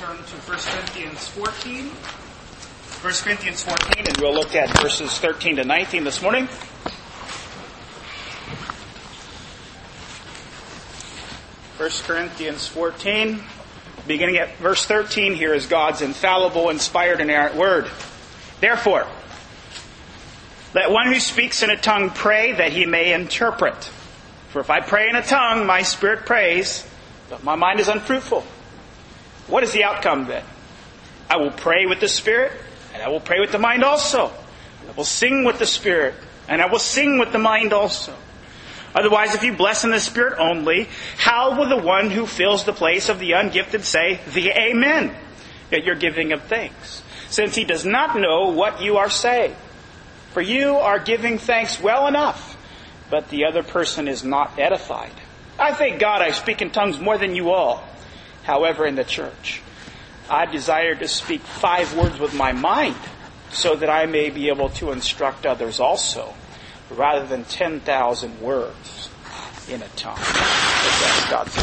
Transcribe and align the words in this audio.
turn 0.00 0.16
to 0.16 0.36
1 0.36 0.58
Corinthians 0.58 1.28
14. 1.28 1.88
1 1.88 3.12
Corinthians 3.22 3.62
14, 3.62 4.06
and 4.06 4.16
we'll 4.16 4.32
look 4.32 4.54
at 4.54 4.70
verses 4.80 5.18
13 5.18 5.56
to 5.56 5.64
19 5.64 6.04
this 6.04 6.22
morning. 6.22 6.46
First 11.76 12.04
Corinthians 12.04 12.66
14, 12.66 13.42
beginning 14.06 14.38
at 14.38 14.56
verse 14.56 14.86
13, 14.86 15.34
here 15.34 15.52
is 15.52 15.66
God's 15.66 16.00
infallible, 16.00 16.70
inspired, 16.70 17.20
inerrant 17.20 17.56
word. 17.56 17.90
Therefore, 18.60 19.06
let 20.74 20.90
one 20.90 21.08
who 21.08 21.20
speaks 21.20 21.62
in 21.62 21.68
a 21.68 21.76
tongue 21.76 22.08
pray 22.08 22.52
that 22.52 22.72
he 22.72 22.86
may 22.86 23.12
interpret. 23.12 23.84
For 24.48 24.60
if 24.60 24.70
I 24.70 24.80
pray 24.80 25.10
in 25.10 25.16
a 25.16 25.22
tongue, 25.22 25.66
my 25.66 25.82
spirit 25.82 26.24
prays, 26.24 26.88
but 27.28 27.44
my 27.44 27.54
mind 27.54 27.80
is 27.80 27.88
unfruitful. 27.88 28.46
What 29.50 29.62
is 29.62 29.72
the 29.72 29.84
outcome 29.84 30.26
then? 30.26 30.44
I 31.28 31.36
will 31.36 31.50
pray 31.50 31.86
with 31.86 32.00
the 32.00 32.08
spirit, 32.08 32.52
and 32.94 33.02
I 33.02 33.08
will 33.08 33.20
pray 33.20 33.40
with 33.40 33.52
the 33.52 33.58
mind 33.58 33.84
also. 33.84 34.32
I 34.88 34.92
will 34.92 35.04
sing 35.04 35.44
with 35.44 35.58
the 35.58 35.66
spirit, 35.66 36.14
and 36.48 36.62
I 36.62 36.66
will 36.66 36.78
sing 36.78 37.18
with 37.18 37.32
the 37.32 37.38
mind 37.38 37.72
also. 37.72 38.14
Otherwise, 38.94 39.34
if 39.34 39.44
you 39.44 39.52
bless 39.52 39.84
in 39.84 39.90
the 39.90 40.00
Spirit 40.00 40.38
only, 40.38 40.88
how 41.16 41.56
will 41.56 41.68
the 41.68 41.76
one 41.76 42.10
who 42.10 42.26
fills 42.26 42.64
the 42.64 42.72
place 42.72 43.08
of 43.08 43.20
the 43.20 43.32
ungifted 43.32 43.84
say 43.84 44.20
the 44.32 44.50
Amen 44.50 45.14
at 45.70 45.84
your 45.84 45.94
giving 45.94 46.32
of 46.32 46.42
thanks? 46.44 47.02
Since 47.28 47.54
he 47.54 47.64
does 47.64 47.84
not 47.84 48.18
know 48.18 48.48
what 48.48 48.82
you 48.82 48.96
are 48.96 49.10
saying. 49.10 49.54
For 50.32 50.40
you 50.40 50.76
are 50.76 50.98
giving 50.98 51.38
thanks 51.38 51.80
well 51.80 52.08
enough, 52.08 52.56
but 53.10 53.28
the 53.28 53.44
other 53.44 53.62
person 53.62 54.08
is 54.08 54.24
not 54.24 54.58
edified. 54.58 55.12
I 55.58 55.72
thank 55.74 56.00
God 56.00 56.22
I 56.22 56.32
speak 56.32 56.60
in 56.62 56.70
tongues 56.70 56.98
more 56.98 57.18
than 57.18 57.36
you 57.36 57.50
all. 57.50 57.84
However, 58.42 58.86
in 58.86 58.94
the 58.94 59.04
church, 59.04 59.62
I 60.28 60.46
desire 60.46 60.94
to 60.94 61.08
speak 61.08 61.40
five 61.40 61.96
words 61.96 62.18
with 62.18 62.34
my 62.34 62.52
mind 62.52 62.96
so 63.50 63.74
that 63.76 63.90
I 63.90 64.06
may 64.06 64.30
be 64.30 64.48
able 64.48 64.68
to 64.70 64.92
instruct 64.92 65.44
others 65.44 65.80
also 65.80 66.34
rather 66.90 67.26
than 67.26 67.44
10,000 67.44 68.40
words 68.40 69.08
in 69.68 69.82
a 69.82 69.88
tongue. 69.96 70.18
God's. 71.30 71.56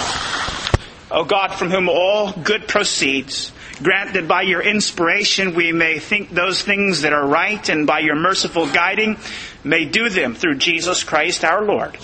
O 1.09 1.23
God, 1.23 1.53
from 1.53 1.69
whom 1.69 1.87
all 1.87 2.33
good 2.33 2.67
proceeds, 2.67 3.53
grant 3.81 4.13
that 4.13 4.27
by 4.27 4.41
your 4.41 4.61
inspiration 4.61 5.55
we 5.55 5.71
may 5.71 5.99
think 5.99 6.29
those 6.29 6.61
things 6.61 7.01
that 7.01 7.13
are 7.13 7.25
right 7.25 7.69
and 7.69 7.87
by 7.87 7.99
your 7.99 8.15
merciful 8.15 8.67
guiding 8.67 9.17
may 9.63 9.85
do 9.85 10.09
them 10.09 10.35
through 10.35 10.55
Jesus 10.55 11.03
Christ 11.03 11.45
our 11.45 11.63
Lord, 11.63 11.95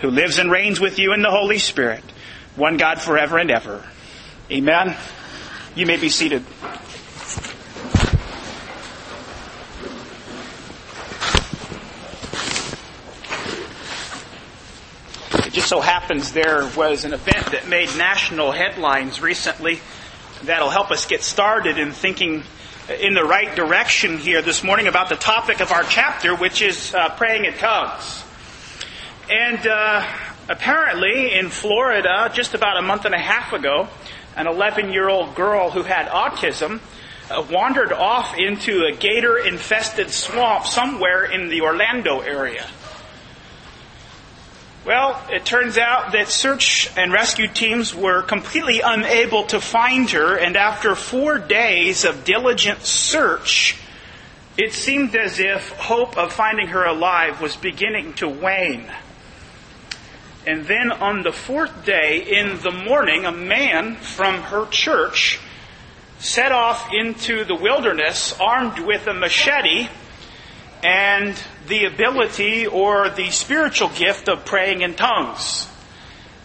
who 0.00 0.10
lives 0.10 0.38
and 0.38 0.50
reigns 0.50 0.80
with 0.80 0.98
you 0.98 1.12
in 1.12 1.22
the 1.22 1.30
Holy 1.30 1.58
Spirit, 1.58 2.02
one 2.56 2.76
God 2.76 3.00
forever 3.00 3.38
and 3.38 3.50
ever. 3.50 3.84
Amen. 4.50 4.96
You 5.74 5.86
may 5.86 5.96
be 5.96 6.08
seated. 6.08 6.44
It 15.46 15.52
just 15.52 15.68
so 15.68 15.80
happens 15.80 16.32
there 16.32 16.68
was 16.76 17.04
an 17.04 17.14
event 17.14 17.52
that 17.52 17.68
made 17.68 17.88
national 17.96 18.50
headlines 18.50 19.22
recently 19.22 19.80
that'll 20.42 20.70
help 20.70 20.90
us 20.90 21.06
get 21.06 21.22
started 21.22 21.78
in 21.78 21.92
thinking 21.92 22.42
in 23.00 23.14
the 23.14 23.24
right 23.24 23.54
direction 23.54 24.18
here 24.18 24.42
this 24.42 24.64
morning 24.64 24.88
about 24.88 25.08
the 25.08 25.16
topic 25.16 25.60
of 25.60 25.70
our 25.70 25.84
chapter, 25.84 26.34
which 26.34 26.62
is 26.62 26.92
uh, 26.94 27.10
praying 27.10 27.44
in 27.44 27.54
tongues. 27.54 28.24
And 29.30 29.64
uh, 29.66 30.04
apparently, 30.48 31.32
in 31.32 31.48
Florida, 31.48 32.30
just 32.34 32.54
about 32.54 32.76
a 32.76 32.82
month 32.82 33.04
and 33.04 33.14
a 33.14 33.20
half 33.20 33.52
ago, 33.52 33.88
an 34.36 34.46
11 34.46 34.92
year 34.92 35.08
old 35.08 35.34
girl 35.34 35.70
who 35.70 35.82
had 35.82 36.06
autism 36.08 36.80
uh, 37.30 37.44
wandered 37.50 37.92
off 37.92 38.36
into 38.36 38.84
a 38.84 38.92
gator 38.92 39.38
infested 39.38 40.10
swamp 40.10 40.66
somewhere 40.66 41.24
in 41.24 41.48
the 41.48 41.62
Orlando 41.62 42.20
area. 42.20 42.66
Well, 44.84 45.22
it 45.30 45.44
turns 45.44 45.78
out 45.78 46.12
that 46.12 46.28
search 46.28 46.90
and 46.96 47.12
rescue 47.12 47.46
teams 47.46 47.94
were 47.94 48.22
completely 48.22 48.80
unable 48.80 49.44
to 49.44 49.60
find 49.60 50.10
her, 50.10 50.36
and 50.36 50.56
after 50.56 50.96
four 50.96 51.38
days 51.38 52.04
of 52.04 52.24
diligent 52.24 52.80
search, 52.80 53.76
it 54.56 54.72
seemed 54.72 55.14
as 55.14 55.38
if 55.38 55.70
hope 55.70 56.18
of 56.18 56.32
finding 56.32 56.66
her 56.68 56.84
alive 56.84 57.40
was 57.40 57.54
beginning 57.54 58.14
to 58.14 58.28
wane. 58.28 58.90
And 60.46 60.66
then 60.66 60.90
on 60.90 61.22
the 61.22 61.32
fourth 61.32 61.84
day, 61.84 62.24
in 62.26 62.58
the 62.60 62.72
morning, 62.72 63.24
a 63.24 63.32
man 63.32 63.96
from 63.96 64.42
her 64.42 64.66
church 64.66 65.38
set 66.18 66.50
off 66.52 66.88
into 66.92 67.44
the 67.44 67.54
wilderness 67.54 68.34
armed 68.40 68.78
with 68.80 69.06
a 69.06 69.14
machete 69.14 69.88
and 70.82 71.40
the 71.68 71.84
ability 71.84 72.66
or 72.66 73.08
the 73.10 73.30
spiritual 73.30 73.88
gift 73.88 74.28
of 74.28 74.44
praying 74.44 74.82
in 74.82 74.94
tongues. 74.94 75.68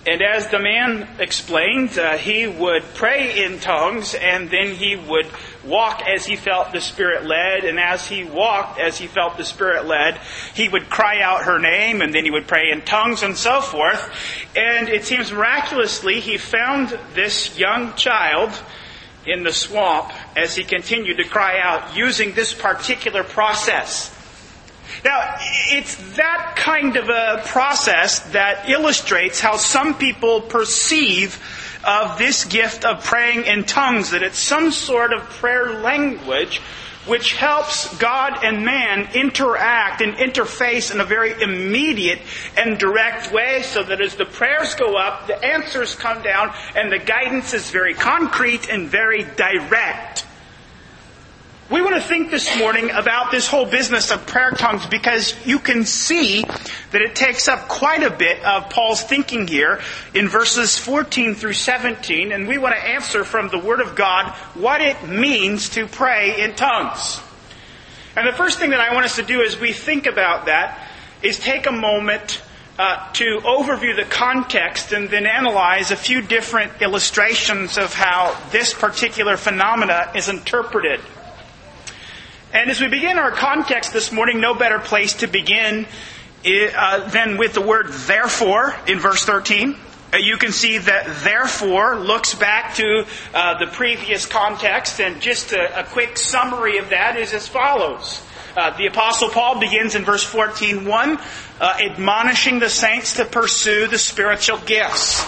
And 0.06 0.22
as 0.22 0.48
the 0.48 0.60
man 0.60 1.08
explained, 1.20 1.98
uh, 2.00 2.18
he 2.18 2.48
would 2.48 2.84
pray 2.94 3.44
in 3.44 3.60
tongues 3.60 4.16
and 4.16 4.50
then 4.50 4.74
he 4.74 4.96
would 4.96 5.28
walk 5.66 6.02
as 6.08 6.26
he 6.26 6.38
felt 6.38 6.72
the 6.72 6.80
Spirit 6.80 7.26
led. 7.26 7.66
And 7.66 7.78
as 7.78 8.08
he 8.08 8.24
walked 8.24 8.80
as 8.80 8.98
he 8.98 9.08
felt 9.08 9.38
the 9.38 9.44
Spirit 9.44 9.86
led, 9.86 10.20
he 10.54 10.70
would 10.70 10.90
cry 10.90 11.22
out 11.22 11.44
her 11.44 11.60
name 11.60 12.02
and 12.02 12.14
then 12.14 12.24
he 12.24 12.32
would 12.32 12.48
pray 12.48 12.72
in 12.72 12.82
tongues 12.84 13.22
and 13.22 13.36
so 13.36 13.60
forth. 13.60 14.10
And 14.56 14.88
it 14.88 15.04
seems 15.04 15.32
miraculously 15.32 16.22
he 16.22 16.38
found 16.38 16.98
this 17.14 17.60
young 17.60 17.94
child 17.96 18.52
in 19.26 19.44
the 19.44 19.52
swamp 19.52 20.14
as 20.38 20.56
he 20.56 20.64
continued 20.64 21.18
to 21.18 21.26
cry 21.26 21.60
out 21.60 21.98
using 21.98 22.32
this 22.32 22.54
particular 22.54 23.24
process. 23.24 24.17
Now, 25.04 25.36
it's 25.40 25.96
that 26.16 26.56
kind 26.56 26.98
of 26.98 27.10
a 27.10 27.42
process 27.46 28.20
that 28.32 28.70
illustrates 28.70 29.40
how 29.40 29.58
some 29.58 29.98
people 29.98 30.42
perceive 30.42 31.42
of 31.84 32.18
this 32.18 32.46
gift 32.46 32.84
of 32.84 33.04
praying 33.04 33.46
in 33.46 33.64
tongues, 33.64 34.12
that 34.12 34.24
it's 34.24 34.40
some 34.40 34.72
sort 34.72 35.14
of 35.14 35.22
prayer 35.30 35.82
language 35.82 36.62
which 37.08 37.34
helps 37.34 37.96
God 37.98 38.44
and 38.44 38.66
man 38.66 39.10
interact 39.16 40.02
and 40.02 40.16
interface 40.16 40.94
in 40.94 41.00
a 41.00 41.06
very 41.06 41.42
immediate 41.42 42.20
and 42.58 42.78
direct 42.78 43.32
way 43.32 43.62
so 43.62 43.82
that 43.82 44.02
as 44.02 44.16
the 44.16 44.26
prayers 44.26 44.76
go 44.76 44.98
up, 44.98 45.26
the 45.28 45.44
answers 45.44 45.96
come 45.96 46.22
down 46.22 46.54
and 46.76 46.92
the 46.92 47.00
guidance 47.00 47.54
is 47.54 47.72
very 47.72 47.94
concrete 47.94 48.70
and 48.70 48.90
very 48.90 49.24
direct. 49.24 50.27
We 51.70 51.82
want 51.82 51.96
to 51.96 52.02
think 52.02 52.32
this 52.32 52.58
morning 52.58 52.92
about 52.92 53.30
this 53.30 53.46
whole 53.46 53.66
business 53.66 54.10
of 54.10 54.26
prayer 54.26 54.54
tongues 54.54 54.86
because 54.86 55.36
you 55.46 55.60
can 55.60 55.84
see 55.84 56.48
that 56.92 57.02
it 57.02 57.14
takes 57.14 57.50
up 57.50 57.68
quite 57.68 58.04
a 58.04 58.10
bit 58.10 58.42
of 58.46 58.70
Paul's 58.70 59.04
thinking 59.04 59.50
here 59.50 59.82
in 60.14 60.30
verses 60.30 60.78
14 60.78 61.36
through 61.36 61.52
17, 61.52 62.32
and 62.32 62.48
we 62.48 62.58
want 62.58 62.74
to 62.74 62.82
answer 62.82 63.26
from 63.26 63.50
the 63.50 63.60
Word 63.60 63.82
of 63.82 63.96
God 63.96 64.32
what 64.54 64.80
it 64.80 65.10
means 65.10 65.68
to 65.72 65.88
pray 65.88 66.42
in 66.42 66.56
tongues. 66.56 67.20
And 68.16 68.26
the 68.26 68.38
first 68.38 68.60
thing 68.60 68.70
that 68.70 68.80
I 68.80 68.94
want 68.94 69.04
us 69.04 69.18
to 69.18 69.24
do 69.24 69.42
as 69.42 69.60
we 69.60 69.74
think 69.74 70.06
about 70.06 70.46
that 70.46 70.88
is 71.22 71.38
take 71.38 71.68
a 71.68 71.72
moment 71.74 72.42
uh, 72.80 73.12
to 73.12 73.42
overview 73.44 73.94
the 73.94 74.06
context 74.10 74.94
and 74.94 75.10
then 75.10 75.26
analyze 75.26 75.92
a 75.92 75.98
few 75.98 76.22
different 76.22 76.82
illustrations 76.82 77.78
of 77.78 77.94
how 77.94 78.40
this 78.52 78.74
particular 78.74 79.36
phenomena 79.36 80.14
is 80.16 80.30
interpreted. 80.30 81.02
And 82.54 82.72
as 82.72 82.80
we 82.80 82.88
begin 82.88 83.18
our 83.18 83.32
context 83.32 83.92
this 83.92 84.12
morning, 84.12 84.40
no 84.40 84.54
better 84.54 84.80
place 84.80 85.16
to 85.16 85.28
begin 85.28 85.86
uh, 86.46 87.10
than 87.10 87.38
with 87.38 87.54
the 87.54 87.62
word 87.62 87.90
therefore 87.90 88.74
in 88.88 89.00
verse 89.00 89.26
13. 89.26 89.76
Uh, 90.14 90.18
you 90.18 90.38
can 90.38 90.54
see 90.54 90.78
that 90.78 91.24
therefore 91.26 91.98
looks 91.98 92.34
back 92.34 92.76
to 92.76 93.06
uh, 93.34 93.60
the 93.60 93.68
previous 93.68 94.26
context, 94.26 95.02
and 95.02 95.22
just 95.22 95.52
a, 95.52 95.82
a, 95.82 95.84
quick 95.84 96.18
summary 96.18 96.78
of 96.78 96.92
that 96.92 97.18
is 97.18 97.34
as 97.34 97.50
follows. 97.50 98.22
Uh, 98.56 98.76
the 98.78 98.86
Apostle 98.86 99.28
Paul 99.28 99.60
begins 99.60 99.96
in 99.96 100.06
verse 100.06 100.24
14.1, 100.24 101.22
uh, 101.60 101.78
admonishing 101.82 102.60
the 102.60 102.70
saints 102.70 103.16
to 103.16 103.26
pursue 103.26 103.88
the 103.88 103.98
spiritual 103.98 104.60
gifts. 104.60 105.26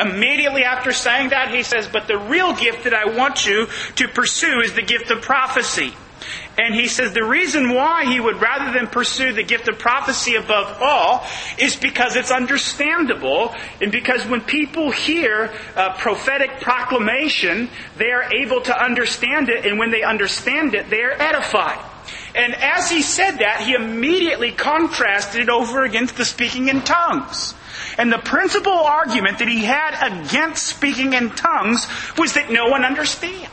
Immediately 0.00 0.62
after 0.62 0.92
saying 0.92 1.30
that, 1.30 1.52
he 1.52 1.64
says, 1.64 1.88
But 1.88 2.06
the 2.06 2.16
real 2.16 2.54
gift 2.54 2.84
that 2.84 2.94
I 2.94 3.16
want 3.16 3.44
you 3.44 3.66
to 3.96 4.06
pursue 4.06 4.60
is 4.60 4.74
the 4.74 4.82
gift 4.82 5.10
of 5.10 5.20
prophecy. 5.20 5.92
And 6.58 6.74
he 6.74 6.88
says 6.88 7.12
the 7.12 7.24
reason 7.24 7.74
why 7.74 8.04
he 8.04 8.20
would 8.20 8.40
rather 8.40 8.72
than 8.72 8.86
pursue 8.86 9.32
the 9.32 9.42
gift 9.42 9.68
of 9.68 9.78
prophecy 9.78 10.34
above 10.34 10.78
all 10.80 11.26
is 11.58 11.76
because 11.76 12.16
it's 12.16 12.30
understandable 12.30 13.54
and 13.80 13.90
because 13.90 14.26
when 14.26 14.40
people 14.42 14.90
hear 14.90 15.52
a 15.76 15.94
prophetic 15.94 16.60
proclamation, 16.60 17.70
they 17.96 18.10
are 18.10 18.32
able 18.32 18.60
to 18.62 18.78
understand 18.78 19.48
it 19.48 19.64
and 19.64 19.78
when 19.78 19.90
they 19.90 20.02
understand 20.02 20.74
it, 20.74 20.90
they 20.90 21.02
are 21.02 21.12
edified. 21.12 21.84
And 22.34 22.54
as 22.54 22.90
he 22.90 23.02
said 23.02 23.38
that, 23.38 23.62
he 23.62 23.74
immediately 23.74 24.52
contrasted 24.52 25.42
it 25.42 25.48
over 25.48 25.84
against 25.84 26.16
the 26.16 26.24
speaking 26.24 26.68
in 26.68 26.82
tongues. 26.82 27.54
And 27.98 28.12
the 28.12 28.18
principal 28.18 28.72
argument 28.72 29.38
that 29.38 29.48
he 29.48 29.64
had 29.64 29.94
against 30.00 30.66
speaking 30.66 31.12
in 31.12 31.30
tongues 31.30 31.86
was 32.16 32.34
that 32.34 32.50
no 32.50 32.68
one 32.68 32.84
understands. 32.84 33.48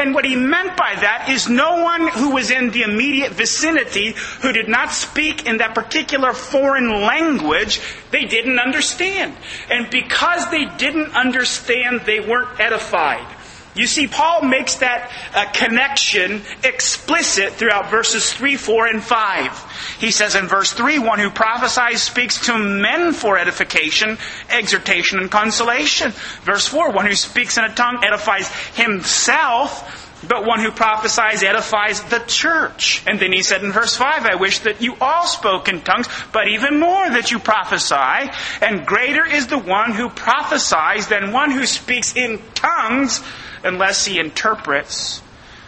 And 0.00 0.14
what 0.14 0.24
he 0.24 0.34
meant 0.34 0.78
by 0.78 0.94
that 0.94 1.28
is 1.28 1.50
no 1.50 1.82
one 1.82 2.08
who 2.08 2.32
was 2.32 2.50
in 2.50 2.70
the 2.70 2.82
immediate 2.82 3.32
vicinity 3.32 4.14
who 4.40 4.50
did 4.50 4.66
not 4.66 4.92
speak 4.92 5.44
in 5.44 5.58
that 5.58 5.74
particular 5.74 6.32
foreign 6.32 6.88
language, 6.88 7.82
they 8.10 8.24
didn't 8.24 8.58
understand. 8.58 9.36
And 9.68 9.90
because 9.90 10.50
they 10.50 10.64
didn't 10.78 11.14
understand, 11.14 12.00
they 12.06 12.20
weren't 12.20 12.58
edified. 12.58 13.26
You 13.74 13.86
see, 13.86 14.08
Paul 14.08 14.42
makes 14.42 14.76
that 14.76 15.12
uh, 15.32 15.46
connection 15.52 16.42
explicit 16.64 17.52
throughout 17.52 17.88
verses 17.88 18.32
3, 18.32 18.56
4, 18.56 18.86
and 18.88 19.02
5. 19.02 19.96
He 20.00 20.10
says 20.10 20.34
in 20.34 20.48
verse 20.48 20.72
3, 20.72 20.98
one 20.98 21.20
who 21.20 21.30
prophesies 21.30 22.02
speaks 22.02 22.46
to 22.46 22.58
men 22.58 23.12
for 23.12 23.38
edification, 23.38 24.18
exhortation, 24.48 25.20
and 25.20 25.30
consolation. 25.30 26.10
Verse 26.42 26.66
4, 26.66 26.90
one 26.90 27.06
who 27.06 27.14
speaks 27.14 27.58
in 27.58 27.64
a 27.64 27.72
tongue 27.72 28.02
edifies 28.04 28.48
himself, 28.74 30.08
but 30.26 30.44
one 30.44 30.58
who 30.58 30.72
prophesies 30.72 31.44
edifies 31.44 32.02
the 32.04 32.18
church. 32.26 33.04
And 33.06 33.20
then 33.20 33.32
he 33.32 33.44
said 33.44 33.62
in 33.62 33.70
verse 33.70 33.94
5, 33.96 34.26
I 34.26 34.34
wish 34.34 34.58
that 34.60 34.82
you 34.82 34.96
all 35.00 35.28
spoke 35.28 35.68
in 35.68 35.80
tongues, 35.82 36.08
but 36.32 36.48
even 36.48 36.80
more 36.80 37.08
that 37.08 37.30
you 37.30 37.38
prophesy. 37.38 38.32
And 38.60 38.84
greater 38.84 39.24
is 39.24 39.46
the 39.46 39.58
one 39.58 39.92
who 39.92 40.08
prophesies 40.08 41.06
than 41.06 41.30
one 41.30 41.52
who 41.52 41.66
speaks 41.66 42.16
in 42.16 42.42
tongues 42.54 43.22
unless 43.64 44.06
he 44.06 44.18
interprets 44.18 45.22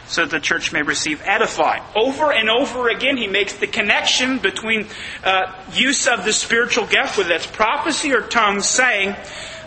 so 0.06 0.22
that 0.22 0.30
the 0.30 0.40
church 0.40 0.72
may 0.72 0.82
receive 0.82 1.22
edifying. 1.24 1.82
Over 1.96 2.32
and 2.32 2.50
over 2.50 2.88
again, 2.88 3.16
he 3.16 3.26
makes 3.26 3.54
the 3.54 3.66
connection 3.66 4.38
between 4.38 4.86
uh, 5.24 5.52
use 5.72 6.06
of 6.06 6.24
the 6.24 6.32
spiritual 6.32 6.86
gift, 6.86 7.16
whether 7.16 7.30
that's 7.30 7.46
prophecy 7.46 8.12
or 8.12 8.20
tongues, 8.20 8.66
saying 8.66 9.16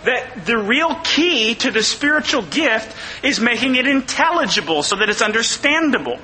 that 0.03 0.45
the 0.45 0.57
real 0.57 0.95
key 1.03 1.55
to 1.55 1.71
the 1.71 1.81
spiritual 1.81 2.43
gift 2.43 2.95
is 3.23 3.39
making 3.39 3.75
it 3.75 3.87
intelligible 3.87 4.83
so 4.83 4.95
that 4.97 5.09
it's 5.09 5.21
understandable. 5.21 6.19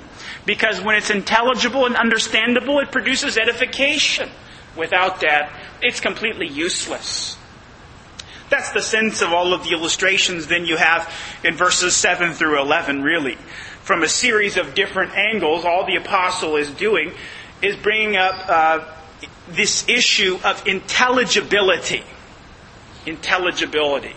Because 0.45 0.81
when 0.81 0.95
it's 0.95 1.09
intelligible 1.09 1.85
and 1.85 1.95
understandable, 1.95 2.79
it 2.79 2.91
produces 2.91 3.37
edification. 3.37 4.29
Without 4.77 5.21
that, 5.21 5.51
it's 5.81 5.99
completely 5.99 6.47
useless. 6.47 7.37
That's 8.51 8.71
the 8.71 8.81
sense 8.81 9.21
of 9.21 9.31
all 9.31 9.53
of 9.53 9.63
the 9.63 9.71
illustrations 9.71 10.47
then 10.47 10.65
you 10.65 10.75
have 10.75 11.11
in 11.41 11.55
verses 11.55 11.95
7 11.95 12.33
through 12.33 12.59
11, 12.59 13.01
really. 13.01 13.35
From 13.81 14.03
a 14.03 14.09
series 14.09 14.57
of 14.57 14.75
different 14.75 15.13
angles, 15.13 15.63
all 15.63 15.85
the 15.85 15.95
apostle 15.95 16.57
is 16.57 16.69
doing 16.69 17.13
is 17.61 17.77
bringing 17.77 18.17
up 18.17 18.35
uh, 18.49 18.85
this 19.49 19.87
issue 19.87 20.37
of 20.43 20.67
intelligibility. 20.67 22.03
Intelligibility. 23.05 24.15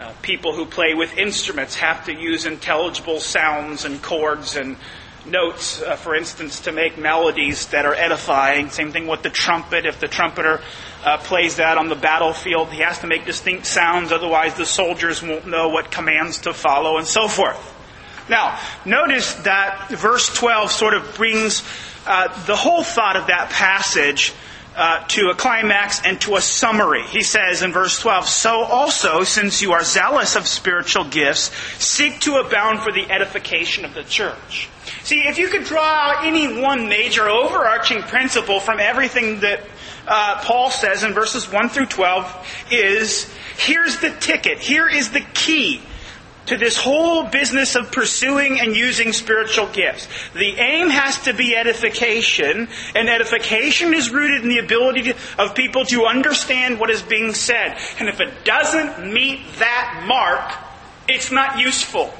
Uh, 0.00 0.12
people 0.22 0.52
who 0.52 0.66
play 0.66 0.94
with 0.94 1.16
instruments 1.16 1.76
have 1.76 2.04
to 2.06 2.12
use 2.12 2.44
intelligible 2.44 3.20
sounds 3.20 3.84
and 3.84 4.02
chords 4.02 4.56
and 4.56 4.76
notes, 5.26 5.82
uh, 5.82 5.96
for 5.96 6.14
instance, 6.14 6.60
to 6.60 6.72
make 6.72 6.98
melodies 6.98 7.66
that 7.68 7.84
are 7.84 7.94
edifying. 7.94 8.70
Same 8.70 8.92
thing 8.92 9.06
with 9.06 9.22
the 9.22 9.30
trumpet. 9.30 9.86
If 9.86 10.00
the 10.00 10.08
trumpeter 10.08 10.60
uh, 11.04 11.18
plays 11.18 11.56
that 11.56 11.78
on 11.78 11.88
the 11.88 11.96
battlefield, 11.96 12.70
he 12.70 12.82
has 12.82 12.98
to 13.00 13.06
make 13.06 13.24
distinct 13.24 13.66
sounds, 13.66 14.12
otherwise 14.12 14.54
the 14.54 14.66
soldiers 14.66 15.22
won't 15.22 15.46
know 15.46 15.68
what 15.68 15.90
commands 15.90 16.38
to 16.38 16.54
follow, 16.54 16.98
and 16.98 17.06
so 17.06 17.28
forth. 17.28 17.74
Now, 18.28 18.60
notice 18.84 19.34
that 19.44 19.88
verse 19.90 20.32
12 20.34 20.70
sort 20.70 20.94
of 20.94 21.14
brings 21.16 21.62
uh, 22.06 22.28
the 22.46 22.56
whole 22.56 22.82
thought 22.82 23.16
of 23.16 23.28
that 23.28 23.50
passage 23.50 24.34
uh, 24.76 25.04
to 25.08 25.30
a 25.30 25.34
climax 25.34 26.00
and 26.04 26.20
to 26.20 26.36
a 26.36 26.40
summary. 26.40 27.02
He 27.02 27.22
says 27.22 27.62
in 27.62 27.72
verse 27.72 27.98
12, 27.98 28.28
So 28.28 28.62
also, 28.62 29.24
since 29.24 29.60
you 29.60 29.72
are 29.72 29.82
zealous 29.82 30.36
of 30.36 30.46
spiritual 30.46 31.04
gifts, 31.04 31.50
seek 31.82 32.20
to 32.20 32.36
abound 32.36 32.80
for 32.80 32.92
the 32.92 33.10
edification 33.10 33.84
of 33.84 33.94
the 33.94 34.04
church. 34.04 34.68
See, 35.08 35.26
if 35.26 35.38
you 35.38 35.48
could 35.48 35.64
draw 35.64 36.20
any 36.22 36.60
one 36.60 36.90
major 36.90 37.30
overarching 37.30 38.02
principle 38.02 38.60
from 38.60 38.78
everything 38.78 39.40
that 39.40 39.64
uh, 40.06 40.42
Paul 40.44 40.70
says 40.70 41.02
in 41.02 41.14
verses 41.14 41.50
1 41.50 41.70
through 41.70 41.86
12 41.86 42.66
is, 42.70 43.32
here's 43.56 44.00
the 44.00 44.10
ticket, 44.10 44.58
here 44.58 44.86
is 44.86 45.10
the 45.10 45.24
key 45.32 45.80
to 46.44 46.58
this 46.58 46.76
whole 46.76 47.24
business 47.24 47.74
of 47.74 47.90
pursuing 47.90 48.60
and 48.60 48.76
using 48.76 49.14
spiritual 49.14 49.68
gifts. 49.68 50.08
The 50.34 50.56
aim 50.56 50.90
has 50.90 51.16
to 51.22 51.32
be 51.32 51.56
edification, 51.56 52.68
and 52.94 53.08
edification 53.08 53.94
is 53.94 54.10
rooted 54.10 54.42
in 54.42 54.50
the 54.50 54.58
ability 54.58 55.04
to, 55.04 55.14
of 55.38 55.54
people 55.54 55.86
to 55.86 56.04
understand 56.04 56.78
what 56.78 56.90
is 56.90 57.00
being 57.00 57.32
said. 57.32 57.78
And 57.98 58.10
if 58.10 58.20
it 58.20 58.44
doesn't 58.44 59.10
meet 59.10 59.40
that 59.58 60.04
mark, 60.06 60.52
it's 61.08 61.32
not 61.32 61.58
useful. 61.58 62.12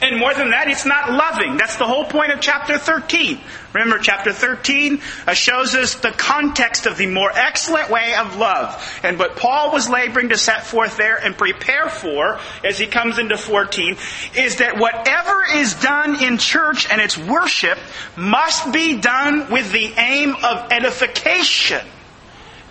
And 0.00 0.20
more 0.20 0.32
than 0.32 0.50
that, 0.50 0.68
it's 0.68 0.86
not 0.86 1.10
loving. 1.10 1.56
That's 1.56 1.76
the 1.76 1.86
whole 1.86 2.04
point 2.04 2.30
of 2.30 2.40
chapter 2.40 2.78
13. 2.78 3.40
Remember, 3.72 3.98
chapter 3.98 4.32
13 4.32 5.00
uh, 5.26 5.34
shows 5.34 5.74
us 5.74 5.96
the 5.96 6.12
context 6.12 6.86
of 6.86 6.96
the 6.96 7.06
more 7.06 7.30
excellent 7.34 7.90
way 7.90 8.14
of 8.14 8.36
love. 8.36 9.00
And 9.02 9.18
what 9.18 9.34
Paul 9.34 9.72
was 9.72 9.88
laboring 9.88 10.28
to 10.28 10.36
set 10.36 10.64
forth 10.64 10.96
there 10.96 11.16
and 11.16 11.36
prepare 11.36 11.88
for 11.88 12.38
as 12.62 12.78
he 12.78 12.86
comes 12.86 13.18
into 13.18 13.36
14 13.36 13.96
is 14.36 14.56
that 14.56 14.78
whatever 14.78 15.44
is 15.54 15.74
done 15.74 16.22
in 16.22 16.38
church 16.38 16.88
and 16.88 17.00
its 17.00 17.18
worship 17.18 17.78
must 18.16 18.72
be 18.72 19.00
done 19.00 19.50
with 19.50 19.72
the 19.72 19.92
aim 19.96 20.36
of 20.44 20.70
edification. 20.70 21.84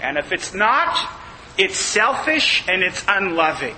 And 0.01 0.18
if 0.18 0.31
it's 0.31 0.53
not, 0.53 0.97
it's 1.57 1.77
selfish 1.77 2.63
and 2.69 2.83
it's 2.83 3.03
unloving. 3.07 3.75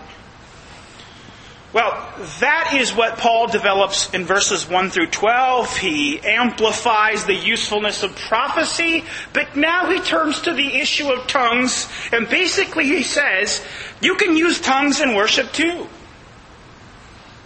Well, 1.72 1.92
that 2.40 2.74
is 2.74 2.96
what 2.96 3.20
Paul 3.20 3.48
develops 3.48 4.12
in 4.12 4.26
verses 4.26 4.68
1 4.68 4.90
through 4.90 5.12
12. 5.12 5.78
He 5.78 6.20
amplifies 6.20 7.26
the 7.26 7.36
usefulness 7.36 8.02
of 8.02 8.16
prophecy, 8.16 9.06
but 9.34 9.56
now 9.56 9.92
he 9.92 10.00
turns 10.00 10.42
to 10.42 10.54
the 10.54 10.78
issue 10.78 11.12
of 11.12 11.28
tongues, 11.28 11.88
and 12.12 12.28
basically 12.28 12.86
he 12.86 13.04
says, 13.04 13.64
you 14.02 14.16
can 14.16 14.36
use 14.36 14.60
tongues 14.60 15.00
in 15.00 15.14
worship 15.14 15.52
too. 15.52 15.88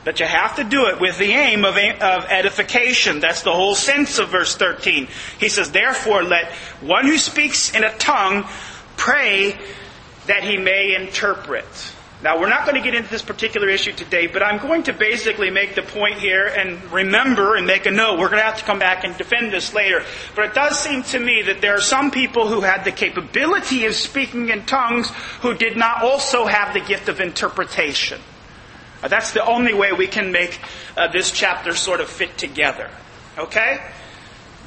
But 0.06 0.22
you 0.22 0.26
have 0.26 0.56
to 0.56 0.64
do 0.64 0.86
it 0.88 1.02
with 1.02 1.18
the 1.18 1.32
aim 1.32 1.66
of, 1.66 1.76
edification. 1.76 3.20
That's 3.20 3.42
the 3.42 3.54
whole 3.54 3.76
sense 3.76 4.20
of 4.20 4.30
verse 4.30 4.56
13. 4.56 5.10
He 5.40 5.50
says, 5.50 5.72
therefore 5.72 6.24
let 6.24 6.52
one 6.80 7.08
who 7.08 7.18
speaks 7.18 7.74
in 7.76 7.84
a 7.84 7.98
tongue 7.98 8.46
pray 8.96 9.58
that 10.28 10.44
he 10.44 10.58
may 10.58 10.96
interpret. 10.96 11.66
Now, 12.24 12.40
we're 12.40 12.48
not 12.48 12.66
going 12.66 12.82
to 12.82 12.82
get 12.82 12.96
into 12.96 13.10
this 13.10 13.22
particular 13.22 13.68
issue 13.68 13.92
today, 13.92 14.28
but 14.28 14.42
I'm 14.42 14.58
going 14.58 14.84
to 14.84 14.94
basically 14.94 15.50
make 15.50 15.76
the 15.76 15.82
point 15.82 16.20
here 16.20 16.46
and 16.46 16.82
remember 16.90 17.58
and 17.58 17.68
make 17.68 17.86
a 17.86 17.92
note. 17.92 18.18
We're 18.18 18.30
going 18.30 18.40
to 18.40 18.46
have 18.46 18.60
to 18.60 18.64
come 18.64 18.80
back 18.80 19.04
and 19.04 19.18
defend 19.18 19.52
this 19.52 19.74
later. 19.74 20.06
But 20.34 20.46
it 20.46 20.54
does 20.54 20.80
seem 20.80 21.04
to 21.04 21.20
me 21.20 21.42
that 21.42 21.60
there 21.60 21.76
are 21.76 21.82
some 21.82 22.12
people 22.12 22.48
who 22.48 22.62
had 22.62 22.86
the 22.86 22.94
capability 22.94 23.86
of 23.88 23.94
speaking 23.94 24.48
in 24.48 24.66
tongues 24.66 25.10
who 25.42 25.54
did 25.54 25.76
not 25.76 26.02
also 26.02 26.46
have 26.46 26.74
the 26.74 26.80
gift 26.80 27.10
of 27.10 27.20
interpretation. 27.20 28.22
That's 29.02 29.34
the 29.34 29.46
only 29.46 29.74
way 29.74 29.92
we 29.92 30.08
can 30.08 30.32
make 30.32 30.62
uh, 30.96 31.10
this 31.12 31.30
chapter 31.30 31.76
sort 31.76 32.00
of 32.00 32.08
fit 32.08 32.38
together. 32.38 32.90
Okay? 33.38 33.82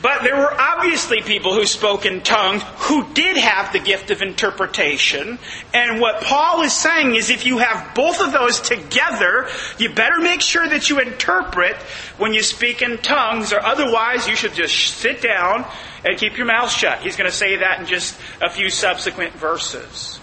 But 0.03 0.23
there 0.23 0.37
were 0.37 0.53
obviously 0.53 1.23
people 1.23 1.55
who 1.55 1.65
spoke 1.65 2.05
in 2.05 2.21
tongues 2.21 2.63
who 2.81 3.13
did 3.15 3.37
have 3.39 3.73
the 3.73 3.79
gift 3.79 4.11
of 4.11 4.21
interpretation. 4.21 5.39
And 5.73 6.01
what 6.01 6.23
Paul 6.23 6.63
is 6.63 6.75
saying 6.75 7.15
is 7.15 7.31
if 7.31 7.47
you 7.47 7.59
have 7.59 7.95
both 7.95 8.21
of 8.21 8.33
those 8.33 8.61
together, 8.61 9.49
you 9.79 9.95
better 9.95 10.21
make 10.21 10.43
sure 10.43 10.69
that 10.69 10.91
you 10.91 11.01
interpret 11.01 11.77
when 12.19 12.35
you 12.35 12.43
speak 12.43 12.83
in 12.83 12.99
tongues, 12.99 13.53
or 13.53 13.61
otherwise 13.61 14.29
you 14.29 14.37
should 14.37 14.55
just 14.55 14.77
sit 14.77 15.23
down 15.23 15.65
and 16.05 16.19
keep 16.19 16.37
your 16.37 16.47
mouth 16.47 16.71
shut. 16.71 17.01
He's 17.01 17.17
going 17.17 17.31
to 17.31 17.37
say 17.37 17.57
that 17.57 17.81
in 17.81 17.87
just 17.87 18.19
a 18.43 18.51
few 18.51 18.69
subsequent 18.69 19.33
verses. 19.35 20.21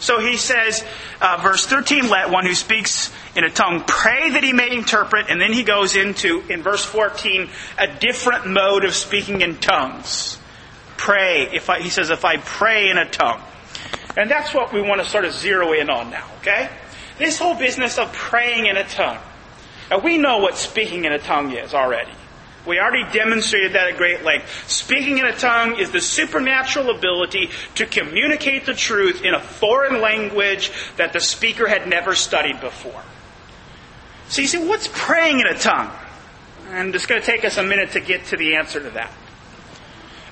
So 0.00 0.18
he 0.18 0.36
says, 0.38 0.84
uh, 1.20 1.38
verse 1.42 1.66
13, 1.66 2.08
let 2.08 2.30
one 2.30 2.46
who 2.46 2.54
speaks 2.54 3.12
in 3.36 3.44
a 3.44 3.50
tongue 3.50 3.84
pray 3.86 4.30
that 4.30 4.42
he 4.42 4.52
may 4.52 4.70
interpret, 4.72 5.26
and 5.28 5.40
then 5.40 5.52
he 5.52 5.62
goes 5.62 5.94
into, 5.94 6.42
in 6.48 6.62
verse 6.62 6.84
14, 6.84 7.48
a 7.78 7.86
different 7.86 8.46
mode 8.46 8.84
of 8.84 8.94
speaking 8.94 9.42
in 9.42 9.56
tongues. 9.58 10.38
Pray, 10.96 11.48
if 11.52 11.68
I, 11.68 11.80
he 11.80 11.90
says, 11.90 12.10
if 12.10 12.24
I 12.24 12.38
pray 12.38 12.90
in 12.90 12.98
a 12.98 13.08
tongue. 13.08 13.42
And 14.16 14.30
that's 14.30 14.54
what 14.54 14.72
we 14.72 14.80
want 14.80 15.02
to 15.02 15.08
sort 15.08 15.24
of 15.24 15.32
zero 15.32 15.72
in 15.72 15.90
on 15.90 16.10
now, 16.10 16.26
okay? 16.38 16.70
This 17.18 17.38
whole 17.38 17.54
business 17.54 17.98
of 17.98 18.12
praying 18.12 18.66
in 18.66 18.76
a 18.76 18.84
tongue. 18.84 19.18
Now 19.90 19.98
we 19.98 20.18
know 20.18 20.38
what 20.38 20.56
speaking 20.56 21.04
in 21.04 21.12
a 21.12 21.18
tongue 21.18 21.52
is 21.52 21.74
already. 21.74 22.12
We 22.66 22.78
already 22.78 23.10
demonstrated 23.10 23.72
that 23.72 23.88
at 23.88 23.96
great 23.96 24.22
length. 24.22 24.68
Speaking 24.68 25.18
in 25.18 25.24
a 25.24 25.36
tongue 25.36 25.78
is 25.78 25.90
the 25.90 26.00
supernatural 26.00 26.90
ability 26.90 27.50
to 27.76 27.86
communicate 27.86 28.66
the 28.66 28.74
truth 28.74 29.24
in 29.24 29.34
a 29.34 29.40
foreign 29.40 30.00
language 30.00 30.70
that 30.96 31.12
the 31.12 31.20
speaker 31.20 31.66
had 31.66 31.88
never 31.88 32.14
studied 32.14 32.60
before. 32.60 33.02
So 34.28 34.42
you 34.42 34.48
see, 34.48 34.58
what's 34.58 34.88
praying 34.92 35.40
in 35.40 35.46
a 35.46 35.58
tongue? 35.58 35.90
And 36.70 36.94
it's 36.94 37.06
going 37.06 37.20
to 37.20 37.26
take 37.26 37.44
us 37.44 37.56
a 37.56 37.62
minute 37.62 37.92
to 37.92 38.00
get 38.00 38.26
to 38.26 38.36
the 38.36 38.56
answer 38.56 38.80
to 38.80 38.90
that. 38.90 39.10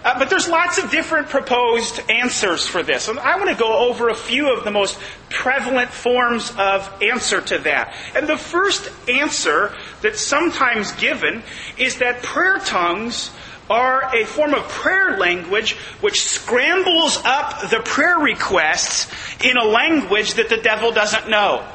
Uh, 0.04 0.16
but 0.18 0.30
there's 0.30 0.48
lots 0.48 0.78
of 0.78 0.90
different 0.90 1.28
proposed 1.28 2.00
answers 2.08 2.64
for 2.64 2.84
this. 2.84 3.08
And 3.08 3.18
I 3.18 3.36
want 3.36 3.50
to 3.50 3.56
go 3.56 3.88
over 3.88 4.08
a 4.08 4.14
few 4.14 4.52
of 4.52 4.62
the 4.62 4.70
most 4.70 4.98
prevalent 5.28 5.90
forms 5.90 6.52
of 6.56 7.02
answer 7.02 7.40
to 7.40 7.58
that. 7.58 7.92
And 8.14 8.28
the 8.28 8.36
first 8.36 8.90
answer 9.08 9.74
that's 10.02 10.20
sometimes 10.20 10.92
given 10.92 11.42
is 11.76 11.98
that 11.98 12.22
prayer 12.22 12.58
tongues 12.58 13.30
are 13.70 14.14
a 14.14 14.24
form 14.24 14.54
of 14.54 14.66
prayer 14.68 15.18
language 15.18 15.72
which 16.00 16.22
scrambles 16.22 17.18
up 17.24 17.68
the 17.70 17.80
prayer 17.84 18.18
requests 18.18 19.12
in 19.44 19.56
a 19.56 19.64
language 19.64 20.34
that 20.34 20.48
the 20.48 20.56
devil 20.56 20.90
doesn't 20.90 21.28
know. 21.28 21.66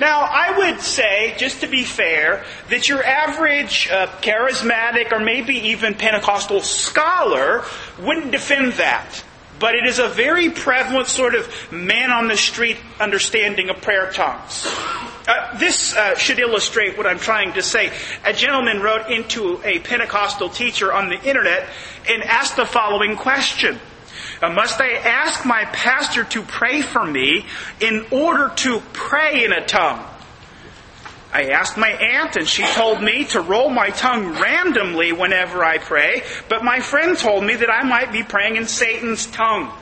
Now, 0.00 0.22
I 0.22 0.56
would 0.56 0.80
say, 0.80 1.34
just 1.36 1.60
to 1.60 1.66
be 1.66 1.84
fair, 1.84 2.44
that 2.70 2.88
your 2.88 3.04
average 3.04 3.88
uh, 3.90 4.06
charismatic 4.22 5.12
or 5.12 5.20
maybe 5.20 5.54
even 5.68 5.94
Pentecostal 5.94 6.62
scholar 6.62 7.64
wouldn't 7.98 8.30
defend 8.30 8.74
that. 8.74 9.22
But 9.58 9.74
it 9.74 9.86
is 9.86 9.98
a 9.98 10.08
very 10.08 10.48
prevalent 10.48 11.08
sort 11.08 11.34
of 11.34 11.46
man 11.70 12.10
on 12.10 12.28
the 12.28 12.36
street 12.36 12.78
understanding 12.98 13.68
of 13.68 13.82
prayer 13.82 14.10
tongues. 14.10 14.66
Uh, 15.30 15.56
this 15.58 15.94
uh, 15.94 16.16
should 16.16 16.40
illustrate 16.40 16.98
what 16.98 17.06
I'm 17.06 17.20
trying 17.20 17.52
to 17.52 17.62
say. 17.62 17.92
A 18.24 18.32
gentleman 18.32 18.80
wrote 18.80 19.08
into 19.08 19.60
a 19.62 19.78
Pentecostal 19.78 20.48
teacher 20.48 20.92
on 20.92 21.08
the 21.08 21.22
internet 21.22 21.68
and 22.08 22.24
asked 22.24 22.56
the 22.56 22.66
following 22.66 23.14
question. 23.14 23.78
Uh, 24.42 24.50
must 24.50 24.80
I 24.80 24.94
ask 24.94 25.46
my 25.46 25.66
pastor 25.66 26.24
to 26.24 26.42
pray 26.42 26.82
for 26.82 27.06
me 27.06 27.46
in 27.78 28.06
order 28.10 28.50
to 28.56 28.80
pray 28.92 29.44
in 29.44 29.52
a 29.52 29.64
tongue? 29.64 30.04
I 31.32 31.50
asked 31.50 31.78
my 31.78 31.90
aunt 31.90 32.34
and 32.34 32.48
she 32.48 32.64
told 32.64 33.00
me 33.00 33.22
to 33.26 33.40
roll 33.40 33.70
my 33.70 33.90
tongue 33.90 34.32
randomly 34.32 35.12
whenever 35.12 35.62
I 35.62 35.78
pray, 35.78 36.24
but 36.48 36.64
my 36.64 36.80
friend 36.80 37.16
told 37.16 37.44
me 37.44 37.54
that 37.54 37.70
I 37.70 37.84
might 37.84 38.10
be 38.10 38.24
praying 38.24 38.56
in 38.56 38.66
Satan's 38.66 39.26
tongue. 39.26 39.72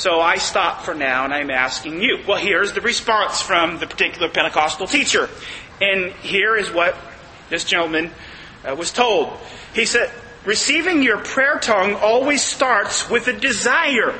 So 0.00 0.18
I 0.18 0.38
stop 0.38 0.84
for 0.84 0.94
now 0.94 1.26
and 1.26 1.34
I'm 1.34 1.50
asking 1.50 2.00
you. 2.00 2.20
Well, 2.26 2.38
here's 2.38 2.72
the 2.72 2.80
response 2.80 3.42
from 3.42 3.80
the 3.80 3.86
particular 3.86 4.30
Pentecostal 4.30 4.86
teacher. 4.86 5.28
And 5.78 6.12
here 6.22 6.56
is 6.56 6.70
what 6.70 6.96
this 7.50 7.66
gentleman 7.66 8.10
uh, 8.66 8.74
was 8.74 8.94
told. 8.94 9.28
He 9.74 9.84
said, 9.84 10.10
Receiving 10.46 11.02
your 11.02 11.18
prayer 11.18 11.58
tongue 11.58 11.96
always 11.96 12.42
starts 12.42 13.10
with 13.10 13.28
a 13.28 13.34
desire. 13.34 14.18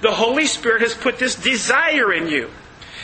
The 0.00 0.12
Holy 0.12 0.46
Spirit 0.46 0.82
has 0.82 0.94
put 0.94 1.18
this 1.18 1.34
desire 1.34 2.12
in 2.12 2.28
you. 2.28 2.48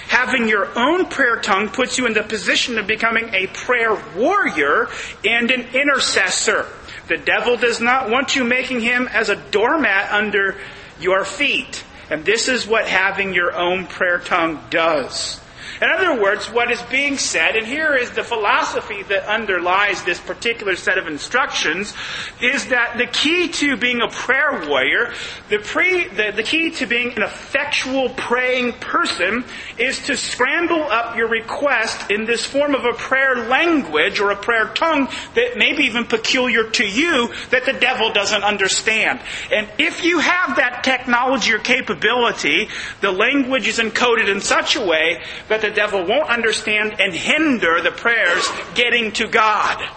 Having 0.07 0.47
your 0.47 0.69
own 0.79 1.07
prayer 1.07 1.41
tongue 1.41 1.71
puts 1.71 1.99
you 1.99 2.07
in 2.07 2.13
the 2.13 2.23
position 2.23 2.79
of 2.79 2.87
becoming 2.87 3.31
a 3.35 3.49
prayer 3.49 4.01
warrior 4.15 4.89
and 5.25 5.51
an 5.51 5.63
intercessor. 5.75 6.67
The 7.09 7.17
devil 7.17 7.57
does 7.57 7.81
not 7.81 8.11
want 8.11 8.37
you 8.37 8.45
making 8.45 8.81
him 8.81 9.09
as 9.09 9.29
a 9.29 9.35
doormat 9.35 10.13
under 10.13 10.55
your 11.01 11.25
feet. 11.25 11.83
And 12.13 12.27
this 12.27 12.47
is 12.49 12.67
what 12.67 12.87
having 12.87 13.33
your 13.33 13.57
own 13.57 13.87
prayer 13.87 14.19
tongue 14.19 14.61
does. 14.69 15.41
In 15.83 15.89
other 15.91 16.23
words, 16.23 16.47
what 16.47 16.71
is 16.71 16.81
being 16.83 17.19
said, 17.19 17.57
and 17.57 17.67
here 17.67 17.97
is 17.97 18.13
the 18.13 18.23
philosophy 18.23 19.03
that 19.09 19.25
underlies 19.25 20.05
this 20.05 20.21
particular 20.21 20.77
set 20.77 20.97
of 20.97 21.09
instructions, 21.09 21.93
is 22.41 22.67
that 22.69 22.99
the 22.99 23.07
key 23.07 23.49
to 23.49 23.77
being 23.77 24.01
a 24.01 24.07
prayer 24.07 24.65
warrior, 24.69 25.13
the, 25.49 25.59
pre, 25.59 26.07
the, 26.07 26.31
the 26.37 26.45
key 26.45 26.71
to 26.71 26.87
being 26.87 27.11
an 27.17 27.23
effectual 27.23 28.11
praying 28.11 28.75
person, 28.75 29.45
is 29.77 29.99
to 30.05 30.17
scramble 30.17 30.85
up 30.85 31.17
your 31.17 31.27
request 31.27 32.13
in 32.13 32.27
this 32.27 32.45
form 32.45 32.77
of 32.77 32.85
a 32.85 32.93
prayer 32.93 33.49
language 33.49 34.21
or 34.21 34.31
a 34.31 34.37
prayer 34.37 34.69
tongue 34.75 35.09
that 35.35 35.57
may 35.57 35.73
be 35.73 35.83
even 35.83 36.05
peculiar 36.05 36.63
to 36.71 36.87
you 36.87 37.35
that 37.51 37.65
the 37.65 37.73
devil 37.73 38.13
doesn't 38.13 38.45
understand. 38.45 39.21
And 39.51 39.69
if 39.79 40.05
you 40.05 40.21
have 40.21 40.59
that 40.59 40.85
technology 40.85 41.53
or 41.53 41.59
capability, 41.59 42.69
the 43.01 43.11
language 43.11 43.67
is 43.67 43.81
encoded 43.81 44.29
in 44.29 44.41
such 44.41 44.77
a 44.77 44.87
way 44.87 45.21
that 45.49 45.61
the 45.61 45.72
devil 45.73 46.05
won't 46.05 46.29
understand 46.29 47.01
and 47.01 47.13
hinder 47.15 47.81
the 47.81 47.91
prayers 47.91 48.49
getting 48.75 49.13
to 49.13 49.27
God. 49.27 49.89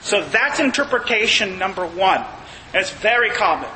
So 0.00 0.24
that's 0.24 0.60
interpretation 0.60 1.58
number 1.58 1.86
one. 1.86 2.24
That's 2.72 2.90
very 2.90 3.30
common. 3.30 3.70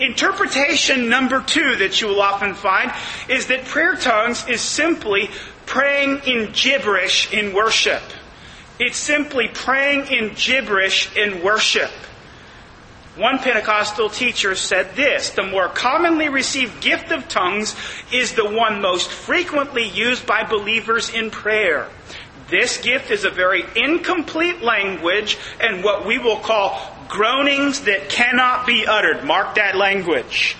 Interpretation 0.00 1.08
number 1.08 1.40
two 1.40 1.76
that 1.76 2.00
you 2.00 2.08
will 2.08 2.20
often 2.20 2.54
find 2.54 2.92
is 3.28 3.46
that 3.46 3.64
prayer 3.64 3.94
tongues 3.94 4.46
is 4.48 4.60
simply 4.60 5.30
praying 5.66 6.20
in 6.26 6.50
gibberish 6.52 7.32
in 7.32 7.54
worship. 7.54 8.02
It's 8.80 8.96
simply 8.96 9.48
praying 9.48 10.06
in 10.08 10.34
gibberish 10.34 11.14
in 11.16 11.44
worship. 11.44 11.90
One 13.16 13.38
Pentecostal 13.38 14.10
teacher 14.10 14.56
said 14.56 14.96
this 14.96 15.30
The 15.30 15.44
more 15.44 15.68
commonly 15.68 16.28
received 16.28 16.82
gift 16.82 17.12
of 17.12 17.28
tongues 17.28 17.76
is 18.12 18.32
the 18.32 18.48
one 18.48 18.80
most 18.80 19.10
frequently 19.10 19.84
used 19.88 20.26
by 20.26 20.42
believers 20.42 21.10
in 21.10 21.30
prayer. 21.30 21.88
This 22.50 22.78
gift 22.78 23.10
is 23.10 23.24
a 23.24 23.30
very 23.30 23.64
incomplete 23.76 24.62
language 24.62 25.38
and 25.60 25.84
what 25.84 26.06
we 26.06 26.18
will 26.18 26.38
call 26.38 26.78
groanings 27.08 27.82
that 27.82 28.08
cannot 28.08 28.66
be 28.66 28.84
uttered. 28.86 29.24
Mark 29.24 29.54
that 29.54 29.76
language. 29.76 30.56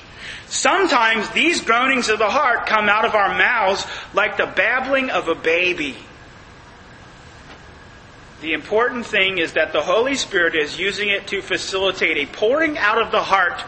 Sometimes 0.47 1.29
these 1.31 1.61
groanings 1.61 2.09
of 2.09 2.21
the 2.21 2.31
heart 2.31 2.67
come 2.67 2.89
out 2.89 3.05
of 3.05 3.15
our 3.15 3.37
mouths 3.37 3.85
like 4.13 4.37
the 4.37 4.47
babbling 4.47 5.11
of 5.11 5.27
a 5.27 5.35
baby. 5.35 5.97
The 8.45 8.53
important 8.53 9.07
thing 9.07 9.39
is 9.39 9.55
that 9.55 9.73
the 9.73 9.81
Holy 9.81 10.15
Spirit 10.15 10.55
is 10.55 10.79
using 10.79 11.09
it 11.09 11.29
to 11.29 11.41
facilitate 11.41 12.19
a 12.19 12.27
pouring 12.31 12.77
out 12.77 13.01
of 13.01 13.11
the 13.11 13.23
heart 13.23 13.59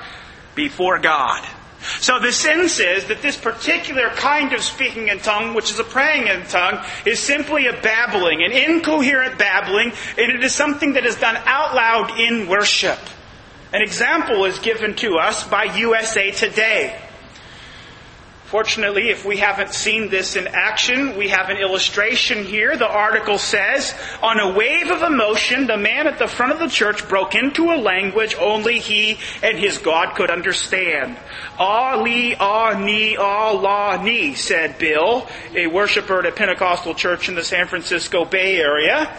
before 0.54 0.98
God. 0.98 1.48
So 2.00 2.18
the 2.18 2.30
sense 2.30 2.78
is 2.78 3.06
that 3.06 3.22
this 3.22 3.38
particular 3.38 4.10
kind 4.10 4.52
of 4.52 4.60
speaking 4.62 5.08
in 5.08 5.20
tongue, 5.20 5.54
which 5.54 5.70
is 5.70 5.78
a 5.78 5.84
praying 5.84 6.26
in 6.26 6.46
tongue, 6.48 6.84
is 7.06 7.20
simply 7.20 7.68
a 7.68 7.72
babbling, 7.72 8.44
an 8.44 8.52
incoherent 8.52 9.38
babbling, 9.38 9.94
and 10.18 10.30
it 10.30 10.44
is 10.44 10.52
something 10.52 10.92
that 10.92 11.06
is 11.06 11.16
done 11.16 11.36
out 11.46 11.74
loud 11.74 12.20
in 12.20 12.46
worship. 12.46 12.98
An 13.72 13.80
example 13.80 14.44
is 14.44 14.58
given 14.58 14.94
to 14.96 15.16
us 15.16 15.42
by 15.48 15.64
USA 15.74 16.32
Today. 16.32 17.00
Fortunately, 18.46 19.10
if 19.10 19.24
we 19.24 19.38
haven't 19.38 19.74
seen 19.74 20.08
this 20.08 20.36
in 20.36 20.46
action, 20.46 21.16
we 21.16 21.30
have 21.30 21.50
an 21.50 21.56
illustration 21.56 22.44
here. 22.44 22.76
The 22.76 22.88
article 22.88 23.38
says, 23.38 23.92
on 24.22 24.38
a 24.38 24.56
wave 24.56 24.88
of 24.88 25.02
emotion, 25.02 25.66
the 25.66 25.76
man 25.76 26.06
at 26.06 26.20
the 26.20 26.28
front 26.28 26.52
of 26.52 26.60
the 26.60 26.68
church 26.68 27.08
broke 27.08 27.34
into 27.34 27.72
a 27.72 27.74
language 27.74 28.36
only 28.38 28.78
he 28.78 29.18
and 29.42 29.58
his 29.58 29.78
God 29.78 30.14
could 30.14 30.30
understand. 30.30 31.16
Ah, 31.58 32.00
li, 32.00 32.36
ah, 32.38 32.78
ni, 32.78 33.16
ah, 33.16 33.50
la, 33.50 34.00
ni, 34.00 34.34
said 34.34 34.78
Bill, 34.78 35.26
a 35.52 35.66
worshiper 35.66 36.20
at 36.20 36.26
a 36.26 36.30
Pentecostal 36.32 36.94
church 36.94 37.28
in 37.28 37.34
the 37.34 37.42
San 37.42 37.66
Francisco 37.66 38.24
Bay 38.24 38.58
Area. 38.58 39.12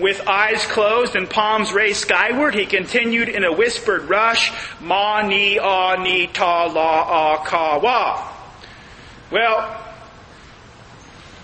With 0.00 0.26
eyes 0.26 0.66
closed 0.66 1.14
and 1.14 1.30
palms 1.30 1.72
raised 1.72 2.00
skyward, 2.00 2.56
he 2.56 2.66
continued 2.66 3.28
in 3.28 3.44
a 3.44 3.52
whispered 3.52 4.08
rush, 4.08 4.50
ma, 4.80 5.22
ni, 5.22 5.60
ah, 5.60 6.02
ni, 6.02 6.26
ta, 6.26 6.64
la, 6.64 7.04
ah, 7.06 7.44
ka, 7.44 7.78
wa. 7.78 8.31
Well, 9.32 9.82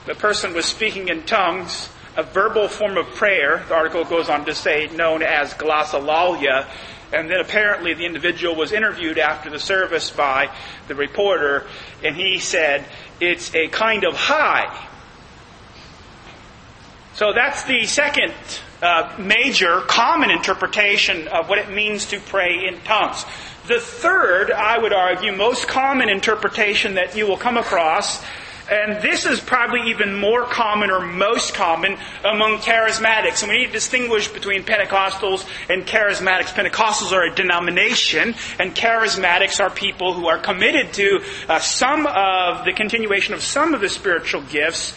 the 0.04 0.14
person 0.14 0.52
was 0.52 0.66
speaking 0.66 1.08
in 1.08 1.22
tongues, 1.22 1.88
a 2.18 2.22
verbal 2.22 2.68
form 2.68 2.98
of 2.98 3.06
prayer, 3.14 3.64
the 3.66 3.74
article 3.74 4.04
goes 4.04 4.28
on 4.28 4.44
to 4.44 4.54
say, 4.54 4.88
known 4.88 5.22
as 5.22 5.54
glossolalia. 5.54 6.68
And 7.14 7.30
then 7.30 7.40
apparently 7.40 7.94
the 7.94 8.04
individual 8.04 8.54
was 8.54 8.72
interviewed 8.72 9.16
after 9.16 9.48
the 9.48 9.58
service 9.58 10.10
by 10.10 10.54
the 10.86 10.94
reporter, 10.94 11.66
and 12.04 12.14
he 12.14 12.38
said, 12.38 12.84
it's 13.20 13.54
a 13.54 13.68
kind 13.68 14.04
of 14.04 14.14
high. 14.14 14.86
So 17.14 17.32
that's 17.32 17.64
the 17.64 17.86
second 17.86 18.34
uh, 18.82 19.16
major 19.18 19.80
common 19.86 20.30
interpretation 20.30 21.26
of 21.28 21.48
what 21.48 21.56
it 21.56 21.70
means 21.70 22.04
to 22.10 22.20
pray 22.20 22.66
in 22.66 22.82
tongues. 22.82 23.24
The 23.68 23.80
third, 23.80 24.50
I 24.50 24.78
would 24.78 24.94
argue, 24.94 25.30
most 25.30 25.68
common 25.68 26.08
interpretation 26.08 26.94
that 26.94 27.14
you 27.14 27.26
will 27.26 27.36
come 27.36 27.58
across, 27.58 28.24
and 28.70 29.02
this 29.02 29.26
is 29.26 29.40
probably 29.40 29.90
even 29.90 30.18
more 30.18 30.44
common 30.44 30.90
or 30.90 31.04
most 31.04 31.52
common 31.52 31.98
among 32.24 32.60
charismatics. 32.60 33.42
And 33.42 33.50
we 33.50 33.58
need 33.58 33.66
to 33.66 33.72
distinguish 33.72 34.28
between 34.28 34.62
Pentecostals 34.62 35.46
and 35.68 35.84
charismatics. 35.84 36.54
Pentecostals 36.54 37.12
are 37.12 37.24
a 37.24 37.34
denomination, 37.34 38.34
and 38.58 38.74
charismatics 38.74 39.60
are 39.60 39.68
people 39.68 40.14
who 40.14 40.28
are 40.28 40.38
committed 40.38 40.94
to 40.94 41.20
uh, 41.50 41.58
some 41.58 42.06
of 42.06 42.64
the 42.64 42.72
continuation 42.72 43.34
of 43.34 43.42
some 43.42 43.74
of 43.74 43.82
the 43.82 43.90
spiritual 43.90 44.40
gifts 44.40 44.96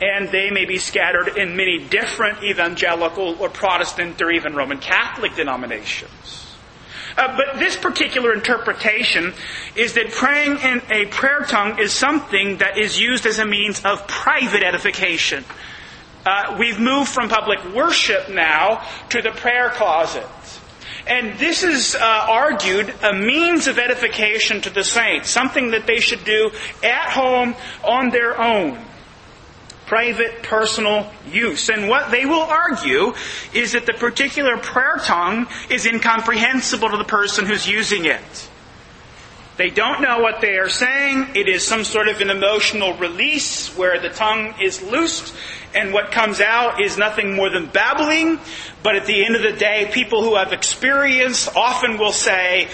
and 0.00 0.28
they 0.28 0.50
may 0.50 0.66
be 0.66 0.76
scattered 0.76 1.38
in 1.38 1.56
many 1.56 1.78
different 1.78 2.42
evangelical 2.42 3.34
or 3.40 3.48
Protestant 3.48 4.20
or 4.20 4.30
even 4.30 4.54
Roman 4.54 4.78
Catholic 4.78 5.34
denominations. 5.34 6.45
Uh, 7.16 7.34
but 7.36 7.58
this 7.58 7.76
particular 7.76 8.34
interpretation 8.34 9.32
is 9.74 9.94
that 9.94 10.10
praying 10.12 10.58
in 10.58 10.82
a 10.90 11.06
prayer 11.06 11.42
tongue 11.48 11.78
is 11.78 11.92
something 11.92 12.58
that 12.58 12.76
is 12.76 13.00
used 13.00 13.24
as 13.24 13.38
a 13.38 13.46
means 13.46 13.82
of 13.84 14.06
private 14.06 14.62
edification. 14.62 15.44
uh, 16.26 16.56
we've 16.58 16.80
moved 16.80 17.08
from 17.08 17.28
public 17.28 17.64
worship 17.72 18.28
now 18.28 18.84
to 19.08 19.22
the 19.22 19.30
prayer 19.30 19.70
closet. 19.70 20.26
And 21.06 21.38
this 21.38 21.62
is 21.62 21.94
uh, 21.94 22.00
argued 22.00 22.92
a 23.02 23.12
means 23.12 23.68
of 23.68 23.78
edification 23.78 24.60
to 24.62 24.70
the 24.70 24.82
saints, 24.82 25.30
something 25.30 25.70
that 25.70 25.86
they 25.86 26.00
should 26.00 26.24
do 26.24 26.50
at 26.82 27.10
home 27.10 27.54
on 27.84 28.10
their 28.10 28.40
own. 28.40 28.84
Private, 29.86 30.42
personal 30.42 31.12
use. 31.30 31.68
And 31.68 31.88
what 31.88 32.10
they 32.10 32.26
will 32.26 32.42
argue 32.42 33.14
is 33.54 33.72
that 33.72 33.86
the 33.86 33.92
particular 33.92 34.56
prayer 34.56 34.96
tongue 34.98 35.46
is 35.70 35.86
incomprehensible 35.86 36.90
to 36.90 36.96
the 36.96 37.04
person 37.04 37.46
who's 37.46 37.68
using 37.68 38.04
it. 38.04 38.48
They 39.56 39.70
don't 39.70 40.02
know 40.02 40.18
what 40.18 40.40
they 40.40 40.58
are 40.58 40.68
saying. 40.68 41.28
It 41.34 41.48
is 41.48 41.64
some 41.64 41.84
sort 41.84 42.08
of 42.08 42.20
an 42.20 42.28
emotional 42.28 42.94
release 42.94 43.74
where 43.76 43.98
the 43.98 44.10
tongue 44.10 44.54
is 44.60 44.82
loosed 44.82 45.34
and 45.74 45.94
what 45.94 46.10
comes 46.10 46.40
out 46.40 46.82
is 46.82 46.98
nothing 46.98 47.34
more 47.34 47.48
than 47.48 47.66
babbling. 47.66 48.38
But 48.82 48.96
at 48.96 49.06
the 49.06 49.24
end 49.24 49.34
of 49.34 49.42
the 49.42 49.52
day, 49.52 49.88
people 49.92 50.22
who 50.22 50.36
have 50.36 50.52
experience 50.52 51.48
often 51.48 51.96
will 51.96 52.12
say, 52.12 52.68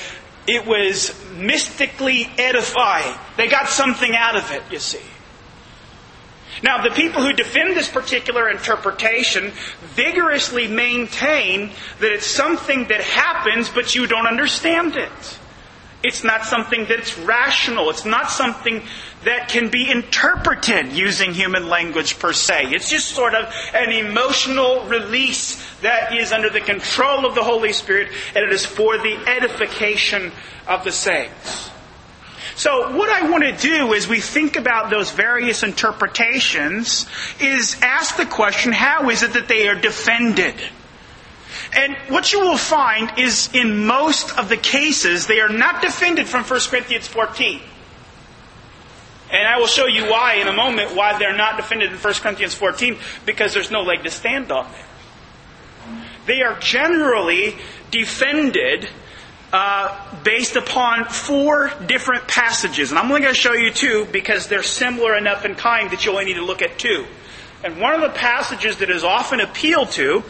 it 0.47 0.67
was 0.67 1.15
mystically 1.35 2.29
edifying. 2.37 3.17
They 3.37 3.49
got 3.49 3.69
something 3.69 4.15
out 4.17 4.37
of 4.37 4.51
it, 4.51 4.63
you 4.71 4.81
see. 4.81 5.01
Now, 6.63 6.83
the 6.83 6.91
people 6.91 7.23
who 7.23 7.33
defend 7.33 7.77
this 7.77 7.89
particular 7.89 8.51
interpretation 8.51 9.53
vigorously 9.95 10.69
maintain 10.69 11.71
that 12.01 12.13
it's 12.13 12.27
something 12.27 12.89
that 12.89 13.01
happens, 13.01 13.69
but 13.69 13.95
you 13.95 14.07
don't 14.07 14.27
understand 14.27 14.97
it. 14.97 15.39
It's 16.03 16.25
not 16.25 16.45
something 16.45 16.87
that's 16.87 17.17
rational. 17.19 17.89
It's 17.91 18.05
not 18.05 18.31
something 18.31 18.83
that 19.25 19.49
can 19.49 19.71
be 19.71 19.89
interpreted 19.89 20.93
using 20.93 21.33
human 21.33 21.69
language 21.69 22.19
per 22.19 22.33
se. 22.33 22.73
It's 22.73 22.91
just 22.91 23.09
sort 23.09 23.35
of 23.35 23.53
an 23.73 23.91
emotional 23.91 24.85
release 24.87 25.65
that 25.81 26.13
is 26.15 26.33
under 26.33 26.51
the 26.51 26.61
control 26.61 27.25
of 27.25 27.37
the 27.37 27.45
Holy 27.45 27.73
Spirit 27.73 28.09
and 28.35 28.45
it 28.45 28.53
is 28.53 28.67
for 28.67 28.99
the 28.99 29.17
edification 29.29 30.33
of 30.67 30.83
the 30.83 30.93
saints. 30.93 31.72
So 32.63 32.97
what 32.97 33.11
I 33.11 33.29
want 33.29 33.43
to 33.43 33.57
do 33.57 33.93
as 33.93 34.07
we 34.07 34.21
think 34.21 34.55
about 34.55 34.89
those 34.89 35.11
various 35.11 35.65
interpretations 35.65 37.07
is 37.41 37.77
ask 37.83 38.17
the 38.17 38.25
question, 38.25 38.71
how 38.71 39.11
is 39.11 39.25
it 39.25 39.33
that 39.33 39.49
they 39.49 39.67
are 39.67 39.75
defended? 39.75 40.55
And 41.75 41.97
what 42.07 42.33
you 42.33 42.39
will 42.39 42.57
find 42.57 43.19
is 43.19 43.51
in 43.53 43.85
most 43.85 44.39
of 44.39 44.49
the 44.49 44.57
cases, 44.57 45.27
they 45.27 45.41
are 45.41 45.49
not 45.49 45.83
defended 45.83 46.29
from 46.29 46.45
1 46.45 46.61
Corinthians 46.71 47.09
14. 47.09 47.61
And 49.33 49.49
I 49.49 49.59
will 49.59 49.67
show 49.67 49.87
you 49.87 50.05
why 50.05 50.35
in 50.35 50.47
a 50.47 50.53
moment, 50.53 50.95
why 50.95 51.19
they're 51.19 51.37
not 51.37 51.57
defended 51.57 51.91
in 51.91 51.99
1 51.99 52.15
Corinthians 52.15 52.55
14, 52.55 52.97
because 53.27 53.55
there's 53.55 53.73
no 53.73 53.83
leg 53.83 54.05
to 54.05 54.11
stand 54.11 54.53
on 54.53 54.71
there. 54.71 54.87
They 56.27 56.43
are 56.43 56.57
generally 56.61 57.57
defended 57.91 58.89
uh, 59.53 60.23
based 60.23 60.57
upon 60.57 61.05
four 61.05 61.71
different 61.87 62.27
passages. 62.27 62.91
And 62.91 62.99
I'm 62.99 63.07
only 63.07 63.21
going 63.21 63.35
to 63.35 63.41
show 63.41 63.53
you 63.53 63.71
two 63.71 64.07
because 64.07 64.49
they're 64.49 64.63
similar 64.63 65.17
enough 65.17 65.45
in 65.45 65.55
kind 65.55 65.91
that 65.91 66.05
you 66.05 66.13
only 66.13 66.25
need 66.27 66.35
to 66.35 66.45
look 66.45 66.63
at 66.63 66.79
two. 66.79 67.07
And 67.65 67.81
one 67.81 67.95
of 67.95 68.01
the 68.01 68.19
passages 68.19 68.79
that 68.79 68.91
is 68.91 69.05
often 69.05 69.41
appealed 69.41 69.93
to 69.93 70.25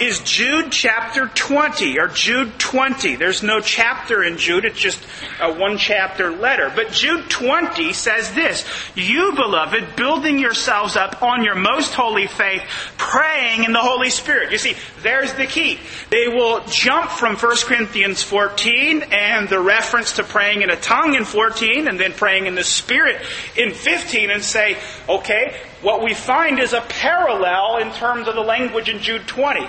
is 0.00 0.20
Jude 0.20 0.72
chapter 0.72 1.26
20, 1.26 1.98
or 1.98 2.08
Jude 2.08 2.58
20. 2.58 3.16
There's 3.16 3.42
no 3.42 3.60
chapter 3.60 4.24
in 4.24 4.38
Jude, 4.38 4.64
it's 4.64 4.78
just 4.78 5.04
a 5.40 5.52
one 5.52 5.76
chapter 5.76 6.30
letter. 6.30 6.72
But 6.74 6.92
Jude 6.92 7.28
20 7.28 7.92
says 7.92 8.32
this, 8.32 8.64
You, 8.94 9.32
beloved, 9.34 9.96
building 9.96 10.38
yourselves 10.38 10.96
up 10.96 11.22
on 11.22 11.44
your 11.44 11.56
most 11.56 11.92
holy 11.92 12.26
faith, 12.26 12.62
praying 12.96 13.64
in 13.64 13.72
the 13.72 13.80
Holy 13.80 14.10
Spirit. 14.10 14.50
You 14.50 14.58
see, 14.58 14.74
there's 15.02 15.34
the 15.34 15.46
key. 15.46 15.78
They 16.08 16.28
will 16.28 16.64
jump 16.68 17.10
from 17.10 17.36
1 17.36 17.56
Corinthians 17.64 18.22
14 18.22 19.02
and 19.10 19.48
the 19.48 19.60
reference 19.60 20.16
to 20.16 20.24
praying 20.24 20.62
in 20.62 20.70
a 20.70 20.76
tongue 20.76 21.14
in 21.14 21.24
14 21.24 21.86
and 21.86 22.00
then 22.00 22.12
praying 22.12 22.46
in 22.46 22.54
the 22.54 22.64
Spirit 22.64 23.20
in 23.56 23.72
15 23.74 24.30
and 24.30 24.42
say, 24.42 24.78
okay, 25.08 25.54
what 25.82 26.02
we 26.02 26.14
find 26.14 26.58
is 26.58 26.72
a 26.72 26.80
parallel 26.80 27.78
in 27.78 27.92
terms 27.92 28.28
of 28.28 28.34
the 28.34 28.40
language 28.40 28.88
in 28.88 29.00
Jude 29.00 29.26
20. 29.26 29.66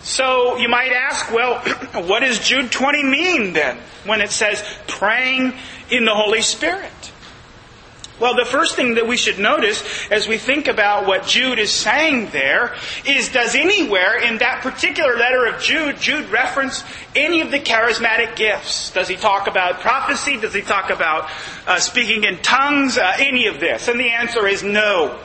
So 0.00 0.56
you 0.56 0.68
might 0.68 0.92
ask, 0.92 1.32
well, 1.32 1.58
what 2.06 2.20
does 2.20 2.38
Jude 2.38 2.70
20 2.70 3.02
mean 3.04 3.52
then 3.52 3.78
when 4.04 4.20
it 4.20 4.30
says 4.30 4.62
praying 4.86 5.52
in 5.90 6.04
the 6.04 6.14
Holy 6.14 6.42
Spirit? 6.42 6.90
Well, 8.18 8.34
the 8.34 8.46
first 8.46 8.76
thing 8.76 8.94
that 8.94 9.06
we 9.06 9.18
should 9.18 9.38
notice 9.38 9.82
as 10.10 10.26
we 10.26 10.38
think 10.38 10.68
about 10.68 11.06
what 11.06 11.26
Jude 11.26 11.58
is 11.58 11.70
saying 11.70 12.30
there 12.30 12.74
is 13.04 13.30
does 13.30 13.54
anywhere 13.54 14.18
in 14.18 14.38
that 14.38 14.62
particular 14.62 15.16
letter 15.16 15.44
of 15.46 15.60
Jude, 15.60 15.98
Jude 15.98 16.30
reference 16.30 16.82
any 17.14 17.42
of 17.42 17.50
the 17.50 17.60
charismatic 17.60 18.34
gifts? 18.34 18.90
Does 18.90 19.08
he 19.08 19.16
talk 19.16 19.48
about 19.48 19.80
prophecy? 19.80 20.38
Does 20.38 20.54
he 20.54 20.62
talk 20.62 20.88
about 20.88 21.28
uh, 21.66 21.78
speaking 21.78 22.24
in 22.24 22.38
tongues? 22.38 22.96
Uh, 22.96 23.12
any 23.18 23.48
of 23.48 23.60
this? 23.60 23.88
And 23.88 24.00
the 24.00 24.08
answer 24.08 24.46
is 24.46 24.62
no. 24.62 25.18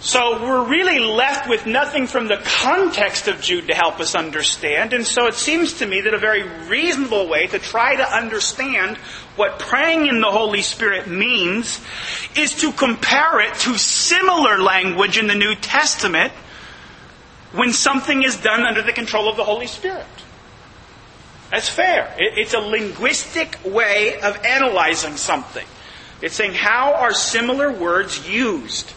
So 0.00 0.42
we're 0.42 0.68
really 0.68 0.98
left 0.98 1.48
with 1.48 1.66
nothing 1.66 2.06
from 2.06 2.28
the 2.28 2.36
context 2.36 3.28
of 3.28 3.40
Jude 3.40 3.68
to 3.68 3.74
help 3.74 3.98
us 3.98 4.14
understand. 4.14 4.92
And 4.92 5.06
so 5.06 5.26
it 5.26 5.34
seems 5.34 5.74
to 5.74 5.86
me 5.86 6.02
that 6.02 6.12
a 6.12 6.18
very 6.18 6.42
reasonable 6.68 7.28
way 7.28 7.46
to 7.46 7.58
try 7.58 7.96
to 7.96 8.04
understand 8.04 8.98
what 9.36 9.58
praying 9.58 10.06
in 10.06 10.20
the 10.20 10.30
Holy 10.30 10.62
Spirit 10.62 11.08
means 11.08 11.80
is 12.36 12.54
to 12.60 12.72
compare 12.72 13.40
it 13.40 13.54
to 13.60 13.78
similar 13.78 14.58
language 14.58 15.18
in 15.18 15.26
the 15.26 15.34
New 15.34 15.54
Testament 15.54 16.32
when 17.52 17.72
something 17.72 18.22
is 18.22 18.36
done 18.36 18.66
under 18.66 18.82
the 18.82 18.92
control 18.92 19.30
of 19.30 19.36
the 19.36 19.44
Holy 19.44 19.66
Spirit. 19.66 20.04
That's 21.50 21.68
fair. 21.68 22.14
It's 22.18 22.54
a 22.54 22.58
linguistic 22.58 23.58
way 23.64 24.20
of 24.20 24.44
analyzing 24.44 25.16
something. 25.16 25.66
It's 26.20 26.34
saying 26.34 26.54
how 26.54 26.94
are 26.94 27.14
similar 27.14 27.72
words 27.72 28.28
used? 28.28 28.92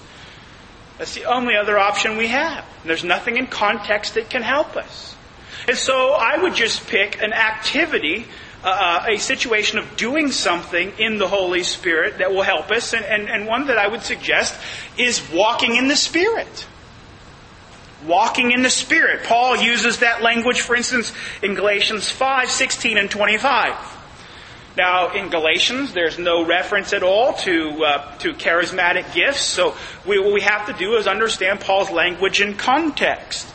That's 0.99 1.15
the 1.15 1.25
only 1.25 1.55
other 1.55 1.79
option 1.79 2.17
we 2.17 2.27
have. 2.27 2.63
There's 2.85 3.03
nothing 3.03 3.37
in 3.37 3.47
context 3.47 4.13
that 4.13 4.29
can 4.29 4.43
help 4.43 4.75
us. 4.75 5.15
And 5.67 5.77
so 5.77 6.11
I 6.11 6.37
would 6.37 6.53
just 6.53 6.87
pick 6.87 7.21
an 7.21 7.33
activity 7.33 8.27
uh, 8.61 8.67
uh, 8.67 9.11
a 9.11 9.17
situation 9.17 9.79
of 9.79 9.95
doing 9.95 10.31
something 10.31 10.91
in 10.97 11.17
the 11.17 11.29
Holy 11.29 11.63
Spirit 11.63 12.17
that 12.17 12.31
will 12.31 12.41
help 12.41 12.71
us. 12.71 12.93
And, 12.93 13.05
and, 13.05 13.29
and 13.29 13.47
one 13.47 13.67
that 13.67 13.77
I 13.77 13.87
would 13.87 14.01
suggest 14.01 14.53
is 14.97 15.21
walking 15.31 15.77
in 15.77 15.87
the 15.87 15.95
Spirit. 15.95 16.67
Walking 18.05 18.51
in 18.51 18.61
the 18.61 18.69
Spirit. 18.69 19.23
Paul 19.23 19.55
uses 19.55 19.99
that 19.99 20.21
language, 20.21 20.59
for 20.59 20.75
instance, 20.75 21.13
in 21.41 21.55
Galatians 21.55 22.11
5, 22.11 22.49
16, 22.49 22.97
and 22.97 23.09
25. 23.09 23.98
Now, 24.79 25.11
in 25.11 25.27
Galatians, 25.27 25.91
there's 25.91 26.17
no 26.17 26.45
reference 26.45 26.93
at 26.93 27.03
all 27.03 27.33
to, 27.33 27.83
uh, 27.83 28.17
to 28.19 28.31
charismatic 28.31 29.13
gifts, 29.13 29.41
so 29.41 29.75
we, 30.07 30.19
what 30.19 30.31
we 30.31 30.39
have 30.39 30.67
to 30.67 30.73
do 30.73 30.95
is 30.95 31.05
understand 31.05 31.59
Paul's 31.59 31.91
language 31.91 32.39
in 32.39 32.55
context. 32.55 33.45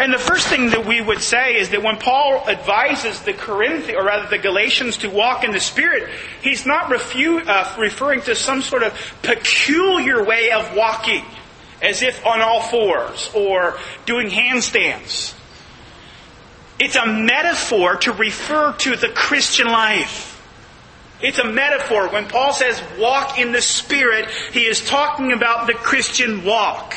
And 0.00 0.12
the 0.12 0.18
first 0.18 0.48
thing 0.48 0.70
that 0.70 0.84
we 0.84 1.00
would 1.00 1.20
say 1.20 1.54
is 1.54 1.68
that 1.68 1.84
when 1.84 1.98
Paul 1.98 2.42
advises 2.48 3.22
the 3.22 3.34
Corinthians, 3.34 3.96
or 3.96 4.04
rather 4.04 4.28
the 4.28 4.38
Galatians, 4.38 4.96
to 4.96 5.10
walk 5.10 5.44
in 5.44 5.52
the 5.52 5.60
Spirit, 5.60 6.10
he's 6.42 6.66
not 6.66 6.90
refu- 6.90 7.46
uh, 7.46 7.76
referring 7.78 8.22
to 8.22 8.34
some 8.34 8.60
sort 8.60 8.82
of 8.82 8.92
peculiar 9.22 10.24
way 10.24 10.50
of 10.50 10.74
walking, 10.74 11.24
as 11.80 12.02
if 12.02 12.26
on 12.26 12.40
all 12.40 12.62
fours, 12.62 13.30
or 13.32 13.78
doing 14.06 14.28
handstands. 14.28 15.34
It's 16.80 16.96
a 16.96 17.06
metaphor 17.06 17.94
to 17.98 18.12
refer 18.12 18.72
to 18.72 18.96
the 18.96 19.10
Christian 19.10 19.68
life. 19.68 20.27
It's 21.20 21.38
a 21.38 21.50
metaphor. 21.50 22.08
When 22.08 22.28
Paul 22.28 22.52
says 22.52 22.80
walk 22.98 23.38
in 23.38 23.52
the 23.52 23.62
Spirit, 23.62 24.28
he 24.52 24.66
is 24.66 24.84
talking 24.84 25.32
about 25.32 25.66
the 25.66 25.74
Christian 25.74 26.44
walk. 26.44 26.94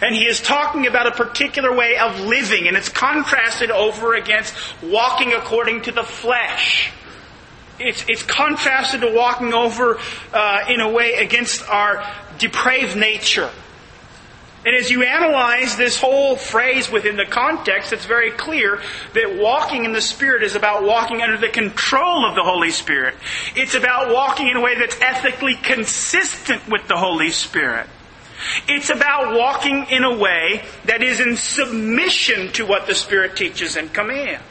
And 0.00 0.14
he 0.14 0.26
is 0.26 0.40
talking 0.40 0.86
about 0.86 1.06
a 1.06 1.10
particular 1.10 1.74
way 1.74 1.96
of 1.96 2.20
living, 2.20 2.68
and 2.68 2.76
it's 2.76 2.88
contrasted 2.88 3.70
over 3.70 4.14
against 4.14 4.54
walking 4.82 5.32
according 5.32 5.82
to 5.82 5.92
the 5.92 6.02
flesh. 6.02 6.90
It's, 7.78 8.04
it's 8.08 8.22
contrasted 8.22 9.02
to 9.02 9.12
walking 9.12 9.52
over 9.54 9.98
uh, 10.32 10.64
in 10.68 10.80
a 10.80 10.90
way 10.90 11.14
against 11.14 11.68
our 11.68 12.04
depraved 12.38 12.96
nature. 12.96 13.50
And 14.66 14.76
as 14.76 14.90
you 14.90 15.04
analyze 15.04 15.76
this 15.76 16.00
whole 16.00 16.36
phrase 16.36 16.90
within 16.90 17.16
the 17.16 17.24
context, 17.24 17.92
it's 17.92 18.04
very 18.04 18.32
clear 18.32 18.82
that 19.14 19.38
walking 19.38 19.84
in 19.84 19.92
the 19.92 20.00
Spirit 20.00 20.42
is 20.42 20.56
about 20.56 20.82
walking 20.82 21.22
under 21.22 21.36
the 21.36 21.48
control 21.48 22.26
of 22.26 22.34
the 22.34 22.42
Holy 22.42 22.70
Spirit. 22.70 23.14
It's 23.54 23.74
about 23.74 24.12
walking 24.12 24.48
in 24.48 24.56
a 24.56 24.60
way 24.60 24.76
that's 24.76 25.00
ethically 25.00 25.54
consistent 25.54 26.68
with 26.68 26.88
the 26.88 26.96
Holy 26.96 27.30
Spirit. 27.30 27.88
It's 28.66 28.90
about 28.90 29.36
walking 29.36 29.86
in 29.90 30.02
a 30.04 30.16
way 30.16 30.64
that 30.84 31.02
is 31.02 31.20
in 31.20 31.36
submission 31.36 32.52
to 32.52 32.66
what 32.66 32.86
the 32.86 32.94
Spirit 32.94 33.36
teaches 33.36 33.76
and 33.76 33.92
commands. 33.92 34.42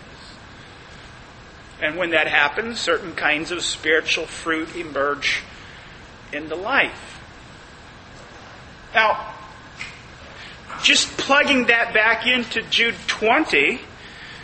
And 1.81 1.97
when 1.97 2.11
that 2.11 2.27
happens, 2.27 2.79
certain 2.79 3.13
kinds 3.13 3.51
of 3.51 3.61
spiritual 3.61 4.25
fruit 4.25 4.75
emerge 4.75 5.43
in 6.33 6.49
the 6.49 6.55
life. 6.55 7.21
Now, 8.95 9.35
just 10.83 11.17
plugging 11.17 11.67
that 11.67 11.93
back 11.93 12.27
into 12.27 12.61
Jude 12.63 12.95
20, 13.07 13.81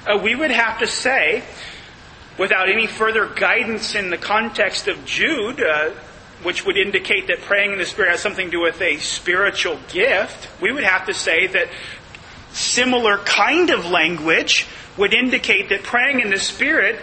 uh, 0.06 0.19
we 0.22 0.36
would 0.36 0.52
have 0.52 0.80
to 0.80 0.88
say, 0.88 1.43
without 2.38 2.69
any 2.69 2.88
further 2.88 3.28
guidance 3.28 3.96
in 3.96 4.10
the 4.10 4.17
context 4.17 4.88
of 4.88 5.06
Jude, 5.06 5.62
uh, 5.62 5.91
which 6.43 6.65
would 6.65 6.78
indicate 6.78 7.28
that 7.28 7.39
praying 7.41 7.72
in 7.72 7.78
the 7.78 7.86
Spirit 7.86 8.12
has 8.12 8.19
something 8.19 8.48
to 8.48 8.52
do 8.52 8.62
with 8.62 8.82
a 8.82 8.98
spiritual 8.98 9.80
gift, 9.88 10.50
we 10.62 10.72
would 10.72 10.84
have 10.84 11.06
to 11.06 11.13
say 11.13 11.48
that 11.48 11.69
similar 12.52 13.17
kind 13.19 13.69
of 13.69 13.86
language 13.86 14.67
would 14.98 15.13
indicate 15.13 15.69
that 15.69 15.84
praying 15.84 16.19
in 16.19 16.30
the 16.30 16.39
Spirit 16.39 17.00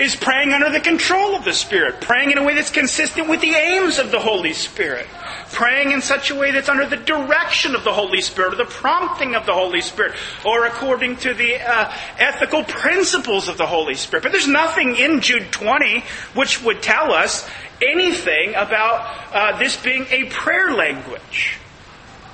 is 0.00 0.14
praying 0.14 0.52
under 0.52 0.70
the 0.70 0.80
control 0.80 1.34
of 1.34 1.44
the 1.44 1.52
Spirit, 1.52 2.00
praying 2.00 2.30
in 2.30 2.38
a 2.38 2.44
way 2.44 2.54
that's 2.54 2.70
consistent 2.70 3.28
with 3.28 3.40
the 3.40 3.52
aims 3.52 3.98
of 3.98 4.10
the 4.10 4.20
Holy 4.20 4.52
Spirit, 4.52 5.06
praying 5.52 5.90
in 5.90 6.00
such 6.00 6.30
a 6.30 6.34
way 6.34 6.52
that's 6.52 6.68
under 6.68 6.86
the 6.86 6.96
direction 6.96 7.74
of 7.74 7.82
the 7.84 7.92
Holy 7.92 8.20
Spirit, 8.20 8.52
or 8.52 8.56
the 8.56 8.64
prompting 8.64 9.34
of 9.34 9.44
the 9.44 9.52
Holy 9.52 9.80
Spirit, 9.80 10.14
or 10.44 10.66
according 10.66 11.16
to 11.16 11.34
the 11.34 11.56
uh, 11.56 11.92
ethical 12.18 12.62
principles 12.64 13.48
of 13.48 13.58
the 13.58 13.66
Holy 13.66 13.96
Spirit. 13.96 14.22
But 14.22 14.32
there's 14.32 14.48
nothing 14.48 14.96
in 14.96 15.20
Jude 15.20 15.50
20 15.50 16.04
which 16.34 16.62
would 16.62 16.82
tell 16.82 17.12
us 17.12 17.48
anything 17.82 18.50
about 18.50 19.34
uh, 19.34 19.58
this 19.58 19.76
being 19.76 20.06
a 20.10 20.24
prayer 20.26 20.72
language. 20.72 21.58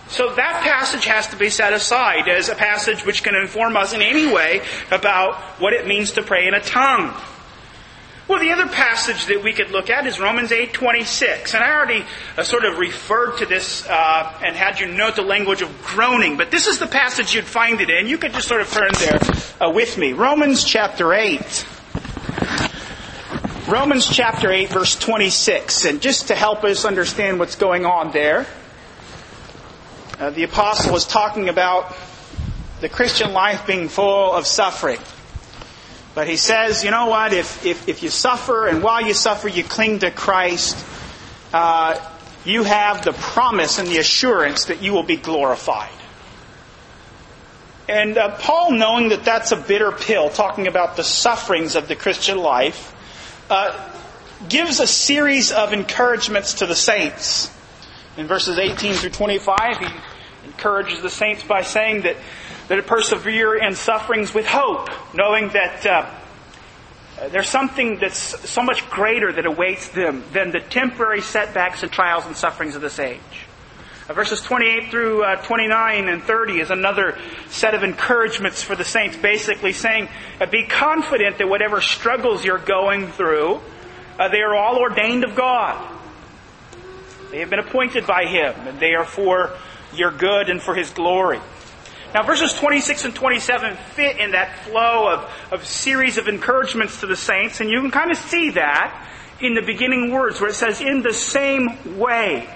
So 0.09 0.35
that 0.35 0.63
passage 0.63 1.07
has 1.07 1.29
to 1.29 1.37
be 1.37 1.49
set 1.49 1.73
aside 1.73 2.29
as 2.29 2.49
a 2.49 2.55
passage 2.55 3.05
which 3.07 3.23
can 3.23 3.35
inform 3.35 3.77
us 3.77 3.95
in 3.95 4.03
any 4.03 4.31
way 4.31 4.61
about 4.91 5.37
what 5.61 5.73
it 5.73 5.87
means 5.87 6.13
to 6.13 6.23
pray 6.23 6.47
in 6.47 6.55
a 6.55 6.61
tongue. 6.61 7.15
Well, 8.27 8.41
the 8.41 8.53
other 8.53 8.67
passage 8.67 9.27
that 9.27 9.43
we 9.45 9.53
could 9.53 9.71
look 9.71 9.91
at 9.91 10.07
is 10.07 10.19
Romans 10.19 10.51
8:26, 10.51 11.53
and 11.53 11.63
I 11.63 11.73
already 11.73 12.07
uh, 12.39 12.43
sort 12.43 12.65
of 12.65 12.79
referred 12.79 13.37
to 13.39 13.47
this 13.47 13.87
uh, 13.87 14.33
and 14.43 14.57
had 14.57 14.81
you 14.81 14.87
note 14.87 15.17
the 15.17 15.23
language 15.23 15.61
of 15.61 15.71
groaning, 15.83 16.39
but 16.39 16.51
this 16.51 16.67
is 16.67 16.79
the 16.79 16.87
passage 16.87 17.35
you'd 17.35 17.45
find 17.45 17.83
it 17.83 17.91
in. 17.91 18.07
You 18.07 18.17
could 18.17 18.33
just 18.33 18.49
sort 18.49 18.63
of 18.63 18.73
turn 18.73 18.89
there 18.99 19.21
uh, 19.61 19.71
with 19.71 19.99
me. 19.99 20.15
Romans 20.15 20.65
chapter 20.65 21.13
8. 21.13 21.67
Romans 23.69 24.07
chapter 24.07 24.51
8, 24.51 24.71
verse 24.71 24.99
26, 24.99 25.85
and 25.85 26.01
just 26.01 26.29
to 26.29 26.35
help 26.35 26.65
us 26.65 26.87
understand 26.87 27.39
what's 27.39 27.57
going 27.57 27.85
on 27.85 28.11
there, 28.13 28.47
uh, 30.19 30.31
the 30.31 30.45
apostle 30.45 30.97
is 30.97 31.05
talking 31.05 31.51
about 31.51 31.95
the 32.81 32.89
Christian 32.89 33.35
life 33.35 33.67
being 33.67 33.89
full 33.89 34.33
of 34.33 34.47
suffering. 34.47 34.99
But 36.15 36.29
he 36.29 36.37
says, 36.37 36.85
you 36.85 36.91
know 36.91 37.07
what, 37.07 37.33
if, 37.33 37.67
if, 37.67 37.89
if 37.89 38.03
you 38.03 38.09
suffer 38.09 38.69
and 38.69 38.83
while 38.83 39.05
you 39.05 39.15
suffer 39.15 39.49
you 39.49 39.65
cling 39.65 39.99
to 40.01 40.11
Christ, 40.11 40.85
uh, 41.53 42.01
you 42.45 42.63
have 42.63 43.05
the 43.05 43.13
promise 43.13 43.79
and 43.79 43.89
the 43.89 43.99
assurance 43.99 44.67
that 44.67 44.81
you 44.83 44.93
will 44.93 45.03
be 45.03 45.17
glorified. 45.17 45.91
And 47.89 48.17
uh, 48.17 48.37
Paul, 48.37 48.73
knowing 48.73 49.11
that 49.11 49.25
that's 49.25 49.53
a 49.53 49.57
bitter 49.57 49.93
pill, 49.93 50.31
talking 50.31 50.69
about 50.69 50.97
the 50.97 51.05
sufferings 51.05 51.75
of 51.75 51.89
the 51.89 51.97
Christian 51.97 52.39
life, 52.39 52.95
uh, 53.51 53.91
gives 54.49 54.81
a 54.81 54.87
series 54.87 55.53
of 55.53 55.73
encouragements 55.73 56.55
to 56.55 56.67
the 56.67 56.75
saints. 56.75 57.51
In 58.17 58.27
verses 58.27 58.59
18 58.59 58.95
through 58.95 59.11
25, 59.11 59.79
he 59.79 59.87
encourages 60.45 61.03
the 61.03 61.11
saints 61.11 61.43
by 61.43 61.63
saying 61.63 62.03
that 62.03 62.17
that 62.69 62.79
it 62.79 62.87
persevere 62.87 63.57
in 63.57 63.75
sufferings 63.75 64.33
with 64.33 64.47
hope, 64.47 64.89
knowing 65.15 65.49
that 65.51 65.87
uh, 65.87 66.11
there's 67.31 67.49
something 67.49 67.99
that's 67.99 68.19
so 68.49 68.63
much 68.63 68.89
greater 68.91 69.33
that 69.33 69.47
awaits 69.47 69.89
them 69.89 70.25
than 70.33 70.51
the 70.51 70.61
temporary 70.61 71.23
setbacks 71.23 71.83
and 71.83 71.93
trials 71.93 72.27
and 72.27 72.37
sufferings 72.37 72.75
of 72.75 72.83
this 72.83 72.99
age. 72.99 73.21
Uh, 74.09 74.13
verses 74.13 74.43
28 74.43 74.91
through 74.91 75.25
uh, 75.25 75.37
29 75.45 76.09
and 76.09 76.23
30 76.23 76.61
is 76.61 76.71
another 76.71 77.19
set 77.49 77.75
of 77.75 77.83
encouragements 77.83 78.63
for 78.63 78.77
the 78.77 78.85
saints, 78.85 79.17
basically 79.17 79.73
saying, 79.73 80.09
uh, 80.41 80.47
be 80.47 80.67
confident 80.67 81.39
that 81.39 81.49
whatever 81.49 81.81
struggles 81.81 82.45
you're 82.45 82.59
going 82.59 83.07
through, 83.13 83.61
uh, 84.19 84.29
they 84.29 84.41
are 84.41 84.55
all 84.55 84.79
ordained 84.79 85.25
of 85.25 85.35
God. 85.35 85.91
They 87.31 87.41
have 87.41 87.51
been 87.51 87.59
appointed 87.61 88.07
by 88.07 88.27
Him, 88.27 88.55
and 88.69 88.79
they 88.79 88.95
are 88.95 89.05
for 89.05 89.51
your 89.95 90.11
good 90.11 90.51
and 90.51 90.61
for 90.61 90.75
His 90.75 90.91
glory. 90.91 91.41
Now, 92.15 92.23
verses 92.23 92.53
26 92.53 93.07
and 93.07 93.15
27 93.15 93.77
fit 93.97 94.19
in 94.19 94.31
that 94.31 94.61
flow 94.61 95.13
of, 95.13 95.29
of 95.51 95.67
series 95.67 96.17
of 96.17 96.29
encouragements 96.29 97.01
to 97.01 97.07
the 97.07 97.17
saints, 97.17 97.61
and 97.61 97.69
you 97.69 97.81
can 97.81 97.91
kind 97.91 98.13
of 98.13 98.17
see 98.17 98.51
that 98.51 99.09
in 99.41 99.55
the 99.55 99.63
beginning 99.63 100.13
words 100.13 100.41
where 100.41 100.51
it 100.51 100.55
says, 100.55 100.81
in 100.81 101.03
the 101.03 101.13
same 101.13 101.99
way. 101.99 102.49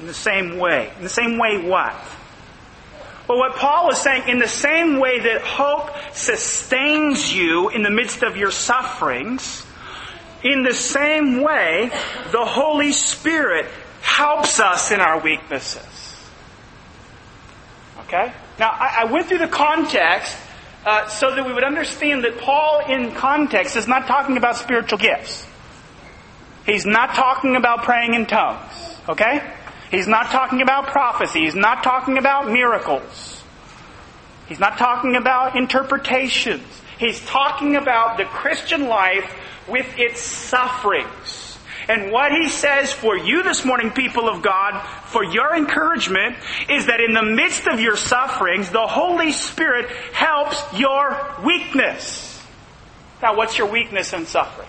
In 0.00 0.06
the 0.08 0.14
same 0.14 0.58
way. 0.58 0.92
In 0.96 1.04
the 1.04 1.08
same 1.08 1.38
way 1.38 1.58
what? 1.58 1.94
Well, 3.28 3.38
what 3.38 3.54
Paul 3.54 3.90
is 3.92 3.98
saying, 3.98 4.28
in 4.28 4.40
the 4.40 4.48
same 4.48 4.98
way 4.98 5.20
that 5.20 5.42
hope 5.42 5.90
sustains 6.12 7.32
you 7.32 7.68
in 7.68 7.84
the 7.84 7.90
midst 7.90 8.24
of 8.24 8.36
your 8.36 8.50
sufferings, 8.50 9.64
in 10.42 10.64
the 10.64 10.74
same 10.74 11.40
way, 11.40 11.92
the 12.32 12.44
Holy 12.44 12.90
Spirit 12.90 13.66
helps 14.00 14.58
us 14.58 14.90
in 14.90 15.00
our 15.00 15.20
weaknesses. 15.20 15.89
Okay? 18.12 18.32
Now, 18.58 18.70
I, 18.70 19.02
I 19.02 19.04
went 19.04 19.28
through 19.28 19.38
the 19.38 19.46
context 19.46 20.36
uh, 20.84 21.06
so 21.06 21.32
that 21.32 21.46
we 21.46 21.52
would 21.52 21.62
understand 21.62 22.24
that 22.24 22.38
Paul, 22.38 22.80
in 22.88 23.12
context, 23.12 23.76
is 23.76 23.86
not 23.86 24.08
talking 24.08 24.36
about 24.36 24.56
spiritual 24.56 24.98
gifts. 24.98 25.46
He's 26.66 26.84
not 26.84 27.14
talking 27.14 27.54
about 27.54 27.84
praying 27.84 28.14
in 28.14 28.26
tongues. 28.26 28.96
Okay? 29.08 29.48
He's 29.92 30.08
not 30.08 30.26
talking 30.26 30.60
about 30.60 30.88
prophecy. 30.88 31.42
He's 31.42 31.54
not 31.54 31.84
talking 31.84 32.18
about 32.18 32.50
miracles. 32.50 33.44
He's 34.48 34.58
not 34.58 34.76
talking 34.76 35.14
about 35.14 35.54
interpretations. 35.54 36.64
He's 36.98 37.24
talking 37.26 37.76
about 37.76 38.16
the 38.18 38.24
Christian 38.24 38.88
life 38.88 39.32
with 39.68 39.86
its 39.98 40.20
sufferings. 40.20 41.58
And 41.88 42.10
what 42.10 42.32
he 42.32 42.48
says 42.48 42.92
for 42.92 43.16
you 43.16 43.44
this 43.44 43.64
morning, 43.64 43.92
people 43.92 44.28
of 44.28 44.42
God, 44.42 44.84
for 45.10 45.24
your 45.24 45.54
encouragement, 45.54 46.36
is 46.68 46.86
that 46.86 47.00
in 47.00 47.12
the 47.12 47.22
midst 47.22 47.66
of 47.66 47.80
your 47.80 47.96
sufferings, 47.96 48.70
the 48.70 48.86
Holy 48.86 49.32
Spirit 49.32 49.88
helps 50.12 50.62
your 50.78 51.34
weakness. 51.44 52.40
Now, 53.20 53.36
what's 53.36 53.58
your 53.58 53.66
weakness 53.66 54.12
in 54.12 54.26
suffering? 54.26 54.68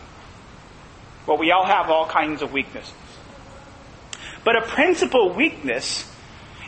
Well, 1.28 1.38
we 1.38 1.52
all 1.52 1.66
have 1.66 1.90
all 1.90 2.08
kinds 2.08 2.42
of 2.42 2.52
weaknesses. 2.52 2.94
But 4.44 4.56
a 4.58 4.62
principal 4.62 5.34
weakness 5.34 6.10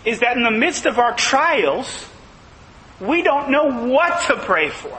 is 0.06 0.20
that 0.20 0.38
in 0.38 0.44
the 0.44 0.52
midst 0.52 0.86
of 0.86 1.00
our 1.00 1.16
trials, 1.16 2.08
we 3.00 3.24
don't 3.24 3.50
know 3.50 3.88
what 3.88 4.28
to 4.28 4.38
pray 4.38 4.70
for. 4.70 4.98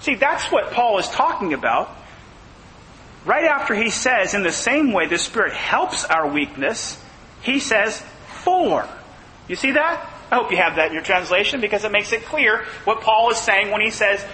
See, 0.00 0.16
that's 0.16 0.50
what 0.50 0.72
Paul 0.72 0.98
is 0.98 1.08
talking 1.08 1.52
about 1.52 1.96
right 3.24 3.44
after 3.44 3.74
he 3.74 3.90
says, 3.90 4.34
in 4.34 4.42
the 4.42 4.52
same 4.52 4.92
way 4.92 5.06
the 5.06 5.18
Spirit 5.18 5.52
helps 5.52 6.04
our 6.04 6.28
weakness, 6.28 7.02
he 7.42 7.60
says, 7.60 8.02
for. 8.42 8.88
You 9.48 9.56
see 9.56 9.72
that? 9.72 10.08
I 10.30 10.36
hope 10.36 10.50
you 10.50 10.56
have 10.56 10.76
that 10.76 10.88
in 10.88 10.94
your 10.94 11.02
translation 11.02 11.60
because 11.60 11.84
it 11.84 11.92
makes 11.92 12.12
it 12.12 12.24
clear 12.24 12.64
what 12.84 13.02
Paul 13.02 13.30
is 13.30 13.38
saying 13.38 13.70
when 13.70 13.82
he 13.82 13.90
says 13.90 14.24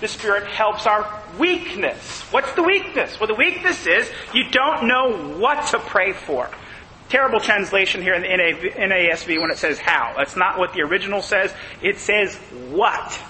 the 0.00 0.08
Spirit 0.08 0.48
helps 0.48 0.86
our 0.86 1.22
weakness. 1.38 2.22
What's 2.32 2.52
the 2.54 2.62
weakness? 2.62 3.18
Well, 3.20 3.28
the 3.28 3.34
weakness 3.34 3.86
is 3.86 4.10
you 4.32 4.50
don't 4.50 4.88
know 4.88 5.36
what 5.38 5.68
to 5.68 5.78
pray 5.78 6.12
for. 6.12 6.50
Terrible 7.08 7.38
translation 7.38 8.02
here 8.02 8.14
in 8.14 8.22
the 8.22 8.28
NASB 8.28 9.40
when 9.40 9.50
it 9.50 9.58
says 9.58 9.78
how. 9.78 10.14
That's 10.16 10.36
not 10.36 10.58
what 10.58 10.72
the 10.72 10.80
original 10.80 11.22
says. 11.22 11.54
It 11.82 11.98
says 11.98 12.34
what. 12.70 13.20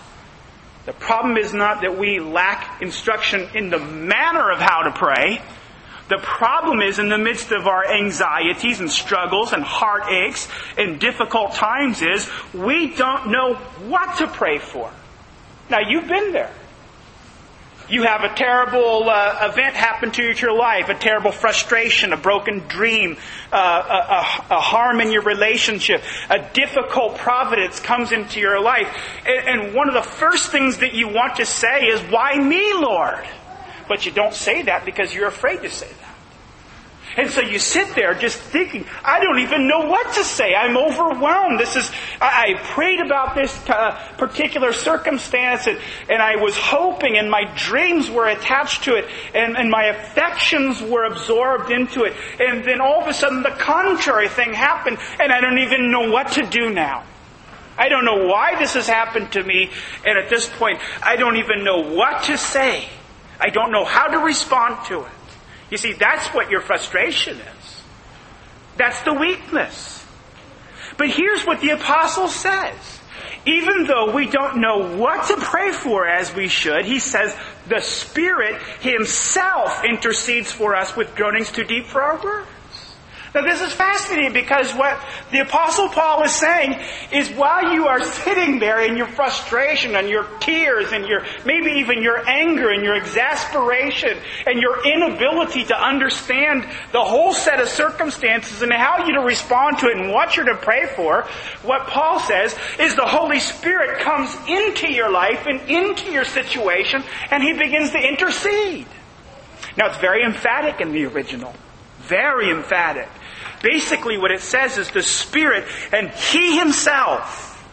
The 0.87 0.93
problem 0.93 1.37
is 1.37 1.55
not 1.55 1.81
that 1.81 1.99
we 1.99 2.21
lack 2.21 2.83
instruction 2.83 3.49
in 3.55 3.71
the 3.71 3.79
manner 3.79 4.51
of 4.51 4.59
how 4.59 4.83
to 4.83 4.93
pray. 4.93 5.41
The 6.09 6.19
problem 6.19 6.83
is 6.83 6.99
in 6.99 7.09
the 7.09 7.17
midst 7.17 7.51
of 7.51 7.67
our 7.67 7.91
anxieties 7.91 8.81
and 8.81 8.91
struggles 8.91 9.55
and 9.55 9.63
heartaches 9.63 10.47
and 10.77 11.01
difficult 11.01 11.55
times 11.55 12.03
is 12.03 12.29
we 12.53 12.95
don't 12.95 13.31
know 13.31 13.55
what 13.87 14.19
to 14.19 14.27
pray 14.27 14.59
for. 14.59 14.91
Now 15.71 15.79
you've 15.81 16.09
been 16.09 16.33
there. 16.33 16.53
You 17.89 18.05
have 18.05 18.25
a 18.25 18.35
terrible 18.35 19.11
uh, 19.11 19.51
event 19.53 19.75
happen 19.75 20.11
to 20.13 20.23
your 20.23 20.57
life, 20.57 20.89
a 20.89 20.95
terrible 20.95 21.33
frustration, 21.33 22.15
a 22.15 22.17
broken 22.17 22.61
dream, 22.61 23.19
uh, 23.53 23.57
a, 23.59 24.55
a, 24.55 24.57
a, 24.57 24.61
harm 24.61 25.01
in 25.03 25.13
your 25.13 25.23
relationship, 25.23 26.03
a 26.31 26.39
difficult 26.55 27.19
providence 27.19 27.81
comes 27.81 28.11
into 28.11 28.41
your 28.41 28.59
life. 28.59 28.89
And, 29.27 29.49
and 29.67 29.75
one 29.75 29.89
of 29.89 29.95
the 29.95 30.03
first 30.03 30.51
things 30.51 30.79
that 30.79 30.95
you 30.95 31.09
want 31.09 31.37
to 31.37 31.47
say 31.47 31.87
is, 31.87 32.01
Why 32.11 32.39
me, 32.39 32.73
Lord? 32.73 33.27
But 33.87 34.07
you 34.07 34.13
don't 34.13 34.35
say 34.35 34.63
that 34.63 34.87
because 34.87 35.15
you're 35.15 35.29
afraid 35.29 35.61
to 35.63 35.71
say 35.71 35.89
that. 35.89 36.04
And 37.17 37.31
so 37.31 37.41
you 37.41 37.59
sit 37.59 37.95
there 37.95 38.15
just 38.15 38.39
thinking, 38.39 38.87
I 39.05 39.21
don't 39.21 39.39
even 39.39 39.69
know 39.69 39.87
what 39.87 40.15
to 40.15 40.25
say. 40.25 40.55
I'm 40.55 40.77
overwhelmed. 40.77 41.61
This 41.61 41.77
is, 41.77 41.91
I, 42.21 42.55
I 42.55 42.61
prayed 42.63 43.01
about 43.01 43.35
this 43.37 43.57
uh, 43.69 43.93
particular 44.19 44.73
circumstance 44.73 45.67
and, 45.67 45.79
and, 46.09 46.21
I 46.21 46.37
was 46.37 46.57
hoping 46.57 47.17
and 47.17 47.31
my 47.31 47.45
dreams 47.57 48.11
were 48.11 48.27
attached 48.27 48.85
to 48.85 48.97
it 48.97 49.07
and, 49.35 49.57
and 49.57 49.71
my 49.71 49.85
affections 49.85 50.83
were 50.83 51.05
absorbed 51.05 51.71
into 51.71 52.05
it. 52.05 52.15
And 52.41 52.65
then 52.65 52.81
all 52.81 53.03
of 53.03 53.09
a 53.09 53.15
sudden 53.15 53.43
the 53.43 53.51
contrary 53.51 54.29
thing 54.29 54.53
happened 54.53 54.99
and 55.21 55.31
I 55.31 55.41
don't 55.41 55.59
even 55.59 55.91
know 55.91 56.11
what 56.11 56.33
to 56.33 56.47
do 56.47 56.71
now. 56.71 57.05
I 57.77 57.89
don't 57.89 58.05
know 58.05 58.27
why 58.27 58.59
this 58.59 58.75
has 58.75 58.89
happened 58.89 59.33
to 59.33 59.43
me 59.43 59.71
and 60.05 60.19
at 60.19 60.31
this 60.31 60.49
point 60.49 60.81
I 61.03 61.17
don't 61.17 61.37
even 61.37 61.63
know 61.63 61.95
what 61.95 62.25
to 62.25 62.39
say. 62.39 62.89
I 63.41 63.51
don't 63.51 63.71
know 63.71 63.85
how 63.85 64.09
to 64.09 64.19
respond 64.19 64.87
to 64.87 65.03
it. 65.05 65.13
You 65.75 65.79
see, 65.79 65.93
that's 65.93 66.29
what 66.29 66.53
your 66.53 66.61
frustration 66.61 67.37
is. 67.37 67.83
That's 68.77 69.01
the 69.01 69.13
weakness. 69.13 70.07
But 70.97 71.11
here's 71.11 71.45
what 71.45 71.61
the 71.63 71.71
apostle 71.71 72.29
says. 72.29 73.01
Even 73.45 73.89
though 73.89 74.15
we 74.15 74.31
don't 74.31 74.61
know 74.61 74.97
what 74.97 75.27
to 75.27 75.37
pray 75.37 75.73
for 75.73 76.07
as 76.07 76.33
we 76.33 76.47
should, 76.47 76.85
he 76.85 77.01
says 77.01 77.35
the 77.67 77.81
Spirit 77.81 78.63
Himself 78.83 79.83
intercedes 79.85 80.53
for 80.53 80.77
us 80.77 80.95
with 80.95 81.17
groanings 81.17 81.51
too 81.51 81.65
deep 81.65 81.87
for 81.87 82.01
our. 82.03 82.47
Now 83.35 83.43
this 83.43 83.61
is 83.61 83.73
fascinating 83.73 84.33
because 84.33 84.73
what 84.75 84.97
the 85.33 85.41
apostle 85.41 85.89
Paul 85.89 86.23
is 86.23 86.31
saying 86.31 86.79
is 87.11 87.31
while 87.31 87.75
you 87.75 87.89
are 87.89 88.01
sitting 88.01 88.61
there 88.61 88.81
in 88.81 88.97
your 88.97 89.09
frustration 89.09 89.97
and 89.97 90.09
your 90.09 90.29
tears 90.39 90.93
and 90.93 91.05
your, 91.05 91.25
maybe 91.45 91.81
even 91.81 92.01
your 92.01 92.25
anger 92.29 92.71
and 92.71 92.85
your 92.85 92.95
exasperation 92.95 94.17
and 94.47 94.63
your 94.63 94.87
inability 94.87 95.65
to 95.65 95.75
understand 95.75 96.65
the 96.93 97.03
whole 97.03 97.35
set 97.35 97.61
of 97.61 97.69
circumstances 97.69 98.63
and 98.63 98.73
how 98.73 99.05
you 99.05 99.15
to 99.15 99.23
respond 99.23 99.79
to 99.79 99.89
it 99.89 99.97
and 99.97 100.13
what 100.13 100.37
you're 100.37 100.47
to 100.47 100.55
pray 100.55 100.87
for, 100.95 101.23
what 101.65 101.89
Paul 101.89 102.21
says 102.21 102.57
is 102.79 102.95
the 102.95 103.05
Holy 103.05 103.41
Spirit 103.41 103.99
comes 103.99 104.33
into 104.47 104.93
your 104.93 105.11
life 105.11 105.47
and 105.47 105.61
into 105.69 106.13
your 106.13 106.25
situation 106.25 107.03
and 107.33 107.43
he 107.43 107.53
begins 107.53 107.91
to 107.91 107.99
intercede. 107.99 108.87
Now 109.77 109.89
it's 109.89 109.99
very 109.99 110.23
emphatic 110.23 110.81
in 110.81 110.93
the 110.93 111.07
original. 111.07 111.53
Very 112.07 112.51
emphatic. 112.51 113.09
Basically 113.65 114.19
what 114.19 114.31
it 114.31 114.43
says 114.43 114.77
is 114.77 114.91
the 114.91 115.03
Spirit 115.03 115.65
and 115.91 116.11
He 116.11 116.59
Himself, 116.59 117.67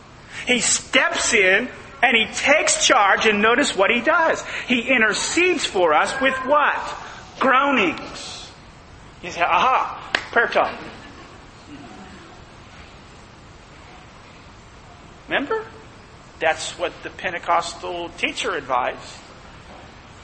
He 0.47 0.62
steps 0.62 1.34
in 1.34 1.67
and 2.01 2.17
He 2.17 2.34
takes 2.34 2.88
charge 2.88 3.25
and 3.25 3.41
notice 3.41 3.75
what 3.75 3.91
He 3.91 3.99
does. 3.99 4.41
He 4.67 4.80
intercedes 4.89 5.65
for 5.65 5.93
us 5.93 6.19
with 6.21 6.34
what? 6.45 6.95
Groanings. 7.41 8.49
You 9.21 9.32
say, 9.32 9.41
aha, 9.41 10.13
prayer 10.32 10.47
time. 10.47 10.77
Remember? 15.27 15.65
That's 16.39 16.80
what 16.80 16.93
the 17.04 17.10
Pentecostal 17.10 18.10
teacher 18.17 18.51
advised. 18.51 19.17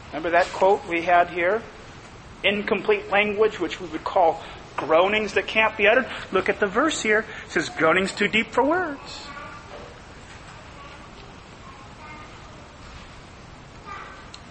Remember 0.08 0.30
that 0.30 0.45
quote 0.47 0.88
we 0.88 1.01
had 1.01 1.30
here? 1.30 1.62
Incomplete 2.45 3.10
language, 3.10 3.60
which 3.60 3.82
we 3.82 3.88
would 3.89 4.06
call 4.06 4.41
groanings 4.77 5.33
that 5.33 5.47
can't 5.47 5.75
be 5.75 5.87
uttered. 5.87 6.07
Look 6.31 6.47
at 6.47 6.59
the 6.61 6.67
verse 6.67 7.01
here. 7.01 7.25
It 7.47 7.51
says, 7.51 7.69
groanings 7.69 8.13
too 8.13 8.29
deep 8.29 8.51
for 8.51 8.63
words. 8.63 9.27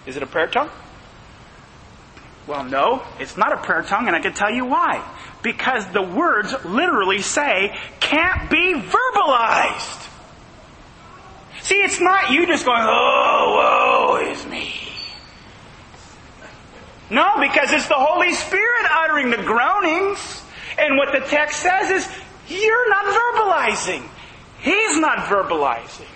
Is 0.05 0.15
it 0.15 0.23
a 0.23 0.27
prayer 0.27 0.47
tongue? 0.47 0.69
Well, 2.47 2.63
no, 2.63 3.03
it's 3.19 3.35
not 3.35 3.51
a 3.51 3.57
prayer 3.57 3.83
tongue, 3.83 4.07
and 4.07 4.15
I 4.15 4.21
can 4.21 4.33
tell 4.33 4.51
you 4.51 4.65
why. 4.65 5.03
Because 5.43 5.85
the 5.91 6.01
words 6.01 6.55
literally 6.63 7.21
say, 7.21 7.77
can't 7.99 8.49
be 8.49 8.73
verbalized. 8.73 10.07
See, 11.61 11.75
it's 11.75 11.99
not 11.99 12.31
you 12.31 12.47
just 12.47 12.63
going, 12.63 12.83
oh, 12.83 14.17
woe 14.21 14.31
is 14.31 14.45
me. 14.45 14.86
No, 17.09 17.39
because 17.39 17.71
it's 17.71 17.87
the 17.87 17.95
Holy 17.95 18.33
Spirit 18.33 18.85
uttering 18.91 19.29
the 19.29 19.37
groanings. 19.37 20.43
And 20.77 20.97
what 20.97 21.13
the 21.13 21.25
text 21.27 21.61
says 21.61 21.89
is, 21.89 22.09
you're 22.49 22.89
not 22.89 23.05
verbalizing. 23.05 24.07
He's 24.59 24.97
not 24.97 25.19
verbalizing. 25.19 26.07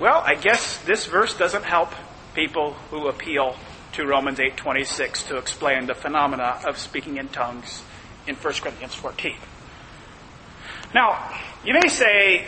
Well, 0.00 0.22
I 0.24 0.34
guess 0.34 0.78
this 0.78 1.06
verse 1.06 1.36
doesn't 1.36 1.64
help 1.64 1.92
people 2.34 2.72
who 2.90 3.08
appeal 3.08 3.56
to 3.92 4.06
Romans 4.06 4.38
8:26 4.38 5.28
to 5.28 5.36
explain 5.36 5.86
the 5.86 5.94
phenomena 5.94 6.60
of 6.66 6.78
speaking 6.78 7.18
in 7.18 7.28
tongues 7.28 7.82
in 8.26 8.34
1 8.34 8.62
Corinthians 8.62 8.94
14. 8.94 9.36
Now, 10.94 11.30
you 11.64 11.74
may 11.74 11.88
say, 11.88 12.46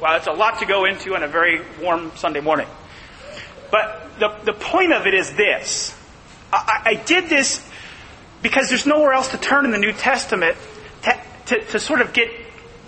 well, 0.00 0.16
it's 0.16 0.26
a 0.26 0.32
lot 0.32 0.58
to 0.58 0.66
go 0.66 0.84
into 0.84 1.14
on 1.14 1.22
a 1.22 1.28
very 1.28 1.62
warm 1.80 2.12
Sunday 2.16 2.40
morning. 2.40 2.68
But 3.70 4.18
the, 4.18 4.34
the 4.44 4.52
point 4.52 4.92
of 4.92 5.06
it 5.06 5.14
is 5.14 5.32
this. 5.34 5.94
I, 6.52 6.82
I 6.84 6.94
did 6.94 7.28
this 7.28 7.66
because 8.42 8.68
there's 8.68 8.86
nowhere 8.86 9.12
else 9.12 9.28
to 9.32 9.38
turn 9.38 9.64
in 9.64 9.70
the 9.70 9.78
New 9.78 9.92
Testament 9.92 10.56
to, 11.02 11.20
to, 11.46 11.64
to, 11.66 11.80
sort 11.80 12.00
of 12.00 12.12
get 12.12 12.30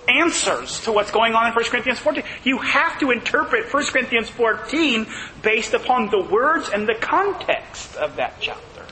answers 0.09 0.81
to 0.85 0.93
what's 0.93 1.11
going 1.11 1.35
on 1.35 1.49
in 1.49 1.55
1 1.55 1.65
Corinthians 1.65 1.99
14. 1.99 2.25
You 2.45 2.59
have 2.59 2.99
to 3.01 3.11
interpret 3.11 3.73
1 3.73 3.85
Corinthians 3.87 4.29
14 4.31 5.07
based 5.43 5.75
upon 5.75 6.11
the 6.11 6.21
words 6.21 6.69
and 6.69 6.89
the 6.89 6.95
context 6.95 7.97
of 7.97 8.17
that 8.17 8.35
chapter. 8.41 8.85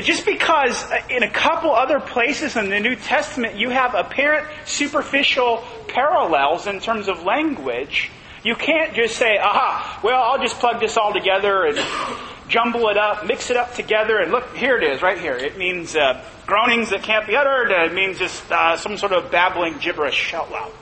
just 0.00 0.26
because 0.26 0.84
uh, 0.90 1.00
in 1.10 1.22
a 1.22 1.30
couple 1.30 1.74
other 1.74 1.98
places 1.98 2.56
in 2.56 2.70
the 2.70 2.78
New 2.78 2.94
Testament 2.94 3.56
you 3.56 3.70
have 3.70 3.94
apparent 3.94 4.46
superficial 4.64 5.64
parallels 5.88 6.66
in 6.66 6.78
terms 6.78 7.08
of 7.08 7.24
language, 7.24 8.10
you 8.44 8.54
can't 8.54 8.94
just 8.94 9.16
say, 9.16 9.38
aha, 9.38 10.00
well, 10.02 10.22
I'll 10.22 10.40
just 10.40 10.58
plug 10.58 10.80
this 10.80 10.96
all 10.96 11.12
together 11.12 11.64
and 11.64 11.78
jumble 12.48 12.88
it 12.88 12.96
up, 12.96 13.26
mix 13.26 13.50
it 13.50 13.56
up 13.56 13.74
together, 13.74 14.18
and 14.18 14.30
look, 14.30 14.54
here 14.56 14.76
it 14.76 14.84
is, 14.84 15.02
right 15.02 15.18
here. 15.18 15.36
It 15.36 15.58
means 15.58 15.94
uh, 15.96 16.24
groanings 16.46 16.90
that 16.90 17.02
can't 17.02 17.26
be 17.26 17.36
uttered. 17.36 17.70
It 17.70 17.92
means 17.92 18.18
just 18.18 18.50
uh, 18.50 18.76
some 18.76 18.96
sort 18.96 19.12
of 19.12 19.30
babbling 19.30 19.78
gibberish 19.78 20.32
out 20.34 20.50
loud. 20.50 20.72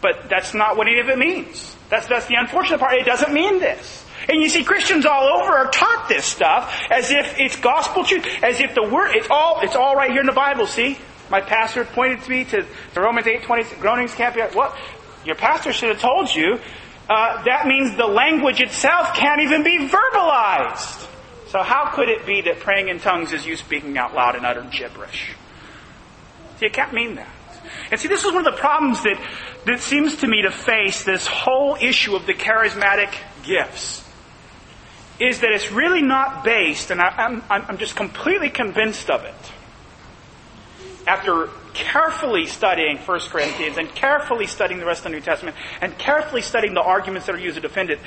But 0.00 0.28
that's 0.28 0.54
not 0.54 0.76
what 0.76 0.86
any 0.86 1.00
of 1.00 1.08
it 1.08 1.18
means. 1.18 1.76
That's, 1.88 2.06
that's 2.06 2.26
the 2.26 2.36
unfortunate 2.36 2.80
part. 2.80 2.94
It 2.94 3.04
doesn't 3.04 3.32
mean 3.32 3.58
this. 3.58 4.06
And 4.28 4.40
you 4.40 4.48
see, 4.48 4.64
Christians 4.64 5.06
all 5.06 5.40
over 5.40 5.50
are 5.50 5.70
taught 5.70 6.08
this 6.08 6.24
stuff 6.24 6.74
as 6.90 7.10
if 7.10 7.38
it's 7.38 7.56
gospel 7.56 8.04
truth, 8.04 8.26
as 8.42 8.60
if 8.60 8.74
the 8.74 8.82
word, 8.82 9.12
it's 9.14 9.28
all, 9.30 9.60
it's 9.62 9.76
all 9.76 9.94
right 9.94 10.10
here 10.10 10.20
in 10.20 10.26
the 10.26 10.32
Bible, 10.32 10.66
see? 10.66 10.98
My 11.30 11.40
pastor 11.40 11.84
pointed 11.84 12.22
to 12.22 12.30
me 12.30 12.44
to, 12.44 12.66
to 12.94 13.00
Romans 13.00 13.26
8, 13.26 13.42
20, 13.44 13.76
groanings 13.76 14.14
can't 14.14 14.34
be, 14.34 14.40
what? 14.40 14.76
Your 15.24 15.36
pastor 15.36 15.72
should 15.72 15.90
have 15.90 16.00
told 16.00 16.34
you 16.34 16.58
uh, 17.08 17.42
that 17.42 17.66
means 17.66 17.96
the 17.96 18.06
language 18.06 18.60
itself 18.60 19.14
can't 19.14 19.40
even 19.40 19.64
be 19.64 19.78
verbalized. 19.88 21.08
So 21.48 21.62
how 21.62 21.90
could 21.92 22.08
it 22.08 22.24
be 22.24 22.42
that 22.42 22.60
praying 22.60 22.88
in 22.88 23.00
tongues 23.00 23.32
is 23.32 23.44
you 23.44 23.56
speaking 23.56 23.98
out 23.98 24.14
loud 24.14 24.36
and 24.36 24.46
utter 24.46 24.62
gibberish? 24.70 25.32
See, 26.58 26.66
it 26.66 26.72
can't 26.72 26.92
mean 26.92 27.16
that. 27.16 27.28
And 27.90 27.98
see, 27.98 28.06
this 28.06 28.24
is 28.24 28.32
one 28.32 28.46
of 28.46 28.54
the 28.54 28.60
problems 28.60 29.02
that, 29.02 29.20
that 29.66 29.80
seems 29.80 30.16
to 30.18 30.28
me 30.28 30.42
to 30.42 30.50
face 30.52 31.02
this 31.02 31.26
whole 31.26 31.76
issue 31.80 32.14
of 32.14 32.26
the 32.26 32.34
charismatic 32.34 33.12
gifts. 33.42 34.06
Is 35.18 35.40
that 35.40 35.50
it's 35.50 35.72
really 35.72 36.02
not 36.02 36.44
based, 36.44 36.90
and 36.90 37.00
I, 37.00 37.08
I'm, 37.08 37.42
I'm 37.50 37.78
just 37.78 37.96
completely 37.96 38.48
convinced 38.48 39.10
of 39.10 39.24
it, 39.24 39.34
after 41.06 41.50
carefully 41.74 42.46
studying 42.46 42.96
1 42.98 43.20
Corinthians 43.20 43.78
and 43.78 43.88
carefully 43.94 44.46
studying 44.46 44.80
the 44.80 44.86
rest 44.86 45.00
of 45.00 45.12
the 45.12 45.18
New 45.18 45.24
Testament 45.24 45.56
and 45.80 45.96
carefully 45.98 46.42
studying 46.42 46.74
the 46.74 46.82
arguments 46.82 47.26
that 47.26 47.34
are 47.34 47.40
used 47.40 47.56
to 47.56 47.60
defend 47.60 47.90
it, 47.90 47.98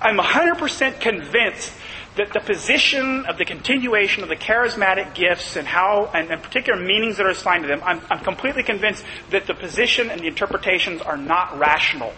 I'm 0.00 0.18
100% 0.18 1.00
convinced 1.00 1.72
that 2.16 2.32
the 2.32 2.40
position 2.40 3.26
of 3.26 3.38
the 3.38 3.44
continuation 3.44 4.22
of 4.22 4.28
the 4.28 4.36
charismatic 4.36 5.14
gifts 5.14 5.56
and 5.56 5.66
how, 5.66 6.10
and, 6.12 6.30
and 6.30 6.42
particular 6.42 6.80
meanings 6.80 7.16
that 7.16 7.26
are 7.26 7.30
assigned 7.30 7.62
to 7.62 7.68
them, 7.68 7.80
I'm, 7.84 8.00
I'm 8.10 8.20
completely 8.24 8.62
convinced 8.62 9.04
that 9.30 9.46
the 9.46 9.54
position 9.54 10.10
and 10.10 10.20
the 10.20 10.26
interpretations 10.26 11.00
are 11.00 11.16
not 11.16 11.58
rational. 11.58 12.12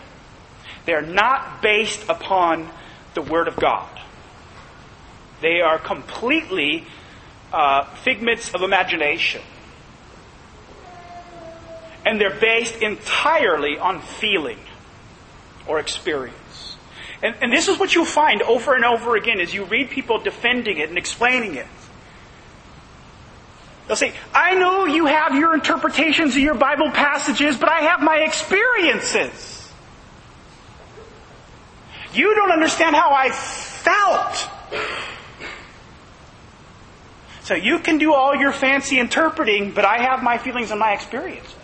They 0.87 0.95
are 0.95 1.03
not 1.03 1.61
based 1.61 2.09
upon 2.09 2.71
the 3.15 3.23
Word 3.23 3.49
of 3.49 3.57
God. 3.57 3.89
They 5.43 5.61
are 5.61 5.79
completely 5.79 6.87
uh, 7.53 7.85
figments 7.97 8.55
of 8.55 8.63
imagination 8.63 9.43
and 12.05 12.21
they're 12.21 12.39
based 12.39 12.77
entirely 12.77 13.79
on 13.79 14.01
feeling 14.01 14.59
or 15.67 15.79
experience. 15.79 16.77
And, 17.23 17.37
and 17.43 17.53
this 17.53 17.69
is 17.69 17.79
what 17.79 17.95
you'll 17.95 18.05
find 18.05 18.43
over 18.43 18.75
and 18.75 18.85
over 18.85 19.17
again 19.17 19.41
as 19.41 19.53
you 19.53 19.65
read 19.65 19.91
people 19.91 20.19
defending 20.19 20.79
it 20.79 20.89
and 20.89 20.97
explaining 20.97 21.57
it. 21.57 21.67
They'll 23.87 23.97
say, 23.97 24.15
I 24.33 24.55
know 24.55 24.87
you 24.87 25.07
have 25.07 25.35
your 25.35 25.53
interpretations 25.53 26.37
of 26.37 26.43
your 26.43 26.55
Bible 26.55 26.91
passages, 26.91 27.57
but 27.57 27.69
I 27.69 27.81
have 27.81 28.01
my 28.01 28.19
experiences. 28.19 29.69
You 32.15 32.35
don't 32.35 32.53
understand 32.53 32.97
how 32.97 33.11
I 33.13 33.31
felt. 33.31 34.49
So 37.43 37.55
you 37.55 37.81
can 37.81 37.99
do 37.99 38.15
all 38.15 38.35
your 38.37 38.53
fancy 38.53 38.99
interpreting, 38.99 39.73
but 39.73 39.85
I 39.85 40.03
have 40.03 40.23
my 40.23 40.39
feelings 40.39 40.71
and 40.71 40.79
my 40.79 40.93
experiences. 40.93 41.60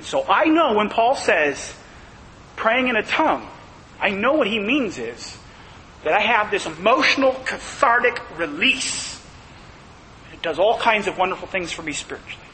And 0.00 0.06
so 0.06 0.24
I 0.26 0.46
know 0.46 0.72
when 0.72 0.88
Paul 0.88 1.14
says 1.14 1.74
praying 2.56 2.88
in 2.88 2.96
a 2.96 3.02
tongue, 3.02 3.46
I 4.00 4.08
know 4.08 4.32
what 4.32 4.46
he 4.46 4.58
means 4.58 4.96
is 4.96 5.36
that 6.04 6.14
I 6.14 6.20
have 6.20 6.50
this 6.50 6.64
emotional, 6.64 7.34
cathartic 7.44 8.18
release. 8.38 9.22
It 10.32 10.40
does 10.40 10.58
all 10.58 10.78
kinds 10.78 11.06
of 11.06 11.18
wonderful 11.18 11.48
things 11.48 11.70
for 11.70 11.82
me 11.82 11.92
spiritually. 11.92 12.46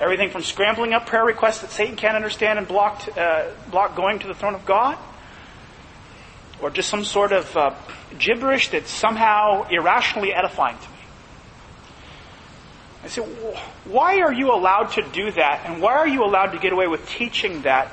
Everything 0.00 0.30
from 0.30 0.42
scrambling 0.42 0.94
up 0.94 1.06
prayer 1.06 1.24
requests 1.24 1.60
that 1.60 1.70
Satan 1.70 1.94
can't 1.94 2.16
understand 2.16 2.58
and 2.58 2.66
blocked, 2.66 3.16
uh, 3.16 3.52
going 3.94 4.18
to 4.18 4.26
the 4.26 4.34
throne 4.34 4.56
of 4.56 4.66
God, 4.66 4.98
or 6.60 6.70
just 6.70 6.88
some 6.88 7.04
sort 7.04 7.30
of 7.30 7.56
uh, 7.56 7.72
gibberish 8.18 8.70
that's 8.70 8.90
somehow 8.90 9.68
irrationally 9.68 10.34
edifying 10.34 10.76
to 10.76 10.90
me. 10.90 10.97
I 13.08 13.10
say, 13.10 13.22
why 13.86 14.20
are 14.20 14.32
you 14.34 14.52
allowed 14.52 14.92
to 14.92 15.02
do 15.02 15.30
that, 15.30 15.62
and 15.64 15.80
why 15.80 15.94
are 15.94 16.06
you 16.06 16.24
allowed 16.24 16.48
to 16.48 16.58
get 16.58 16.74
away 16.74 16.88
with 16.88 17.08
teaching 17.08 17.62
that 17.62 17.88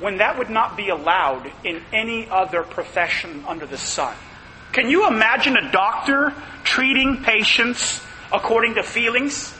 when 0.00 0.18
that 0.18 0.36
would 0.36 0.50
not 0.50 0.76
be 0.76 0.90
allowed 0.90 1.50
in 1.64 1.80
any 1.94 2.28
other 2.28 2.62
profession 2.62 3.42
under 3.48 3.64
the 3.64 3.78
sun? 3.78 4.14
Can 4.72 4.90
you 4.90 5.08
imagine 5.08 5.56
a 5.56 5.72
doctor 5.72 6.34
treating 6.62 7.22
patients 7.22 8.02
according 8.30 8.74
to 8.74 8.82
feelings? 8.82 9.54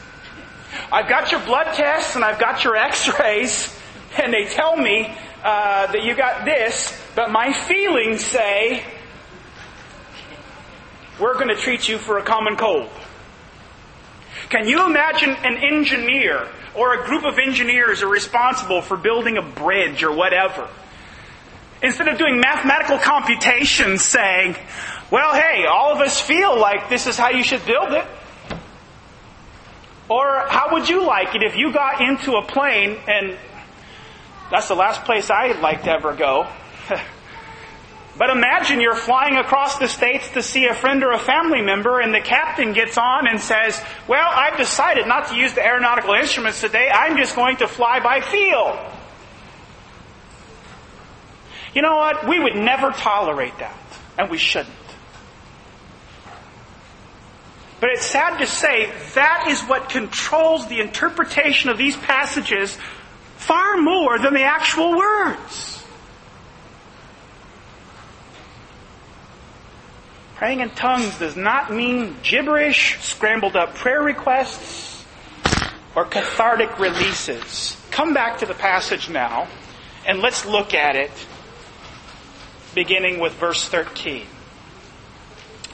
I've 0.92 1.08
got 1.08 1.32
your 1.32 1.40
blood 1.40 1.74
tests 1.74 2.14
and 2.14 2.22
I've 2.22 2.38
got 2.38 2.62
your 2.62 2.76
x-rays, 2.76 3.74
and 4.22 4.34
they 4.34 4.44
tell 4.44 4.76
me 4.76 5.16
uh, 5.42 5.90
that 5.92 6.02
you 6.04 6.14
got 6.14 6.44
this, 6.44 6.94
but 7.14 7.30
my 7.30 7.54
feelings 7.54 8.22
say 8.22 8.84
we're 11.18 11.34
going 11.36 11.48
to 11.48 11.56
treat 11.56 11.88
you 11.88 11.96
for 11.96 12.18
a 12.18 12.22
common 12.22 12.56
cold. 12.56 12.90
Can 14.52 14.68
you 14.68 14.84
imagine 14.84 15.30
an 15.30 15.56
engineer 15.56 16.46
or 16.74 17.00
a 17.00 17.06
group 17.06 17.24
of 17.24 17.38
engineers 17.38 18.02
are 18.02 18.08
responsible 18.08 18.82
for 18.82 18.98
building 18.98 19.38
a 19.38 19.42
bridge 19.42 20.02
or 20.02 20.12
whatever? 20.12 20.68
Instead 21.82 22.08
of 22.08 22.18
doing 22.18 22.38
mathematical 22.38 22.98
computations 22.98 24.02
saying, 24.04 24.54
well, 25.10 25.32
hey, 25.32 25.64
all 25.64 25.94
of 25.94 26.00
us 26.00 26.20
feel 26.20 26.60
like 26.60 26.90
this 26.90 27.06
is 27.06 27.16
how 27.16 27.30
you 27.30 27.42
should 27.42 27.64
build 27.64 27.92
it. 27.92 28.04
Or 30.10 30.44
how 30.46 30.74
would 30.74 30.86
you 30.86 31.06
like 31.06 31.34
it 31.34 31.42
if 31.42 31.56
you 31.56 31.72
got 31.72 32.02
into 32.02 32.32
a 32.32 32.42
plane 32.42 32.98
and 33.08 33.38
that's 34.50 34.68
the 34.68 34.74
last 34.74 35.04
place 35.04 35.30
I'd 35.30 35.60
like 35.60 35.84
to 35.84 35.90
ever 35.90 36.12
go. 36.12 36.46
but 38.22 38.30
imagine 38.30 38.80
you're 38.80 38.94
flying 38.94 39.36
across 39.36 39.78
the 39.78 39.88
states 39.88 40.30
to 40.30 40.44
see 40.44 40.66
a 40.66 40.74
friend 40.76 41.02
or 41.02 41.10
a 41.10 41.18
family 41.18 41.60
member 41.60 41.98
and 41.98 42.14
the 42.14 42.20
captain 42.20 42.72
gets 42.72 42.96
on 42.96 43.26
and 43.26 43.40
says, 43.40 43.82
well, 44.06 44.30
I've 44.32 44.56
decided 44.56 45.08
not 45.08 45.30
to 45.30 45.34
use 45.34 45.54
the 45.54 45.66
aeronautical 45.66 46.14
instruments 46.14 46.60
today. 46.60 46.88
I'm 46.88 47.16
just 47.16 47.34
going 47.34 47.56
to 47.56 47.66
fly 47.66 47.98
by 47.98 48.20
feel. 48.20 48.78
You 51.74 51.82
know 51.82 51.96
what? 51.96 52.28
We 52.28 52.38
would 52.38 52.54
never 52.54 52.92
tolerate 52.92 53.58
that. 53.58 53.76
And 54.16 54.30
we 54.30 54.38
shouldn't. 54.38 54.72
But 57.80 57.90
it's 57.90 58.06
sad 58.06 58.38
to 58.38 58.46
say 58.46 58.92
that 59.16 59.48
is 59.48 59.62
what 59.62 59.88
controls 59.88 60.68
the 60.68 60.78
interpretation 60.78 61.70
of 61.70 61.76
these 61.76 61.96
passages 61.96 62.78
far 63.38 63.78
more 63.78 64.20
than 64.20 64.32
the 64.32 64.44
actual 64.44 64.96
words. 64.96 65.71
Praying 70.42 70.58
in 70.58 70.70
tongues 70.70 71.20
does 71.20 71.36
not 71.36 71.72
mean 71.72 72.16
gibberish, 72.24 72.98
scrambled 73.00 73.54
up 73.54 73.76
prayer 73.76 74.02
requests, 74.02 75.04
or 75.94 76.04
cathartic 76.04 76.80
releases. 76.80 77.80
Come 77.92 78.12
back 78.12 78.38
to 78.38 78.46
the 78.46 78.54
passage 78.54 79.08
now, 79.08 79.46
and 80.04 80.18
let's 80.18 80.44
look 80.44 80.74
at 80.74 80.96
it 80.96 81.12
beginning 82.74 83.20
with 83.20 83.34
verse 83.34 83.68
13. 83.68 84.26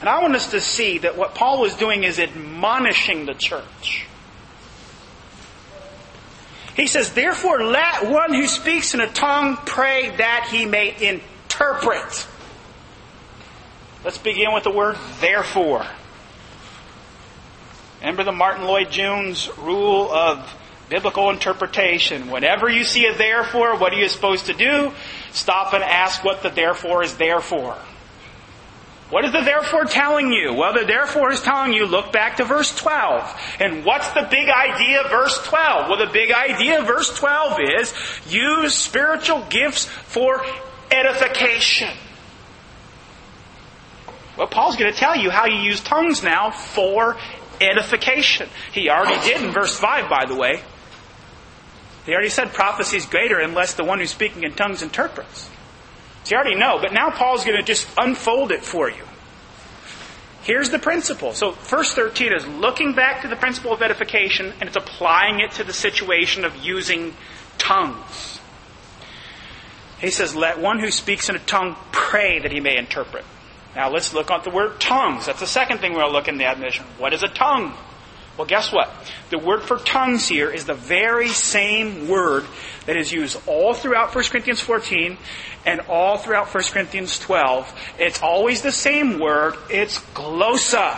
And 0.01 0.07
I 0.07 0.21
want 0.21 0.35
us 0.35 0.51
to 0.51 0.61
see 0.61 0.99
that 0.99 1.17
what 1.17 1.33
Paul 1.33 1.61
was 1.61 1.73
doing 1.73 2.03
is 2.03 2.19
admonishing 2.19 3.25
the 3.25 3.33
church. 3.33 4.05
He 6.75 6.85
says, 6.85 7.11
Therefore 7.13 7.63
let 7.63 8.07
one 8.07 8.35
who 8.35 8.45
speaks 8.45 8.93
in 8.93 9.01
a 9.01 9.07
tongue 9.07 9.57
pray 9.65 10.15
that 10.17 10.49
he 10.51 10.67
may 10.67 10.95
interpret. 10.95 12.27
Let's 14.03 14.17
begin 14.17 14.53
with 14.53 14.63
the 14.63 14.71
word 14.71 14.97
therefore. 15.19 15.85
Remember 17.99 18.23
the 18.23 18.31
Martyn 18.31 18.65
Lloyd-Jones 18.65 19.49
rule 19.57 20.09
of 20.09 20.49
biblical 20.87 21.29
interpretation. 21.29 22.31
Whenever 22.31 22.69
you 22.69 22.85
see 22.85 23.05
a 23.07 23.13
therefore, 23.13 23.77
what 23.77 23.91
are 23.91 23.97
you 23.97 24.07
supposed 24.07 24.45
to 24.45 24.53
do? 24.53 24.93
Stop 25.33 25.73
and 25.73 25.83
ask 25.83 26.23
what 26.23 26.41
the 26.41 26.49
therefore 26.49 27.03
is 27.03 27.17
there 27.17 27.41
for. 27.41 27.77
What 29.09 29.25
is 29.25 29.31
the 29.33 29.41
therefore 29.41 29.85
telling 29.85 30.31
you? 30.31 30.53
Well, 30.53 30.73
the 30.73 30.85
therefore 30.85 31.31
is 31.31 31.41
telling 31.41 31.73
you, 31.73 31.85
look 31.85 32.13
back 32.13 32.37
to 32.37 32.45
verse 32.45 32.73
12. 32.75 33.57
And 33.59 33.83
what's 33.83 34.09
the 34.11 34.27
big 34.29 34.47
idea 34.49 35.01
of 35.01 35.09
verse 35.09 35.37
12? 35.45 35.89
Well, 35.89 35.97
the 35.97 36.13
big 36.13 36.31
idea 36.31 36.79
of 36.79 36.87
verse 36.87 37.13
12 37.17 37.57
is 37.79 37.93
use 38.29 38.75
spiritual 38.75 39.45
gifts 39.49 39.85
for 39.85 40.45
edification. 40.91 41.89
Well, 44.39 44.47
Paul's 44.47 44.77
going 44.77 44.89
to 44.89 44.97
tell 44.97 45.17
you 45.17 45.29
how 45.29 45.47
you 45.47 45.57
use 45.57 45.81
tongues 45.81 46.23
now 46.23 46.49
for 46.49 47.17
edification. 47.59 48.47
He 48.71 48.89
already 48.89 49.19
did 49.27 49.43
in 49.43 49.51
verse 49.51 49.77
5, 49.77 50.09
by 50.09 50.25
the 50.27 50.35
way. 50.35 50.61
He 52.05 52.13
already 52.13 52.29
said 52.29 52.53
prophecy 52.53 52.95
is 52.95 53.05
greater 53.05 53.37
unless 53.37 53.73
the 53.73 53.83
one 53.83 53.99
who's 53.99 54.11
speaking 54.11 54.43
in 54.43 54.53
tongues 54.53 54.81
interprets. 54.81 55.49
So 56.23 56.35
you 56.35 56.37
already 56.37 56.55
know, 56.55 56.79
but 56.81 56.93
now 56.93 57.09
Paul's 57.09 57.43
going 57.43 57.57
to 57.57 57.63
just 57.63 57.85
unfold 57.97 58.53
it 58.53 58.63
for 58.63 58.89
you. 58.89 59.03
Here's 60.43 60.69
the 60.69 60.79
principle. 60.79 61.33
So, 61.33 61.51
verse 61.51 61.93
13 61.93 62.31
is 62.31 62.47
looking 62.47 62.95
back 62.95 63.23
to 63.23 63.27
the 63.27 63.35
principle 63.35 63.73
of 63.73 63.81
edification 63.81 64.53
and 64.61 64.69
it's 64.69 64.77
applying 64.77 65.41
it 65.41 65.51
to 65.53 65.65
the 65.65 65.73
situation 65.73 66.45
of 66.45 66.55
using 66.55 67.13
tongues. 67.57 68.39
He 69.99 70.11
says, 70.11 70.33
Let 70.33 70.59
one 70.59 70.79
who 70.79 70.91
speaks 70.91 71.27
in 71.27 71.35
a 71.35 71.39
tongue 71.39 71.75
pray 71.91 72.39
that 72.39 72.53
he 72.53 72.61
may 72.61 72.77
interpret. 72.77 73.25
Now, 73.75 73.89
let's 73.89 74.13
look 74.13 74.31
at 74.31 74.43
the 74.43 74.49
word 74.49 74.79
tongues. 74.79 75.27
That's 75.27 75.39
the 75.39 75.47
second 75.47 75.79
thing 75.79 75.93
to 75.93 76.07
look 76.07 76.27
in 76.27 76.37
the 76.37 76.45
admission. 76.45 76.85
What 76.97 77.13
is 77.13 77.23
a 77.23 77.27
tongue? 77.27 77.73
Well, 78.39 78.47
guess 78.47 78.71
what? 78.71 78.89
The 79.31 79.37
word 79.37 79.63
for 79.63 79.77
tongues 79.77 80.27
here 80.27 80.49
is 80.49 80.65
the 80.65 80.73
very 80.73 81.27
same 81.27 82.07
word 82.07 82.45
that 82.85 82.95
is 82.95 83.11
used 83.11 83.37
all 83.45 83.73
throughout 83.73 84.15
1 84.15 84.23
Corinthians 84.25 84.61
14 84.61 85.17
and 85.65 85.81
all 85.81 86.17
throughout 86.17 86.53
1 86.53 86.63
Corinthians 86.71 87.19
12. 87.19 87.71
It's 87.99 88.23
always 88.23 88.61
the 88.61 88.71
same 88.71 89.19
word. 89.19 89.55
It's 89.69 89.99
glossa, 90.13 90.95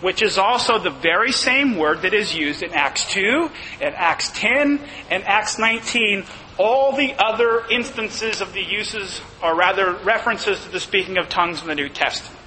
which 0.00 0.22
is 0.22 0.38
also 0.38 0.78
the 0.80 0.90
very 0.90 1.30
same 1.30 1.76
word 1.76 2.02
that 2.02 2.12
is 2.12 2.34
used 2.34 2.64
in 2.64 2.72
Acts 2.74 3.10
2, 3.12 3.48
and 3.80 3.94
Acts 3.94 4.32
10, 4.34 4.80
and 5.08 5.24
Acts 5.24 5.60
19. 5.60 6.24
All 6.58 6.96
the 6.96 7.14
other 7.18 7.66
instances 7.70 8.40
of 8.40 8.52
the 8.52 8.62
uses, 8.62 9.20
or 9.42 9.54
rather 9.54 9.92
references 9.92 10.62
to 10.64 10.70
the 10.70 10.80
speaking 10.80 11.18
of 11.18 11.28
tongues 11.28 11.60
in 11.60 11.68
the 11.68 11.74
New 11.74 11.88
Testament. 11.88 12.40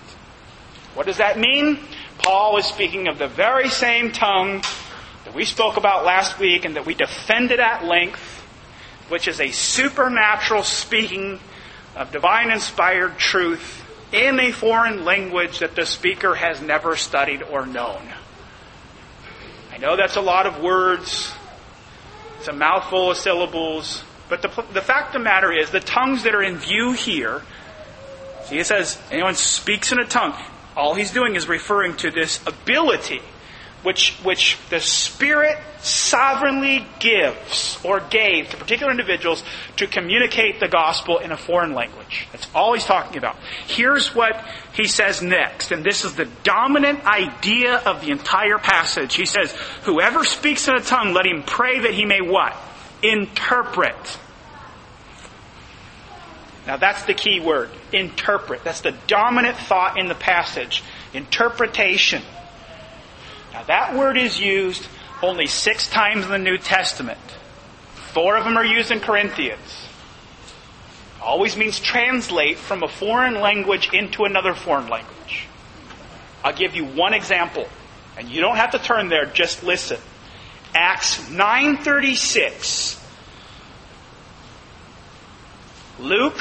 What 0.96 1.06
does 1.06 1.18
that 1.18 1.38
mean? 1.38 1.80
Paul 2.18 2.58
is 2.58 2.66
speaking 2.66 3.08
of 3.08 3.20
the 3.20 3.28
very 3.28 3.70
same 3.70 4.12
tongue 4.12 4.64
that 5.26 5.34
we 5.34 5.46
spoke 5.46 5.78
about 5.78 6.06
last 6.06 6.40
week 6.40 6.66
and 6.66 6.76
that 6.76 6.86
we 6.86 6.96
defended 6.96 7.60
at 7.60 7.86
length, 7.86 8.42
which 9.10 9.28
is 9.28 9.40
a 9.40 9.52
supernatural 9.52 10.64
speaking 10.64 11.40
of 11.96 12.12
divine 12.12 12.52
inspired 12.52 13.18
truth 13.18 13.86
in 14.12 14.40
a 14.40 14.52
foreign 14.52 15.06
language 15.06 15.60
that 15.60 15.76
the 15.76 15.86
speaker 15.86 16.34
has 16.34 16.62
never 16.62 16.96
studied 16.96 17.44
or 17.44 17.66
known. 17.66 18.02
I 19.72 19.78
know 19.78 19.96
that's 19.96 20.16
a 20.16 20.22
lot 20.22 20.48
of 20.48 20.62
words. 20.62 21.32
It's 22.40 22.48
a 22.48 22.54
mouthful 22.54 23.12
of 23.12 23.18
syllables. 23.18 24.04
But 24.28 24.42
the, 24.42 24.50
the 24.74 24.82
fact 24.82 25.08
of 25.08 25.14
the 25.14 25.20
matter 25.20 25.52
is, 25.52 25.70
the 25.70 25.80
tongues 25.80 26.24
that 26.24 26.34
are 26.34 26.44
in 26.44 26.58
view 26.58 26.94
here, 26.94 27.44
see, 28.44 28.58
it 28.58 28.66
says, 28.66 29.00
anyone 29.12 29.36
speaks 29.36 29.92
in 29.92 30.00
a 30.00 30.06
tongue 30.06 30.36
all 30.80 30.94
he's 30.96 31.12
doing 31.12 31.36
is 31.36 31.48
referring 31.48 31.96
to 31.98 32.10
this 32.10 32.40
ability 32.48 33.22
which, 33.84 34.18
which 34.24 34.58
the 34.70 34.80
Spirit 34.80 35.58
sovereignly 35.82 36.86
gives 37.00 37.80
or 37.84 38.02
gave 38.02 38.50
to 38.50 38.58
particular 38.58 38.92
individuals 38.92 39.44
to 39.78 39.88
communicate 39.88 40.60
the 40.60 40.68
gospel 40.68 41.20
in 41.20 41.32
a 41.32 41.38
foreign 41.38 41.74
language. 41.74 42.28
That's 42.32 42.48
all 42.54 42.74
he's 42.74 42.84
talking 42.84 43.18
about. 43.18 43.38
Here's 43.68 44.14
what 44.14 44.44
he 44.74 44.88
says 44.88 45.22
next, 45.22 45.72
and 45.72 45.84
this 45.84 46.04
is 46.04 46.16
the 46.16 46.28
dominant 46.44 47.06
idea 47.06 47.78
of 47.78 48.02
the 48.02 48.12
entire 48.12 48.58
passage. 48.58 49.16
He 49.16 49.26
says, 49.26 49.52
Whoever 49.84 50.26
speaks 50.26 50.68
in 50.68 50.76
a 50.76 50.82
tongue, 50.82 51.14
let 51.14 51.26
him 51.26 51.44
pray 51.44 51.80
that 51.80 51.94
he 51.94 52.06
may 52.06 52.22
what? 52.22 52.56
Interpret. 53.02 54.18
Now 56.68 56.78
that's 56.78 57.04
the 57.06 57.14
key 57.14 57.40
word. 57.40 57.70
Interpret. 57.94 58.64
That's 58.64 58.82
the 58.82 58.94
dominant 59.08 59.58
thought 59.58 59.98
in 59.98 60.08
the 60.08 60.16
passage. 60.16 60.84
Interpretation. 61.14 62.22
Now 63.60 63.66
that 63.66 63.94
word 63.94 64.16
is 64.16 64.40
used 64.40 64.88
only 65.22 65.46
six 65.46 65.90
times 65.90 66.24
in 66.24 66.32
the 66.32 66.38
New 66.38 66.58
Testament. 66.58 67.20
Four 68.14 68.38
of 68.38 68.46
them 68.46 68.56
are 68.56 68.64
used 68.64 68.90
in 68.90 69.02
Corinthians. 69.02 69.86
Always 71.22 71.58
means 71.58 71.78
translate 71.78 72.58
from 72.58 72.84
a 72.84 72.88
foreign 72.88 73.42
language 73.42 73.94
into 73.94 74.24
another 74.24 74.54
foreign 74.54 74.88
language. 74.88 75.48
I'll 76.42 76.56
give 76.56 76.74
you 76.74 76.86
one 76.86 77.14
example. 77.14 77.68
And 78.18 78.30
you 78.30 78.40
don't 78.40 78.56
have 78.56 78.72
to 78.72 78.80
turn 78.80 79.10
there, 79.10 79.26
just 79.26 79.62
listen. 79.62 80.00
Acts 80.74 81.30
936. 81.30 82.96
Luke, 86.00 86.40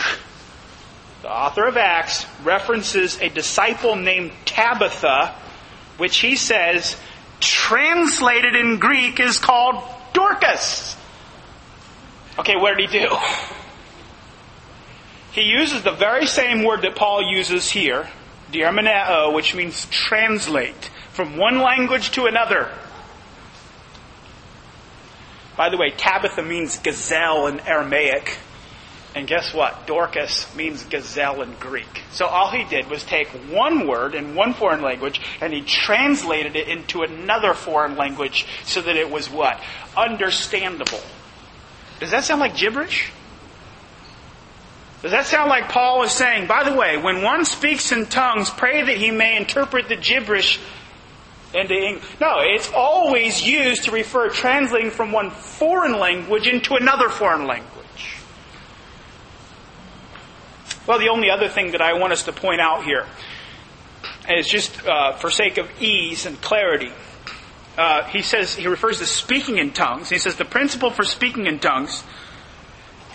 the 1.22 1.28
author 1.28 1.66
of 1.66 1.76
Acts, 1.76 2.26
references 2.44 3.20
a 3.20 3.28
disciple 3.28 3.96
named 3.96 4.30
Tabitha, 4.44 5.34
which 5.96 6.18
he 6.18 6.36
says, 6.36 6.96
translated 7.40 8.54
in 8.54 8.78
Greek, 8.78 9.20
is 9.20 9.38
called 9.38 9.82
Dorcas. 10.12 10.96
Okay, 12.38 12.56
what 12.56 12.76
did 12.76 12.90
he 12.90 12.98
do? 12.98 13.16
He 15.32 15.42
uses 15.42 15.82
the 15.82 15.92
very 15.92 16.26
same 16.26 16.64
word 16.64 16.82
that 16.82 16.96
Paul 16.96 17.22
uses 17.22 17.70
here, 17.70 18.08
diermeneuo, 18.52 19.32
which 19.34 19.54
means 19.54 19.86
translate 19.86 20.90
from 21.12 21.36
one 21.36 21.60
language 21.60 22.10
to 22.12 22.26
another. 22.26 22.70
By 25.56 25.68
the 25.68 25.76
way, 25.76 25.90
Tabitha 25.90 26.42
means 26.42 26.78
gazelle 26.78 27.48
in 27.48 27.60
Aramaic. 27.60 28.38
And 29.18 29.26
guess 29.26 29.52
what? 29.52 29.88
Dorcas 29.88 30.54
means 30.54 30.84
gazelle 30.84 31.42
in 31.42 31.52
Greek. 31.58 32.04
So 32.12 32.26
all 32.26 32.52
he 32.52 32.62
did 32.62 32.88
was 32.88 33.02
take 33.02 33.26
one 33.50 33.88
word 33.88 34.14
in 34.14 34.36
one 34.36 34.54
foreign 34.54 34.80
language 34.80 35.20
and 35.40 35.52
he 35.52 35.62
translated 35.62 36.54
it 36.54 36.68
into 36.68 37.02
another 37.02 37.52
foreign 37.52 37.96
language 37.96 38.46
so 38.64 38.80
that 38.80 38.94
it 38.94 39.10
was 39.10 39.28
what? 39.28 39.60
Understandable. 39.96 41.00
Does 41.98 42.12
that 42.12 42.22
sound 42.22 42.38
like 42.38 42.56
gibberish? 42.56 43.10
Does 45.02 45.10
that 45.10 45.26
sound 45.26 45.50
like 45.50 45.68
Paul 45.68 46.04
is 46.04 46.12
saying, 46.12 46.46
by 46.46 46.62
the 46.62 46.76
way, 46.76 46.96
when 46.96 47.20
one 47.20 47.44
speaks 47.44 47.90
in 47.90 48.06
tongues, 48.06 48.50
pray 48.50 48.84
that 48.84 48.96
he 48.96 49.10
may 49.10 49.36
interpret 49.36 49.88
the 49.88 49.96
gibberish 49.96 50.60
into 51.52 51.74
English? 51.74 52.04
No, 52.20 52.36
it's 52.38 52.70
always 52.72 53.44
used 53.44 53.82
to 53.86 53.90
refer 53.90 54.28
translating 54.28 54.92
from 54.92 55.10
one 55.10 55.32
foreign 55.32 55.98
language 55.98 56.46
into 56.46 56.76
another 56.76 57.08
foreign 57.08 57.48
language. 57.48 57.77
Well, 60.88 60.98
the 60.98 61.10
only 61.10 61.28
other 61.28 61.48
thing 61.48 61.72
that 61.72 61.82
I 61.82 61.92
want 61.92 62.14
us 62.14 62.24
to 62.24 62.32
point 62.32 62.62
out 62.62 62.82
here 62.82 63.04
is 64.30 64.48
just 64.48 64.86
uh, 64.86 65.12
for 65.18 65.30
sake 65.30 65.58
of 65.58 65.68
ease 65.82 66.24
and 66.24 66.40
clarity. 66.40 66.90
Uh, 67.76 68.04
he 68.04 68.22
says 68.22 68.54
he 68.54 68.66
refers 68.68 68.98
to 69.00 69.04
speaking 69.04 69.58
in 69.58 69.72
tongues. 69.72 70.08
He 70.08 70.16
says 70.16 70.36
the 70.36 70.46
principle 70.46 70.90
for 70.90 71.04
speaking 71.04 71.44
in 71.44 71.58
tongues 71.58 72.04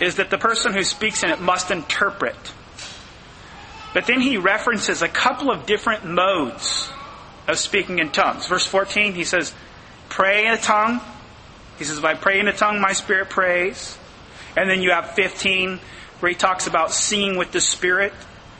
is 0.00 0.14
that 0.16 0.30
the 0.30 0.38
person 0.38 0.72
who 0.72 0.84
speaks 0.84 1.24
in 1.24 1.30
it 1.30 1.40
must 1.40 1.72
interpret. 1.72 2.36
But 3.92 4.06
then 4.06 4.20
he 4.20 4.36
references 4.36 5.02
a 5.02 5.08
couple 5.08 5.50
of 5.50 5.66
different 5.66 6.04
modes 6.04 6.88
of 7.48 7.58
speaking 7.58 7.98
in 7.98 8.10
tongues. 8.10 8.46
Verse 8.46 8.64
14, 8.64 9.14
he 9.14 9.24
says, 9.24 9.52
pray 10.10 10.46
in 10.46 10.52
a 10.52 10.58
tongue. 10.58 11.00
He 11.78 11.84
says, 11.84 11.98
if 11.98 12.04
I 12.04 12.14
pray 12.14 12.38
in 12.38 12.46
a 12.46 12.52
tongue, 12.52 12.80
my 12.80 12.92
spirit 12.92 13.30
prays. 13.30 13.98
And 14.56 14.70
then 14.70 14.80
you 14.80 14.92
have 14.92 15.10
15, 15.16 15.80
where 16.20 16.30
he 16.30 16.36
talks 16.36 16.66
about 16.66 16.92
singing 16.92 17.36
with 17.36 17.52
the 17.52 17.60
spirit 17.60 18.12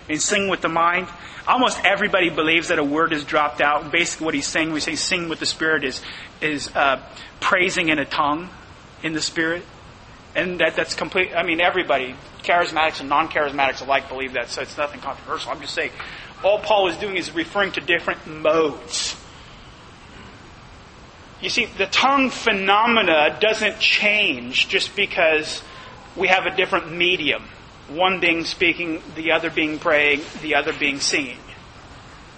and 0.08 0.20
singing 0.20 0.48
with 0.48 0.60
the 0.60 0.68
mind. 0.68 1.08
Almost 1.46 1.84
everybody 1.84 2.30
believes 2.30 2.68
that 2.68 2.78
a 2.78 2.84
word 2.84 3.12
is 3.12 3.24
dropped 3.24 3.60
out. 3.60 3.92
Basically, 3.92 4.24
what 4.24 4.34
he's 4.34 4.46
saying, 4.46 4.72
we 4.72 4.80
say 4.80 4.94
sing 4.94 5.28
with 5.28 5.40
the 5.40 5.46
spirit, 5.46 5.84
is 5.84 6.00
is 6.40 6.74
uh, 6.74 7.00
praising 7.40 7.88
in 7.88 7.98
a 7.98 8.04
tongue 8.04 8.48
in 9.02 9.12
the 9.12 9.20
spirit, 9.20 9.62
and 10.34 10.60
that 10.60 10.74
that's 10.76 10.94
complete. 10.94 11.34
I 11.34 11.42
mean, 11.42 11.60
everybody, 11.60 12.16
charismatics 12.42 13.00
and 13.00 13.08
non-charismatics 13.08 13.82
alike, 13.82 14.08
believe 14.08 14.32
that. 14.34 14.48
So 14.48 14.62
it's 14.62 14.76
nothing 14.78 15.00
controversial. 15.00 15.52
I'm 15.52 15.60
just 15.60 15.74
saying, 15.74 15.90
all 16.42 16.58
Paul 16.58 16.88
is 16.88 16.96
doing 16.96 17.16
is 17.16 17.32
referring 17.32 17.72
to 17.72 17.80
different 17.80 18.26
modes. 18.26 19.16
You 21.42 21.50
see, 21.50 21.66
the 21.66 21.86
tongue 21.86 22.30
phenomena 22.30 23.36
doesn't 23.38 23.78
change 23.78 24.68
just 24.68 24.96
because 24.96 25.62
we 26.16 26.28
have 26.28 26.46
a 26.46 26.56
different 26.56 26.92
medium. 26.92 27.44
One 27.88 28.20
being 28.20 28.44
speaking, 28.44 29.02
the 29.14 29.32
other 29.32 29.50
being 29.50 29.78
praying, 29.78 30.22
the 30.42 30.54
other 30.54 30.72
being 30.72 31.00
singing. 31.00 31.38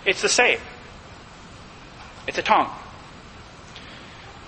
It's 0.05 0.23
the 0.23 0.29
same. 0.29 0.59
It's 2.27 2.39
a 2.39 2.43
tongue. 2.43 2.71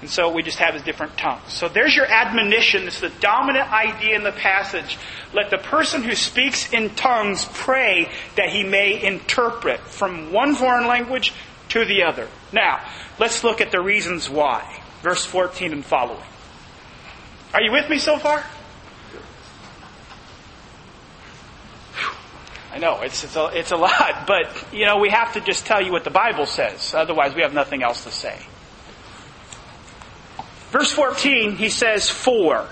And 0.00 0.08
so 0.08 0.30
we 0.30 0.42
just 0.42 0.58
have 0.58 0.76
a 0.76 0.80
different 0.80 1.16
tongues. 1.18 1.52
So 1.52 1.68
there's 1.68 1.94
your 1.94 2.06
admonition. 2.06 2.86
It's 2.86 3.00
the 3.00 3.10
dominant 3.20 3.72
idea 3.72 4.14
in 4.14 4.22
the 4.22 4.32
passage. 4.32 4.96
Let 5.32 5.50
the 5.50 5.58
person 5.58 6.02
who 6.04 6.14
speaks 6.14 6.72
in 6.72 6.90
tongues 6.94 7.44
pray 7.52 8.08
that 8.36 8.50
he 8.50 8.62
may 8.62 9.02
interpret 9.02 9.80
from 9.80 10.32
one 10.32 10.54
foreign 10.54 10.86
language 10.86 11.32
to 11.70 11.84
the 11.84 12.04
other. 12.04 12.28
Now, 12.52 12.80
let's 13.18 13.42
look 13.42 13.60
at 13.60 13.72
the 13.72 13.80
reasons 13.80 14.30
why. 14.30 14.80
Verse 15.02 15.24
14 15.24 15.72
and 15.72 15.84
following. 15.84 16.22
Are 17.52 17.62
you 17.62 17.72
with 17.72 17.88
me 17.90 17.98
so 17.98 18.18
far? 18.18 18.44
I 22.72 22.78
know, 22.78 23.00
it's, 23.00 23.24
it's, 23.24 23.36
a, 23.36 23.46
it's 23.46 23.72
a 23.72 23.76
lot, 23.76 24.24
but, 24.26 24.72
you 24.72 24.84
know, 24.84 24.98
we 24.98 25.10
have 25.10 25.34
to 25.34 25.40
just 25.40 25.66
tell 25.66 25.82
you 25.82 25.92
what 25.92 26.04
the 26.04 26.10
Bible 26.10 26.46
says. 26.46 26.94
Otherwise, 26.94 27.34
we 27.34 27.42
have 27.42 27.54
nothing 27.54 27.82
else 27.82 28.04
to 28.04 28.10
say. 28.10 28.38
Verse 30.70 30.92
14, 30.92 31.56
he 31.56 31.70
says, 31.70 32.10
for. 32.10 32.68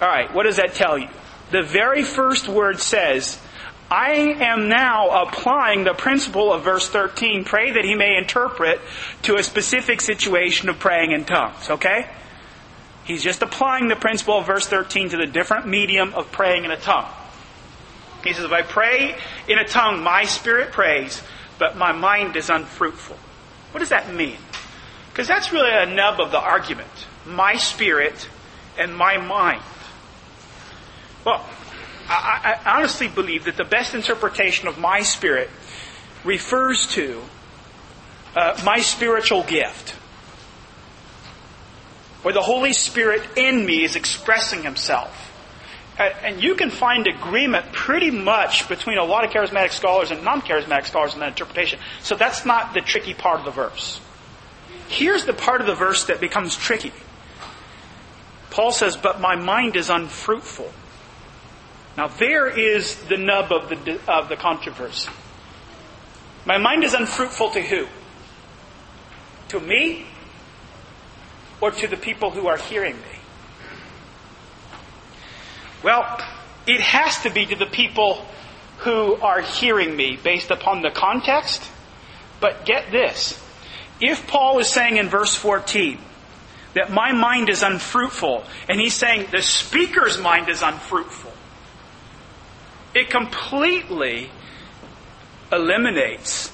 Alright, 0.00 0.32
what 0.32 0.44
does 0.44 0.56
that 0.56 0.74
tell 0.74 0.96
you? 0.96 1.08
The 1.50 1.62
very 1.62 2.02
first 2.02 2.48
word 2.48 2.78
says, 2.78 3.38
I 3.90 4.12
am 4.12 4.68
now 4.68 5.22
applying 5.22 5.84
the 5.84 5.94
principle 5.94 6.52
of 6.52 6.62
verse 6.62 6.88
13, 6.88 7.44
pray 7.44 7.72
that 7.72 7.84
he 7.84 7.94
may 7.94 8.16
interpret 8.16 8.80
to 9.22 9.36
a 9.36 9.42
specific 9.42 10.00
situation 10.00 10.68
of 10.68 10.78
praying 10.78 11.12
in 11.12 11.24
tongues, 11.24 11.68
okay? 11.68 12.08
He's 13.04 13.22
just 13.22 13.42
applying 13.42 13.88
the 13.88 13.96
principle 13.96 14.38
of 14.38 14.46
verse 14.46 14.66
13 14.66 15.10
to 15.10 15.16
the 15.16 15.26
different 15.26 15.66
medium 15.66 16.14
of 16.14 16.32
praying 16.32 16.64
in 16.64 16.70
a 16.70 16.76
tongue. 16.76 17.10
He 18.24 18.32
says, 18.32 18.44
if 18.44 18.52
I 18.52 18.62
pray 18.62 19.16
in 19.48 19.58
a 19.58 19.66
tongue, 19.66 20.02
my 20.02 20.24
spirit 20.24 20.72
prays, 20.72 21.22
but 21.58 21.76
my 21.76 21.92
mind 21.92 22.36
is 22.36 22.50
unfruitful. 22.50 23.16
What 23.70 23.80
does 23.80 23.90
that 23.90 24.12
mean? 24.12 24.38
Because 25.10 25.28
that's 25.28 25.52
really 25.52 25.70
a 25.70 25.86
nub 25.86 26.20
of 26.20 26.32
the 26.32 26.40
argument. 26.40 26.90
My 27.26 27.56
spirit 27.56 28.28
and 28.78 28.96
my 28.96 29.18
mind. 29.18 29.62
Well, 31.24 31.44
I, 32.08 32.58
I 32.64 32.76
honestly 32.76 33.08
believe 33.08 33.44
that 33.44 33.56
the 33.56 33.64
best 33.64 33.94
interpretation 33.94 34.68
of 34.68 34.78
my 34.78 35.00
spirit 35.00 35.50
refers 36.24 36.86
to 36.88 37.22
uh, 38.36 38.60
my 38.64 38.80
spiritual 38.80 39.42
gift. 39.42 39.90
Where 42.22 42.34
the 42.34 42.42
Holy 42.42 42.72
Spirit 42.72 43.22
in 43.36 43.64
me 43.64 43.84
is 43.84 43.96
expressing 43.96 44.62
Himself. 44.62 45.23
Uh, 45.98 46.02
and 46.22 46.42
you 46.42 46.56
can 46.56 46.70
find 46.70 47.06
agreement 47.06 47.72
pretty 47.72 48.10
much 48.10 48.68
between 48.68 48.98
a 48.98 49.04
lot 49.04 49.24
of 49.24 49.30
charismatic 49.30 49.70
scholars 49.70 50.10
and 50.10 50.24
non-charismatic 50.24 50.86
scholars 50.86 51.14
in 51.14 51.20
that 51.20 51.28
interpretation. 51.28 51.78
So 52.02 52.16
that's 52.16 52.44
not 52.44 52.74
the 52.74 52.80
tricky 52.80 53.14
part 53.14 53.38
of 53.38 53.44
the 53.44 53.52
verse. 53.52 54.00
Here's 54.88 55.24
the 55.24 55.32
part 55.32 55.60
of 55.60 55.66
the 55.66 55.74
verse 55.74 56.04
that 56.04 56.20
becomes 56.20 56.56
tricky. 56.56 56.92
Paul 58.50 58.72
says, 58.72 58.96
but 58.96 59.20
my 59.20 59.36
mind 59.36 59.76
is 59.76 59.88
unfruitful. 59.88 60.72
Now 61.96 62.08
there 62.08 62.48
is 62.48 62.96
the 63.04 63.16
nub 63.16 63.52
of 63.52 63.68
the, 63.68 64.00
of 64.08 64.28
the 64.28 64.36
controversy. 64.36 65.10
My 66.44 66.58
mind 66.58 66.84
is 66.84 66.94
unfruitful 66.94 67.50
to 67.50 67.62
who? 67.62 67.86
To 69.48 69.60
me? 69.60 70.06
Or 71.60 71.70
to 71.70 71.86
the 71.86 71.96
people 71.96 72.30
who 72.30 72.48
are 72.48 72.58
hearing 72.58 72.96
me? 72.96 73.13
Well, 75.84 76.18
it 76.66 76.80
has 76.80 77.20
to 77.24 77.30
be 77.30 77.44
to 77.44 77.56
the 77.56 77.66
people 77.66 78.26
who 78.78 79.16
are 79.16 79.42
hearing 79.42 79.94
me 79.94 80.16
based 80.16 80.50
upon 80.50 80.80
the 80.80 80.90
context. 80.90 81.62
But 82.40 82.64
get 82.64 82.90
this. 82.90 83.38
If 84.00 84.26
Paul 84.26 84.58
is 84.58 84.68
saying 84.68 84.96
in 84.96 85.10
verse 85.10 85.34
14 85.34 85.98
that 86.72 86.90
my 86.90 87.12
mind 87.12 87.50
is 87.50 87.62
unfruitful, 87.62 88.44
and 88.68 88.80
he's 88.80 88.94
saying 88.94 89.28
the 89.30 89.42
speaker's 89.42 90.18
mind 90.18 90.48
is 90.48 90.62
unfruitful, 90.62 91.32
it 92.94 93.10
completely 93.10 94.30
eliminates 95.52 96.50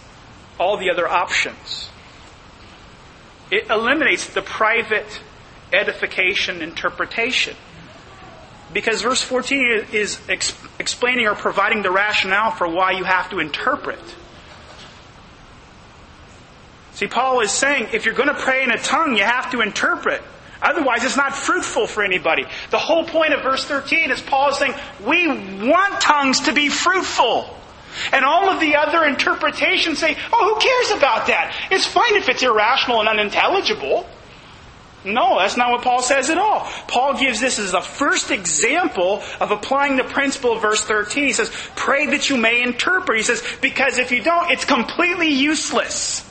all 0.58 0.76
the 0.76 0.90
other 0.90 1.08
options. 1.08 1.88
It 3.50 3.70
eliminates 3.70 4.26
the 4.26 4.42
private 4.42 5.20
edification 5.72 6.62
interpretation. 6.62 7.56
Because 8.72 9.02
verse 9.02 9.22
14 9.22 9.86
is 9.92 10.20
ex- 10.28 10.56
explaining 10.78 11.26
or 11.26 11.34
providing 11.34 11.82
the 11.82 11.90
rationale 11.90 12.52
for 12.52 12.68
why 12.68 12.92
you 12.92 13.04
have 13.04 13.30
to 13.30 13.40
interpret. 13.40 13.98
See, 16.92 17.06
Paul 17.06 17.40
is 17.40 17.50
saying 17.50 17.88
if 17.92 18.04
you're 18.04 18.14
going 18.14 18.28
to 18.28 18.34
pray 18.34 18.62
in 18.62 18.70
a 18.70 18.78
tongue, 18.78 19.16
you 19.16 19.24
have 19.24 19.50
to 19.52 19.60
interpret. 19.60 20.22
Otherwise, 20.62 21.04
it's 21.04 21.16
not 21.16 21.34
fruitful 21.34 21.86
for 21.86 22.04
anybody. 22.04 22.44
The 22.70 22.78
whole 22.78 23.04
point 23.04 23.32
of 23.32 23.42
verse 23.42 23.64
13 23.64 24.10
is 24.10 24.20
Paul 24.20 24.50
is 24.50 24.58
saying, 24.58 24.74
we 25.04 25.26
want 25.26 26.00
tongues 26.00 26.40
to 26.40 26.52
be 26.52 26.68
fruitful. 26.68 27.56
And 28.12 28.24
all 28.24 28.48
of 28.50 28.60
the 28.60 28.76
other 28.76 29.04
interpretations 29.04 29.98
say, 29.98 30.16
oh, 30.32 30.54
who 30.54 30.60
cares 30.60 30.98
about 30.98 31.26
that? 31.26 31.56
It's 31.70 31.86
fine 31.86 32.16
if 32.16 32.28
it's 32.28 32.42
irrational 32.42 33.00
and 33.00 33.08
unintelligible. 33.08 34.06
No, 35.04 35.38
that's 35.38 35.56
not 35.56 35.70
what 35.70 35.82
Paul 35.82 36.02
says 36.02 36.28
at 36.28 36.36
all. 36.36 36.60
Paul 36.86 37.18
gives 37.18 37.40
this 37.40 37.58
as 37.58 37.72
the 37.72 37.80
first 37.80 38.30
example 38.30 39.22
of 39.40 39.50
applying 39.50 39.96
the 39.96 40.04
principle 40.04 40.52
of 40.52 40.62
verse 40.62 40.84
13. 40.84 41.24
He 41.24 41.32
says, 41.32 41.50
pray 41.74 42.06
that 42.06 42.28
you 42.28 42.36
may 42.36 42.62
interpret. 42.62 43.16
He 43.16 43.22
says, 43.22 43.42
because 43.62 43.96
if 43.96 44.12
you 44.12 44.22
don't, 44.22 44.50
it's 44.50 44.66
completely 44.66 45.28
useless. 45.28 46.28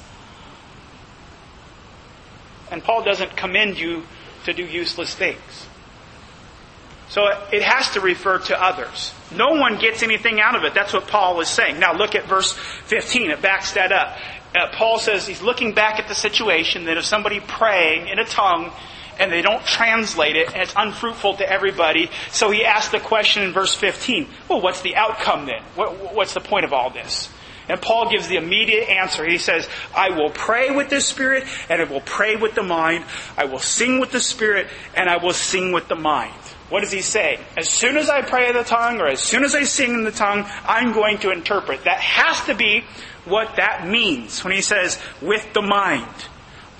And 2.71 2.83
Paul 2.83 3.03
doesn't 3.03 3.35
commend 3.35 3.79
you 3.79 4.03
to 4.45 4.53
do 4.53 4.63
useless 4.63 5.15
things. 5.15 5.65
So 7.09 7.25
it 7.51 7.63
has 7.63 7.89
to 7.91 8.01
refer 8.01 8.37
to 8.37 8.63
others. 8.63 9.13
No 9.35 9.53
one 9.59 9.79
gets 9.79 10.03
anything 10.03 10.39
out 10.39 10.55
of 10.55 10.63
it. 10.63 10.75
That's 10.75 10.93
what 10.93 11.07
Paul 11.07 11.41
is 11.41 11.47
saying. 11.47 11.79
Now 11.79 11.93
look 11.93 12.13
at 12.13 12.25
verse 12.25 12.53
15. 12.53 13.31
It 13.31 13.41
backs 13.41 13.71
that 13.73 13.91
up. 13.91 14.15
Uh, 14.55 14.67
Paul 14.71 14.99
says 14.99 15.27
he's 15.27 15.41
looking 15.41 15.73
back 15.73 15.99
at 15.99 16.07
the 16.07 16.15
situation 16.15 16.85
that 16.85 16.97
if 16.97 17.05
somebody 17.05 17.39
praying 17.39 18.07
in 18.07 18.17
a 18.17 18.25
tongue 18.25 18.71
and 19.19 19.31
they 19.31 19.41
don't 19.41 19.63
translate 19.65 20.35
it 20.35 20.51
and 20.53 20.61
it's 20.61 20.73
unfruitful 20.75 21.37
to 21.37 21.49
everybody, 21.49 22.09
so 22.31 22.49
he 22.49 22.65
asks 22.65 22.91
the 22.91 22.99
question 22.99 23.43
in 23.43 23.51
verse 23.51 23.75
15, 23.75 24.27
well, 24.47 24.61
what's 24.61 24.81
the 24.81 24.95
outcome 24.95 25.45
then? 25.45 25.61
What, 25.75 26.15
what's 26.15 26.33
the 26.33 26.39
point 26.39 26.65
of 26.65 26.73
all 26.73 26.89
this? 26.89 27.29
And 27.69 27.79
Paul 27.79 28.09
gives 28.09 28.27
the 28.27 28.37
immediate 28.37 28.89
answer. 28.89 29.23
He 29.23 29.37
says, 29.37 29.69
I 29.95 30.09
will 30.09 30.31
pray 30.31 30.71
with 30.71 30.89
the 30.89 30.99
Spirit 30.99 31.43
and 31.69 31.79
I 31.79 31.85
will 31.85 32.01
pray 32.01 32.35
with 32.35 32.55
the 32.55 32.63
mind. 32.63 33.05
I 33.37 33.45
will 33.45 33.59
sing 33.59 33.99
with 33.99 34.11
the 34.11 34.19
Spirit 34.19 34.67
and 34.95 35.07
I 35.07 35.17
will 35.23 35.33
sing 35.33 35.71
with 35.71 35.87
the 35.87 35.95
mind. 35.95 36.33
What 36.69 36.81
does 36.81 36.91
he 36.91 37.01
say? 37.01 37.39
As 37.55 37.69
soon 37.69 37.97
as 37.97 38.09
I 38.09 38.23
pray 38.23 38.49
in 38.49 38.55
the 38.55 38.63
tongue 38.63 38.99
or 38.99 39.07
as 39.07 39.21
soon 39.21 39.43
as 39.43 39.53
I 39.53 39.63
sing 39.63 39.93
in 39.93 40.03
the 40.03 40.11
tongue, 40.11 40.45
I'm 40.65 40.93
going 40.93 41.19
to 41.19 41.31
interpret. 41.31 41.83
That 41.83 41.99
has 41.99 42.43
to 42.45 42.55
be 42.55 42.83
what 43.25 43.55
that 43.57 43.87
means 43.87 44.43
when 44.43 44.53
he 44.53 44.61
says 44.61 44.99
with 45.21 45.53
the 45.53 45.61
mind, 45.61 46.07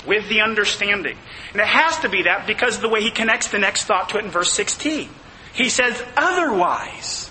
with 0.07 0.27
the 0.29 0.41
understanding. 0.41 1.17
And 1.51 1.61
it 1.61 1.67
has 1.67 1.97
to 1.99 2.09
be 2.09 2.23
that 2.23 2.47
because 2.47 2.75
of 2.75 2.81
the 2.81 2.89
way 2.89 3.01
he 3.01 3.11
connects 3.11 3.49
the 3.49 3.59
next 3.59 3.85
thought 3.85 4.09
to 4.09 4.17
it 4.17 4.25
in 4.25 4.31
verse 4.31 4.51
16. 4.51 5.09
He 5.53 5.69
says 5.69 6.03
otherwise. 6.15 7.29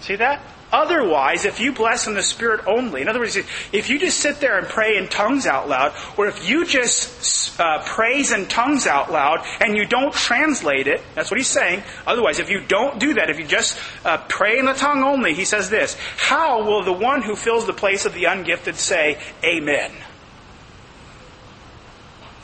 See 0.00 0.16
that? 0.16 0.40
Otherwise, 0.74 1.44
if 1.44 1.60
you 1.60 1.70
bless 1.70 2.08
in 2.08 2.14
the 2.14 2.22
Spirit 2.22 2.66
only, 2.66 3.00
in 3.00 3.08
other 3.08 3.20
words, 3.20 3.36
if 3.36 3.88
you 3.88 3.96
just 3.96 4.18
sit 4.18 4.40
there 4.40 4.58
and 4.58 4.66
pray 4.66 4.96
in 4.96 5.06
tongues 5.06 5.46
out 5.46 5.68
loud, 5.68 5.94
or 6.16 6.26
if 6.26 6.48
you 6.48 6.66
just 6.66 7.60
uh, 7.60 7.80
praise 7.84 8.32
in 8.32 8.46
tongues 8.46 8.84
out 8.84 9.08
loud 9.08 9.46
and 9.60 9.76
you 9.76 9.86
don't 9.86 10.12
translate 10.12 10.88
it, 10.88 11.00
that's 11.14 11.30
what 11.30 11.38
he's 11.38 11.46
saying. 11.46 11.84
Otherwise, 12.08 12.40
if 12.40 12.50
you 12.50 12.60
don't 12.60 12.98
do 12.98 13.14
that, 13.14 13.30
if 13.30 13.38
you 13.38 13.46
just 13.46 13.78
uh, 14.04 14.18
pray 14.28 14.58
in 14.58 14.64
the 14.64 14.72
tongue 14.72 15.04
only, 15.04 15.32
he 15.32 15.44
says 15.44 15.70
this, 15.70 15.96
how 16.16 16.64
will 16.64 16.82
the 16.82 16.92
one 16.92 17.22
who 17.22 17.36
fills 17.36 17.68
the 17.68 17.72
place 17.72 18.04
of 18.04 18.12
the 18.12 18.24
ungifted 18.24 18.74
say, 18.74 19.16
Amen? 19.44 19.92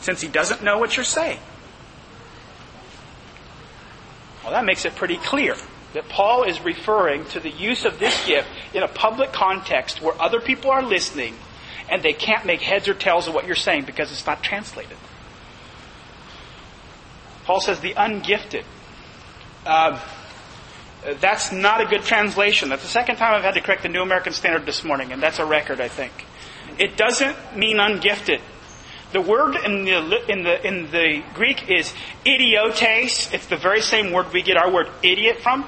Since 0.03 0.21
he 0.21 0.29
doesn't 0.29 0.63
know 0.63 0.79
what 0.79 0.97
you're 0.97 1.03
saying. 1.03 1.41
Well, 4.45 4.53
that 4.53 4.65
makes 4.65 4.85
it 4.85 4.95
pretty 4.95 5.17
clear 5.17 5.57
that 5.93 6.09
Paul 6.09 6.45
is 6.45 6.61
referring 6.61 7.25
to 7.27 7.41
the 7.41 7.51
use 7.51 7.85
of 7.85 7.99
this 7.99 8.27
gift 8.27 8.49
in 8.73 8.83
a 8.83 8.89
public 8.89 9.33
context 9.33 10.01
where 10.01 10.21
other 10.21 10.41
people 10.41 10.71
are 10.71 10.83
listening 10.83 11.35
and 11.89 12.03
they 12.03 12.13
can't 12.13 12.47
make 12.47 12.61
heads 12.61 12.89
or 12.89 12.95
tails 12.95 13.27
of 13.27 13.35
what 13.35 13.47
you're 13.47 13.57
saying 13.57 13.85
because 13.85 14.13
it's 14.13 14.27
not 14.27 14.43
translated. 14.43 14.97
Paul 17.45 17.61
says 17.61 17.81
the 17.81 17.95
ungifted. 17.95 18.65
Uh, 19.67 20.01
that's 21.19 21.51
not 21.51 21.81
a 21.81 21.87
good 21.87 22.03
translation. 22.03 22.69
That's 22.69 22.83
the 22.83 22.89
second 22.89 23.17
time 23.17 23.35
I've 23.35 23.43
had 23.43 23.55
to 23.55 23.61
correct 23.61 23.83
the 23.83 23.89
New 23.89 24.03
American 24.03 24.33
Standard 24.33 24.67
this 24.67 24.85
morning, 24.85 25.13
and 25.13 25.23
that's 25.23 25.39
a 25.39 25.45
record, 25.45 25.81
I 25.81 25.89
think. 25.89 26.13
It 26.79 26.97
doesn't 26.97 27.37
mean 27.57 27.79
ungifted. 27.79 28.41
The 29.13 29.21
word 29.21 29.57
in 29.57 29.85
the, 29.85 30.31
in 30.31 30.45
the, 30.45 30.67
in 30.67 30.91
the 30.93 31.25
Greek 31.35 31.69
is 31.69 31.93
idiotes. 32.25 33.33
It's 33.33 33.47
the 33.47 33.57
very 33.57 33.81
same 33.81 34.13
word 34.13 34.33
we 34.33 34.43
get 34.43 34.57
our 34.57 34.71
word 34.71 34.89
idiot 35.03 35.39
from. 35.39 35.67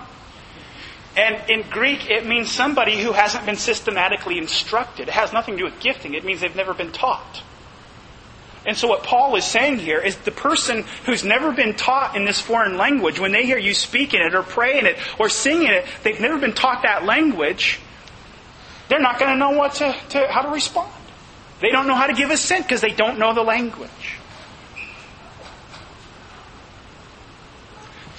And 1.16 1.50
in 1.50 1.68
Greek, 1.68 2.08
it 2.10 2.26
means 2.26 2.50
somebody 2.50 3.00
who 3.02 3.12
hasn't 3.12 3.44
been 3.44 3.56
systematically 3.56 4.38
instructed. 4.38 5.08
It 5.08 5.14
has 5.14 5.32
nothing 5.32 5.54
to 5.54 5.58
do 5.58 5.64
with 5.64 5.80
gifting. 5.80 6.14
It 6.14 6.24
means 6.24 6.40
they've 6.40 6.56
never 6.56 6.72
been 6.72 6.92
taught. 6.92 7.42
And 8.64 8.76
so 8.76 8.88
what 8.88 9.02
Paul 9.02 9.34
is 9.36 9.44
saying 9.44 9.78
here 9.78 9.98
is 9.98 10.16
the 10.18 10.30
person 10.30 10.84
who's 11.04 11.24
never 11.24 11.52
been 11.52 11.74
taught 11.74 12.16
in 12.16 12.24
this 12.24 12.40
foreign 12.40 12.76
language, 12.76 13.18
when 13.18 13.32
they 13.32 13.44
hear 13.44 13.58
you 13.58 13.74
speak 13.74 14.14
in 14.14 14.22
it 14.22 14.34
or 14.34 14.42
pray 14.42 14.78
in 14.78 14.86
it 14.86 14.96
or 15.18 15.28
sing 15.28 15.62
in 15.62 15.70
it, 15.70 15.84
they've 16.04 16.20
never 16.20 16.38
been 16.38 16.54
taught 16.54 16.82
that 16.82 17.04
language, 17.04 17.80
they're 18.88 19.00
not 19.00 19.18
going 19.18 19.32
to 19.32 19.38
know 19.38 19.50
what 19.50 19.74
to, 19.74 19.96
to, 20.10 20.28
how 20.28 20.42
to 20.42 20.50
respond. 20.50 20.92
They 21.60 21.70
don't 21.70 21.88
know 21.88 21.94
how 21.94 22.06
to 22.06 22.14
give 22.14 22.30
assent 22.30 22.64
because 22.64 22.80
they 22.80 22.92
don't 22.92 23.18
know 23.18 23.34
the 23.34 23.42
language. 23.42 24.18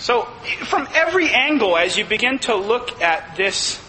So, 0.04 0.24
from 0.66 0.86
every 0.94 1.30
angle, 1.30 1.78
as 1.78 1.96
you 1.96 2.04
begin 2.04 2.38
to 2.40 2.56
look 2.58 3.02
at 3.02 3.38
this, 3.38 3.82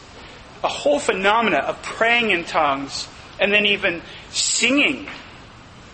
a 0.63 0.69
whole 0.69 1.01
phenomena 1.01 1.57
of 1.57 1.83
praying 1.83 2.31
in 2.31 2.45
tongues 2.45 3.09
and 3.41 3.53
then 3.53 3.67
even 3.67 4.01
singing 4.31 5.09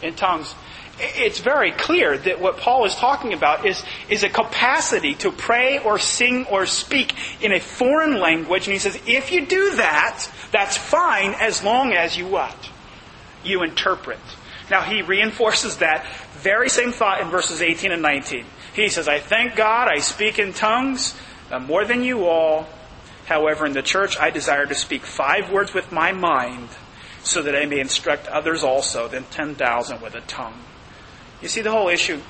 in 0.02 0.14
tongues, 0.16 0.54
it's 0.98 1.38
very 1.38 1.72
clear 1.72 2.18
that 2.18 2.38
what 2.38 2.58
Paul 2.58 2.84
is 2.84 2.94
talking 2.96 3.32
about 3.32 3.64
is, 3.64 3.82
is 4.10 4.22
a 4.22 4.28
capacity 4.28 5.14
to 5.14 5.32
pray 5.32 5.78
or 5.78 5.98
sing 5.98 6.44
or 6.50 6.66
speak 6.66 7.14
in 7.42 7.54
a 7.54 7.58
foreign 7.58 8.20
language. 8.20 8.66
And 8.66 8.74
he 8.74 8.78
says, 8.78 9.00
if 9.06 9.32
you 9.32 9.46
do 9.46 9.76
that, 9.76 10.30
that's 10.52 10.76
fine 10.76 11.32
as 11.40 11.64
long 11.64 11.94
as 11.94 12.18
you 12.18 12.26
what? 12.26 12.68
You 13.42 13.62
interpret. 13.62 14.20
Now 14.70 14.82
he 14.82 15.00
reinforces 15.00 15.78
that 15.78 16.06
very 16.42 16.68
same 16.68 16.92
thought 16.92 17.22
in 17.22 17.30
verses 17.30 17.62
18 17.62 17.90
and 17.90 18.02
19. 18.02 18.44
He 18.74 18.88
says, 18.88 19.08
I 19.08 19.18
thank 19.18 19.56
God 19.56 19.88
I 19.88 19.98
speak 19.98 20.38
in 20.38 20.52
tongues 20.52 21.14
uh, 21.50 21.58
more 21.58 21.84
than 21.84 22.02
you 22.02 22.26
all. 22.26 22.68
However, 23.26 23.66
in 23.66 23.72
the 23.72 23.82
church 23.82 24.18
I 24.18 24.30
desire 24.30 24.66
to 24.66 24.74
speak 24.74 25.04
five 25.04 25.50
words 25.50 25.74
with 25.74 25.92
my 25.92 26.12
mind 26.12 26.68
so 27.22 27.42
that 27.42 27.54
I 27.54 27.66
may 27.66 27.80
instruct 27.80 28.26
others 28.28 28.62
also 28.62 29.08
than 29.08 29.24
10,000 29.24 30.00
with 30.00 30.14
a 30.14 30.20
tongue. 30.22 30.62
You 31.42 31.48
see, 31.48 31.60
the 31.60 31.70
whole 31.70 31.88
issue 31.88 32.20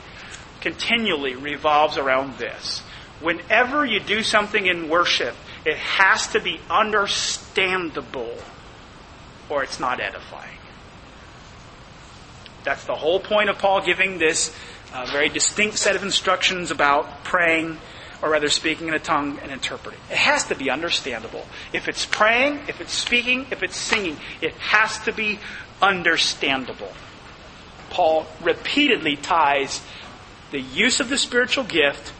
continually 0.60 1.34
revolves 1.34 1.96
around 1.96 2.38
this. 2.38 2.80
Whenever 3.20 3.84
you 3.84 4.00
do 4.00 4.22
something 4.22 4.66
in 4.66 4.88
worship, 4.88 5.34
it 5.64 5.76
has 5.76 6.28
to 6.28 6.40
be 6.40 6.60
understandable 6.70 8.36
or 9.48 9.62
it's 9.62 9.80
not 9.80 10.00
edifying. 10.00 10.58
That's 12.64 12.84
the 12.84 12.94
whole 12.94 13.20
point 13.20 13.48
of 13.48 13.58
Paul 13.58 13.84
giving 13.84 14.18
this 14.18 14.54
a 14.94 15.06
very 15.06 15.28
distinct 15.28 15.78
set 15.78 15.96
of 15.96 16.02
instructions 16.02 16.70
about 16.70 17.24
praying, 17.24 17.78
or 18.22 18.30
rather 18.30 18.48
speaking 18.48 18.88
in 18.88 18.94
a 18.94 18.98
tongue 18.98 19.38
and 19.42 19.50
interpreting. 19.50 19.98
It 20.10 20.16
has 20.16 20.44
to 20.46 20.54
be 20.54 20.70
understandable. 20.70 21.46
If 21.72 21.88
it's 21.88 22.04
praying, 22.04 22.60
if 22.68 22.80
it's 22.80 22.92
speaking, 22.92 23.46
if 23.50 23.62
it's 23.62 23.76
singing, 23.76 24.18
it 24.40 24.52
has 24.54 24.98
to 25.00 25.12
be 25.12 25.38
understandable. 25.80 26.92
Paul 27.90 28.26
repeatedly 28.42 29.16
ties 29.16 29.80
the 30.50 30.60
use 30.60 31.00
of 31.00 31.08
the 31.08 31.18
spiritual 31.18 31.64
gift 31.64 32.12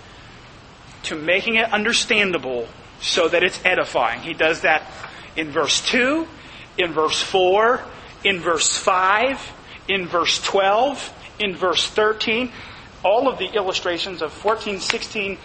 to 1.05 1.17
making 1.17 1.57
it 1.57 1.73
understandable 1.73 2.69
so 3.01 3.29
that 3.29 3.43
it's 3.43 3.61
edifying. 3.65 4.21
He 4.21 4.35
does 4.35 4.63
that 4.63 4.85
in 5.37 5.51
verse 5.51 5.81
2, 5.89 6.27
in 6.79 6.93
verse 6.93 7.23
4, 7.23 7.81
in 8.25 8.41
verse 8.41 8.77
5, 8.77 9.53
in 9.89 10.07
verse 10.07 10.43
12, 10.43 11.13
in 11.41 11.57
verse 11.57 11.87
13, 11.87 12.53
all 13.03 13.29
of 13.29 13.39
the 13.39 13.47
illustrations 13.47 14.23
of 14.23 14.33
14, 14.33 14.81
16, 14.81 15.39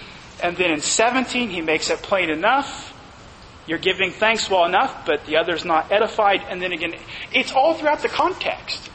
and 0.43 0.57
then 0.57 0.71
in 0.71 0.81
17, 0.81 1.49
he 1.49 1.61
makes 1.61 1.89
it 1.89 1.99
plain 1.99 2.29
enough. 2.29 2.91
You're 3.67 3.79
giving 3.79 4.11
thanks 4.11 4.49
well 4.49 4.65
enough, 4.65 5.05
but 5.05 5.25
the 5.25 5.37
other's 5.37 5.65
not 5.65 5.91
edified. 5.91 6.41
And 6.49 6.61
then 6.61 6.71
again, 6.71 6.95
it's 7.33 7.51
all 7.51 7.73
throughout 7.73 8.01
the 8.01 8.09
context. 8.09 8.91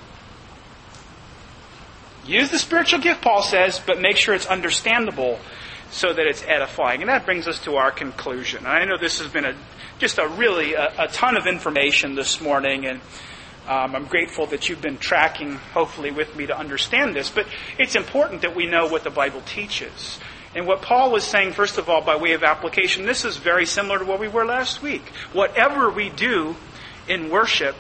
Use 2.27 2.51
the 2.51 2.59
spiritual 2.59 3.01
gift, 3.01 3.23
Paul 3.23 3.43
says, 3.43 3.81
but 3.85 4.01
make 4.01 4.17
sure 4.17 4.35
it's 4.35 4.47
understandable 4.47 5.41
so 5.91 6.13
that 6.13 6.27
it's 6.27 6.45
edifying. 6.45 7.01
And 7.01 7.09
that 7.09 7.25
brings 7.25 7.49
us 7.49 7.59
to 7.65 7.77
our 7.77 7.91
conclusion. 7.91 8.67
I 8.67 8.85
know 8.85 8.97
this 8.97 9.19
has 9.19 9.29
been 9.29 9.45
a, 9.45 9.55
just 9.99 10.19
a 10.19 10.29
really 10.29 10.75
a, 10.75 10.93
a 10.99 11.09
ton 11.09 11.37
of 11.37 11.47
information 11.47 12.15
this 12.15 12.41
morning, 12.41 12.87
and 12.87 13.01
um, 13.69 13.95
I'm 13.95 14.07
grateful 14.07 14.47
that 14.47 14.69
you've 14.69 14.83
been 14.83 14.99
tracking, 14.99 15.57
hopefully, 15.57 16.11
with 16.11 16.35
me 16.37 16.47
to 16.47 16.59
understand 16.59 17.15
this, 17.15 17.31
but 17.31 17.47
it's 17.79 17.95
important 17.95 18.43
that 18.43 18.57
we 18.57 18.67
know 18.67 18.87
what 18.87 19.05
the 19.05 19.11
Bible 19.11 19.43
teaches. 19.43 20.19
And 20.55 20.67
what 20.67 20.83
Paul 20.83 21.13
was 21.13 21.25
saying, 21.25 21.53
first 21.53 21.79
of 21.79 21.89
all, 21.89 22.03
by 22.03 22.17
way 22.17 22.33
of 22.33 22.43
application, 22.43 23.07
this 23.07 23.25
is 23.25 23.37
very 23.37 23.67
similar 23.67 24.01
to 24.01 24.05
what 24.05 24.19
we 24.19 24.29
were 24.29 24.45
last 24.45 24.83
week. 24.83 25.03
Whatever 25.33 25.91
we 25.91 26.11
do 26.11 26.57
in 27.09 27.31
worship, 27.31 27.77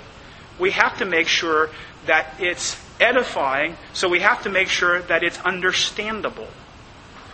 we 0.58 0.70
have 0.70 0.98
to 0.98 1.04
make 1.04 1.26
sure 1.26 1.70
that 2.06 2.34
it's 2.38 2.80
edifying, 3.00 3.76
so 3.92 4.08
we 4.08 4.20
have 4.20 4.42
to 4.42 4.50
make 4.50 4.68
sure 4.68 5.00
that 5.02 5.24
it's 5.24 5.40
understandable. 5.40 6.48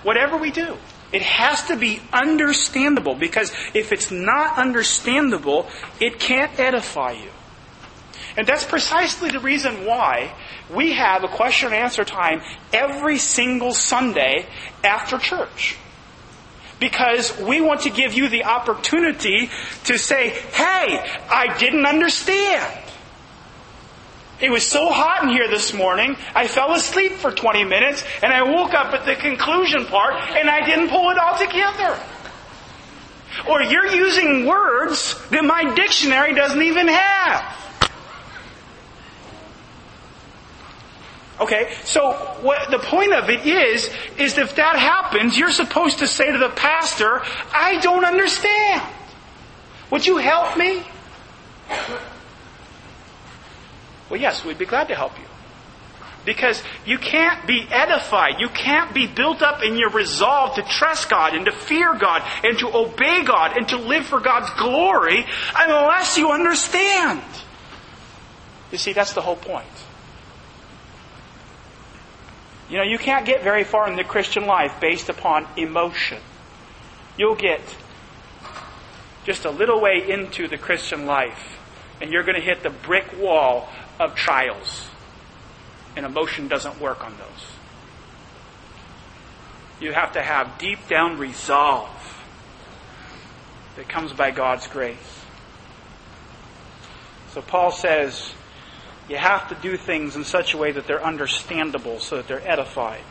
Whatever 0.03 0.37
we 0.37 0.51
do, 0.51 0.77
it 1.13 1.23
has 1.23 1.67
to 1.67 1.77
be 1.77 2.01
understandable 2.13 3.15
because 3.15 3.53
if 3.75 3.93
it's 3.93 4.11
not 4.11 4.57
understandable, 4.59 5.69
it 6.01 6.19
can't 6.19 6.59
edify 6.59 7.13
you. 7.13 7.31
And 8.37 8.47
that's 8.47 8.65
precisely 8.65 9.31
the 9.31 9.41
reason 9.41 9.87
why 9.87 10.35
we 10.71 10.93
have 10.93 11.25
a 11.25 11.29
question 11.29 11.69
and 11.69 11.77
answer 11.77 12.05
time 12.05 12.43
every 12.73 13.19
single 13.19 13.73
Sunday 13.73 14.47
after 14.85 15.19
church. 15.19 15.77
Because 16.79 17.39
we 17.41 17.63
want 17.63 17.83
to 17.83 17.91
give 17.91 18.13
you 18.13 18.29
the 18.29 18.45
opportunity 18.45 19.51
to 19.85 19.97
say, 19.97 20.29
hey, 20.29 21.19
I 21.31 21.57
didn't 21.59 21.87
understand. 21.87 22.83
It 24.39 24.51
was 24.51 24.67
so 24.67 24.91
hot 24.91 25.23
in 25.23 25.31
here 25.31 25.49
this 25.49 25.73
morning, 25.73 26.15
I 26.35 26.47
fell 26.47 26.75
asleep 26.75 27.13
for 27.13 27.31
20 27.31 27.65
minutes, 27.65 28.05
and 28.23 28.31
I 28.35 28.43
woke 28.43 28.75
up 28.75 28.93
at 28.93 29.07
the 29.07 29.15
conclusion 29.15 29.87
part, 29.87 30.13
and 30.13 30.51
I 30.51 30.67
didn't 30.67 30.91
pull 30.91 31.09
it 31.09 31.17
all 31.17 31.39
together. 31.39 31.99
Or 33.49 33.63
you're 33.63 33.87
using 33.87 34.45
words 34.45 35.19
that 35.31 35.43
my 35.43 35.75
dictionary 35.75 36.35
doesn't 36.35 36.61
even 36.61 36.89
have. 36.89 37.66
Okay, 41.39 41.75
so 41.85 42.13
what 42.41 42.71
the 42.71 42.79
point 42.79 43.13
of 43.13 43.29
it 43.29 43.47
is, 43.47 43.91
is 44.17 44.39
if 44.39 44.57
that 44.57 44.77
happens, 44.79 45.37
you're 45.37 45.51
supposed 45.51 45.99
to 45.99 46.09
say 46.09 46.33
to 46.33 46.39
the 46.39 46.49
pastor, 46.49 47.23
I 47.53 47.79
don't 47.83 48.07
understand. 48.07 48.83
Would 49.91 50.07
you 50.07 50.17
help 50.17 50.57
me? 50.57 50.83
Well, 54.09 54.21
yes, 54.21 54.45
we'd 54.45 54.59
be 54.59 54.65
glad 54.65 54.89
to 54.89 54.95
help 54.95 55.19
you. 55.19 55.25
Because 56.25 56.63
you 56.85 56.99
can't 56.99 57.47
be 57.47 57.67
edified. 57.71 58.41
You 58.41 58.49
can't 58.49 58.93
be 58.95 59.07
built 59.07 59.43
up 59.43 59.63
in 59.63 59.77
your 59.77 59.91
resolve 59.91 60.57
to 60.57 60.63
trust 60.63 61.09
God 61.09 61.35
and 61.35 61.45
to 61.47 61.53
fear 61.53 61.95
God 61.95 62.23
and 62.43 62.59
to 62.61 62.75
obey 62.75 63.25
God 63.25 63.57
and 63.57 63.69
to 63.69 63.77
live 63.77 64.07
for 64.07 64.21
God's 64.21 64.51
glory 64.59 65.25
unless 65.57 66.19
you 66.19 66.33
understand. 66.33 67.23
You 68.73 68.79
see, 68.79 68.93
that's 68.93 69.13
the 69.13 69.23
whole 69.23 69.37
point. 69.37 69.67
You 72.69 72.79
know, 72.79 72.83
you 72.83 72.99
can't 72.99 73.25
get 73.25 73.43
very 73.43 73.65
far 73.65 73.89
in 73.89 73.97
the 73.97 74.05
Christian 74.05 74.47
life 74.47 74.81
based 74.81 75.09
upon 75.09 75.47
emotion. 75.57 76.19
You'll 77.17 77.37
get 77.37 77.61
just 79.25 79.45
a 79.45 79.51
little 79.51 79.81
way 79.81 80.09
into 80.09 80.49
the 80.49 80.59
Christian 80.59 81.07
life, 81.07 81.59
and 82.01 82.13
you're 82.13 82.25
going 82.25 82.37
to 82.37 82.45
hit 82.45 82.63
the 82.63 82.71
brick 82.71 83.19
wall 83.19 83.69
of 84.01 84.15
trials. 84.15 84.89
And 85.97 86.05
emotion 86.05 86.49
doesn't 86.49 86.81
work 86.81 87.05
on 87.05 87.17
those. 87.17 87.47
You 89.81 89.93
have 89.93 90.13
to 90.13 90.23
have 90.23 90.59
deep 90.59 90.89
down 90.89 91.19
resolve 91.19 91.91
that 93.77 93.89
comes 93.89 94.13
by 94.13 94.31
God's 94.31 94.67
grace. 94.67 94.97
So 97.33 97.43
Paul 97.43 97.71
says, 97.71 98.33
you 99.09 99.17
have 99.17 99.49
to 99.49 99.55
do 99.57 99.77
things 99.77 100.17
in 100.17 100.25
such 100.25 100.55
a 100.55 100.57
way 100.57 100.73
that 100.73 100.87
they're 100.87 101.05
understandable 101.05 102.01
so 102.01 102.17
that 102.17 102.29
they're 102.29 102.47
edified. 102.47 103.03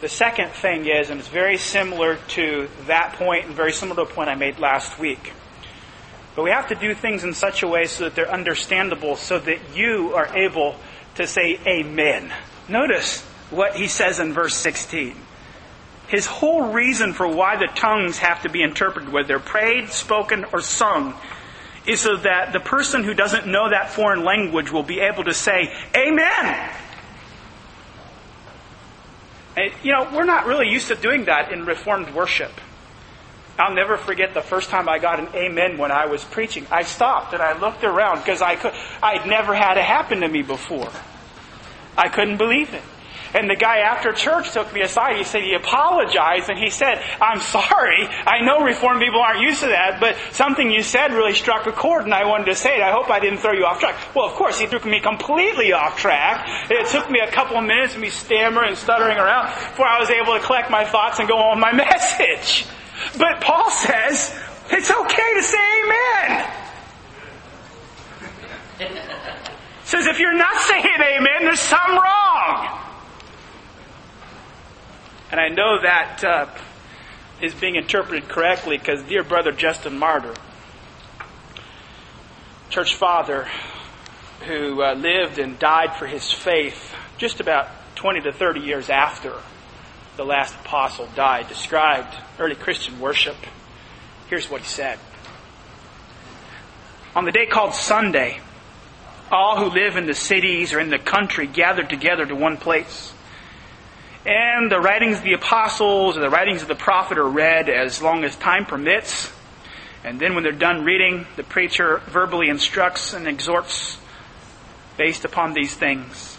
The 0.00 0.08
second 0.08 0.50
thing 0.50 0.86
is, 0.86 1.08
and 1.08 1.18
it's 1.18 1.28
very 1.28 1.56
similar 1.56 2.16
to 2.28 2.68
that 2.86 3.14
point 3.14 3.46
and 3.46 3.54
very 3.54 3.72
similar 3.72 4.04
to 4.04 4.10
a 4.10 4.14
point 4.14 4.28
I 4.28 4.34
made 4.34 4.58
last 4.58 4.98
week. 4.98 5.32
But 6.36 6.42
we 6.42 6.50
have 6.50 6.68
to 6.68 6.74
do 6.74 6.94
things 6.94 7.24
in 7.24 7.32
such 7.32 7.62
a 7.62 7.68
way 7.68 7.86
so 7.86 8.04
that 8.04 8.14
they're 8.14 8.30
understandable 8.30 9.16
so 9.16 9.38
that 9.38 9.58
you 9.74 10.14
are 10.14 10.36
able 10.36 10.76
to 11.14 11.26
say 11.26 11.58
amen. 11.66 12.32
Notice 12.68 13.22
what 13.50 13.76
he 13.76 13.88
says 13.88 14.18
in 14.18 14.32
verse 14.32 14.54
16. 14.56 15.14
His 16.08 16.26
whole 16.26 16.72
reason 16.72 17.12
for 17.12 17.26
why 17.26 17.56
the 17.56 17.68
tongues 17.74 18.18
have 18.18 18.42
to 18.42 18.50
be 18.50 18.62
interpreted, 18.62 19.10
whether 19.10 19.28
they're 19.28 19.38
prayed, 19.38 19.90
spoken, 19.90 20.44
or 20.52 20.60
sung, 20.60 21.14
is 21.86 22.00
so 22.00 22.16
that 22.16 22.52
the 22.52 22.60
person 22.60 23.04
who 23.04 23.14
doesn't 23.14 23.46
know 23.46 23.70
that 23.70 23.90
foreign 23.90 24.24
language 24.24 24.70
will 24.70 24.82
be 24.82 25.00
able 25.00 25.24
to 25.24 25.34
say, 25.34 25.72
Amen! 25.96 26.70
And, 29.56 29.72
you 29.82 29.92
know, 29.92 30.08
we're 30.12 30.24
not 30.24 30.46
really 30.46 30.68
used 30.68 30.88
to 30.88 30.96
doing 30.96 31.26
that 31.26 31.52
in 31.52 31.64
Reformed 31.64 32.12
worship. 32.12 32.50
I'll 33.58 33.74
never 33.74 33.96
forget 33.96 34.34
the 34.34 34.40
first 34.40 34.70
time 34.70 34.88
I 34.88 34.98
got 34.98 35.20
an 35.20 35.28
amen 35.34 35.78
when 35.78 35.92
I 35.92 36.06
was 36.06 36.24
preaching. 36.24 36.66
I 36.72 36.82
stopped 36.82 37.34
and 37.34 37.42
I 37.42 37.56
looked 37.56 37.84
around 37.84 38.18
because 38.18 38.42
I 38.42 38.56
could, 38.56 38.72
I'd 39.00 39.26
never 39.26 39.54
had 39.54 39.76
it 39.76 39.84
happen 39.84 40.20
to 40.20 40.28
me 40.28 40.42
before. 40.42 40.90
I 41.96 42.08
couldn't 42.08 42.38
believe 42.38 42.74
it. 42.74 42.82
And 43.34 43.50
the 43.50 43.56
guy 43.56 43.78
after 43.78 44.12
church 44.12 44.52
took 44.52 44.72
me 44.72 44.82
aside. 44.82 45.16
He 45.16 45.24
said 45.24 45.42
he 45.42 45.54
apologized 45.54 46.48
and 46.48 46.56
he 46.58 46.70
said, 46.70 47.02
I'm 47.20 47.40
sorry. 47.40 48.06
I 48.26 48.42
know 48.42 48.60
Reformed 48.60 49.00
people 49.00 49.20
aren't 49.20 49.40
used 49.40 49.60
to 49.60 49.66
that, 49.68 49.98
but 49.98 50.16
something 50.30 50.70
you 50.70 50.84
said 50.84 51.12
really 51.12 51.34
struck 51.34 51.66
a 51.66 51.72
chord 51.72 52.04
and 52.04 52.14
I 52.14 52.26
wanted 52.26 52.46
to 52.46 52.54
say 52.54 52.76
it. 52.76 52.82
I 52.82 52.92
hope 52.92 53.10
I 53.10 53.18
didn't 53.18 53.38
throw 53.38 53.52
you 53.52 53.64
off 53.64 53.80
track. 53.80 53.96
Well, 54.14 54.26
of 54.26 54.34
course, 54.34 54.60
he 54.60 54.68
took 54.68 54.86
me 54.86 55.00
completely 55.00 55.72
off 55.72 55.98
track. 55.98 56.70
It 56.70 56.86
took 56.86 57.10
me 57.10 57.18
a 57.18 57.30
couple 57.30 57.56
of 57.56 57.64
minutes 57.64 57.96
of 57.96 58.00
me 58.00 58.10
stammering 58.10 58.68
and 58.68 58.78
stuttering 58.78 59.18
around 59.18 59.46
before 59.46 59.86
I 59.86 59.98
was 59.98 60.10
able 60.10 60.34
to 60.34 60.40
collect 60.40 60.70
my 60.70 60.84
thoughts 60.84 61.18
and 61.18 61.28
go 61.28 61.36
on 61.36 61.58
my 61.58 61.72
message. 61.84 62.66
But 63.18 63.40
Paul 63.40 63.68
says, 63.70 64.32
it's 64.70 64.90
okay 64.90 65.34
to 65.34 65.42
say 65.42 65.82
amen. 65.82 66.50
says 69.84 70.06
if 70.06 70.20
you're 70.20 70.36
not 70.36 70.60
saying 70.62 70.84
amen, 70.84 71.40
there's 71.40 71.58
something 71.58 71.96
wrong. 71.96 72.83
And 75.34 75.40
I 75.40 75.48
know 75.48 75.82
that 75.82 76.22
uh, 76.22 76.46
is 77.42 77.52
being 77.54 77.74
interpreted 77.74 78.28
correctly 78.28 78.78
because 78.78 79.02
dear 79.02 79.24
brother 79.24 79.50
Justin 79.50 79.98
Martyr, 79.98 80.32
church 82.70 82.94
father 82.94 83.48
who 84.46 84.80
uh, 84.80 84.94
lived 84.94 85.40
and 85.40 85.58
died 85.58 85.96
for 85.96 86.06
his 86.06 86.30
faith 86.30 86.94
just 87.18 87.40
about 87.40 87.66
20 87.96 88.20
to 88.20 88.32
30 88.32 88.60
years 88.60 88.88
after 88.88 89.34
the 90.16 90.24
last 90.24 90.54
apostle 90.54 91.08
died, 91.16 91.48
described 91.48 92.14
early 92.38 92.54
Christian 92.54 93.00
worship. 93.00 93.36
Here's 94.30 94.48
what 94.48 94.60
he 94.60 94.68
said. 94.68 95.00
On 97.16 97.24
the 97.24 97.32
day 97.32 97.46
called 97.46 97.74
Sunday, 97.74 98.38
all 99.32 99.58
who 99.58 99.76
live 99.76 99.96
in 99.96 100.06
the 100.06 100.14
cities 100.14 100.72
or 100.72 100.78
in 100.78 100.90
the 100.90 100.98
country 101.00 101.48
gathered 101.48 101.90
together 101.90 102.24
to 102.24 102.36
one 102.36 102.56
place. 102.56 103.13
And 104.26 104.72
the 104.72 104.80
writings 104.80 105.18
of 105.18 105.24
the 105.24 105.34
apostles 105.34 106.16
or 106.16 106.20
the 106.20 106.30
writings 106.30 106.62
of 106.62 106.68
the 106.68 106.74
prophet 106.74 107.18
are 107.18 107.28
read 107.28 107.68
as 107.68 108.00
long 108.00 108.24
as 108.24 108.34
time 108.36 108.64
permits. 108.64 109.30
And 110.02 110.18
then 110.18 110.34
when 110.34 110.42
they're 110.44 110.52
done 110.52 110.84
reading, 110.84 111.26
the 111.36 111.42
preacher 111.42 111.98
verbally 112.06 112.48
instructs 112.48 113.12
and 113.12 113.28
exhorts 113.28 113.98
based 114.96 115.24
upon 115.24 115.52
these 115.52 115.74
things. 115.74 116.38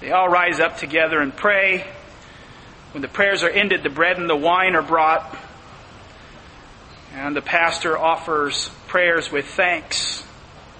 They 0.00 0.10
all 0.10 0.28
rise 0.28 0.58
up 0.58 0.78
together 0.78 1.20
and 1.20 1.34
pray. 1.34 1.86
When 2.92 3.02
the 3.02 3.08
prayers 3.08 3.42
are 3.44 3.50
ended, 3.50 3.82
the 3.82 3.90
bread 3.90 4.18
and 4.18 4.28
the 4.28 4.36
wine 4.36 4.74
are 4.74 4.82
brought. 4.82 5.36
And 7.14 7.36
the 7.36 7.42
pastor 7.42 7.96
offers 7.96 8.68
prayers 8.88 9.30
with 9.30 9.46
thanks 9.46 10.24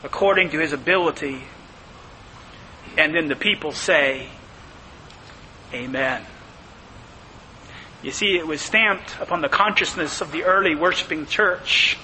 according 0.03 0.51
to 0.51 0.59
his 0.59 0.72
ability. 0.72 1.43
And 2.99 3.14
then 3.14 3.29
the 3.29 3.37
people 3.37 3.72
say, 3.72 4.29
Amen. 5.77 6.24
You 8.03 8.11
see, 8.11 8.39
it 8.39 8.47
was 8.47 8.62
stamped 8.62 9.14
upon 9.20 9.43
the 9.43 9.49
consciousness 9.51 10.22
of 10.22 10.33
the 10.33 10.45
early 10.45 10.74
worshiping 10.74 11.27
church 11.27 11.99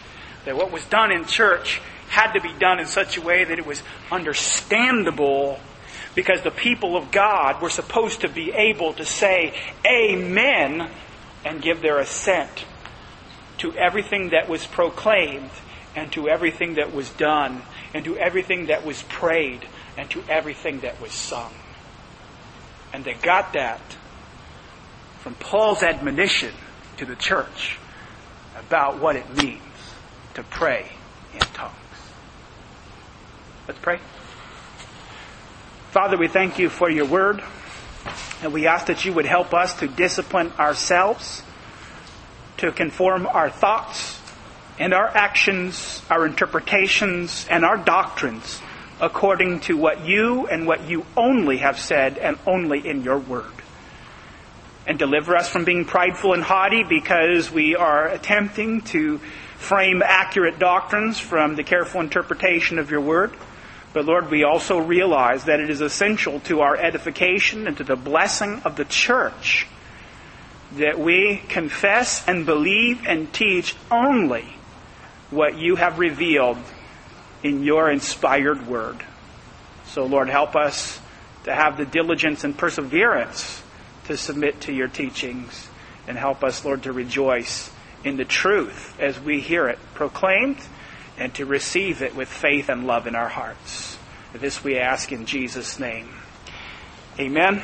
that 0.44 0.56
what 0.56 0.70
was 0.70 0.84
done 0.84 1.10
in 1.10 1.24
church 1.24 1.80
had 2.08 2.32
to 2.32 2.40
be 2.42 2.52
done 2.58 2.80
in 2.80 2.86
such 2.86 3.16
a 3.16 3.22
way 3.22 3.44
that 3.44 3.58
it 3.58 3.64
was 3.64 3.82
understandable 4.10 5.58
because 6.14 6.42
the 6.42 6.50
people 6.50 6.98
of 6.98 7.10
God 7.10 7.62
were 7.62 7.70
supposed 7.70 8.20
to 8.20 8.28
be 8.28 8.52
able 8.52 8.92
to 8.92 9.06
say 9.06 9.54
Amen 9.86 10.90
and 11.42 11.62
give 11.62 11.80
their 11.80 11.98
assent 11.98 12.66
to 13.58 13.74
everything 13.76 14.30
that 14.30 14.50
was 14.50 14.66
proclaimed 14.66 15.50
and 15.96 16.12
to 16.12 16.28
everything 16.28 16.74
that 16.74 16.92
was 16.92 17.08
done 17.08 17.62
and 17.94 18.04
to 18.04 18.18
everything 18.18 18.66
that 18.66 18.84
was 18.84 19.02
prayed 19.04 19.66
and 19.96 20.10
to 20.10 20.22
everything 20.28 20.80
that 20.80 21.00
was 21.00 21.12
sung. 21.12 21.54
And 22.92 23.04
they 23.04 23.14
got 23.14 23.54
that 23.54 23.80
from 25.20 25.34
Paul's 25.36 25.82
admonition 25.82 26.52
to 26.98 27.06
the 27.06 27.16
church 27.16 27.78
about 28.58 29.00
what 29.00 29.16
it 29.16 29.36
means 29.36 29.62
to 30.34 30.42
pray 30.42 30.90
in 31.32 31.40
tongues. 31.40 31.74
Let's 33.66 33.80
pray. 33.80 33.98
Father, 35.90 36.16
we 36.16 36.28
thank 36.28 36.58
you 36.58 36.68
for 36.68 36.90
your 36.90 37.06
word. 37.06 37.42
And 38.42 38.52
we 38.52 38.66
ask 38.66 38.86
that 38.86 39.04
you 39.04 39.12
would 39.12 39.26
help 39.26 39.54
us 39.54 39.78
to 39.78 39.86
discipline 39.86 40.52
ourselves, 40.58 41.42
to 42.56 42.72
conform 42.72 43.26
our 43.26 43.48
thoughts 43.48 44.20
and 44.78 44.92
our 44.92 45.06
actions, 45.06 46.02
our 46.10 46.26
interpretations, 46.26 47.46
and 47.48 47.64
our 47.64 47.76
doctrines 47.76 48.60
according 49.02 49.58
to 49.58 49.76
what 49.76 50.06
you 50.06 50.46
and 50.46 50.64
what 50.64 50.88
you 50.88 51.04
only 51.16 51.58
have 51.58 51.78
said 51.78 52.16
and 52.18 52.38
only 52.46 52.88
in 52.88 53.02
your 53.02 53.18
word. 53.18 53.44
And 54.86 54.96
deliver 54.96 55.36
us 55.36 55.48
from 55.48 55.64
being 55.64 55.84
prideful 55.84 56.34
and 56.34 56.42
haughty 56.42 56.84
because 56.84 57.50
we 57.50 57.74
are 57.74 58.06
attempting 58.06 58.82
to 58.82 59.18
frame 59.58 60.02
accurate 60.04 60.60
doctrines 60.60 61.18
from 61.18 61.56
the 61.56 61.64
careful 61.64 62.00
interpretation 62.00 62.78
of 62.78 62.92
your 62.92 63.00
word. 63.00 63.32
But 63.92 64.06
Lord, 64.06 64.30
we 64.30 64.44
also 64.44 64.78
realize 64.78 65.44
that 65.44 65.60
it 65.60 65.68
is 65.68 65.80
essential 65.80 66.38
to 66.40 66.60
our 66.60 66.76
edification 66.76 67.66
and 67.66 67.76
to 67.78 67.84
the 67.84 67.96
blessing 67.96 68.62
of 68.64 68.76
the 68.76 68.84
church 68.84 69.66
that 70.76 70.98
we 70.98 71.42
confess 71.48 72.26
and 72.26 72.46
believe 72.46 73.04
and 73.06 73.32
teach 73.32 73.74
only 73.90 74.44
what 75.30 75.58
you 75.58 75.76
have 75.76 75.98
revealed 75.98 76.58
in 77.42 77.62
your 77.62 77.90
inspired 77.90 78.66
word. 78.66 79.04
So, 79.86 80.06
Lord, 80.06 80.28
help 80.28 80.56
us 80.56 81.00
to 81.44 81.54
have 81.54 81.76
the 81.76 81.84
diligence 81.84 82.44
and 82.44 82.56
perseverance 82.56 83.62
to 84.04 84.16
submit 84.16 84.60
to 84.62 84.72
your 84.72 84.88
teachings. 84.88 85.68
And 86.06 86.16
help 86.16 86.42
us, 86.42 86.64
Lord, 86.64 86.84
to 86.84 86.92
rejoice 86.92 87.70
in 88.04 88.16
the 88.16 88.24
truth 88.24 88.98
as 89.00 89.20
we 89.20 89.40
hear 89.40 89.68
it 89.68 89.78
proclaimed 89.94 90.58
and 91.16 91.32
to 91.34 91.46
receive 91.46 92.02
it 92.02 92.14
with 92.14 92.28
faith 92.28 92.68
and 92.68 92.86
love 92.86 93.06
in 93.06 93.14
our 93.14 93.28
hearts. 93.28 93.98
This 94.32 94.64
we 94.64 94.78
ask 94.78 95.12
in 95.12 95.26
Jesus' 95.26 95.78
name. 95.78 96.08
Amen. 97.18 97.62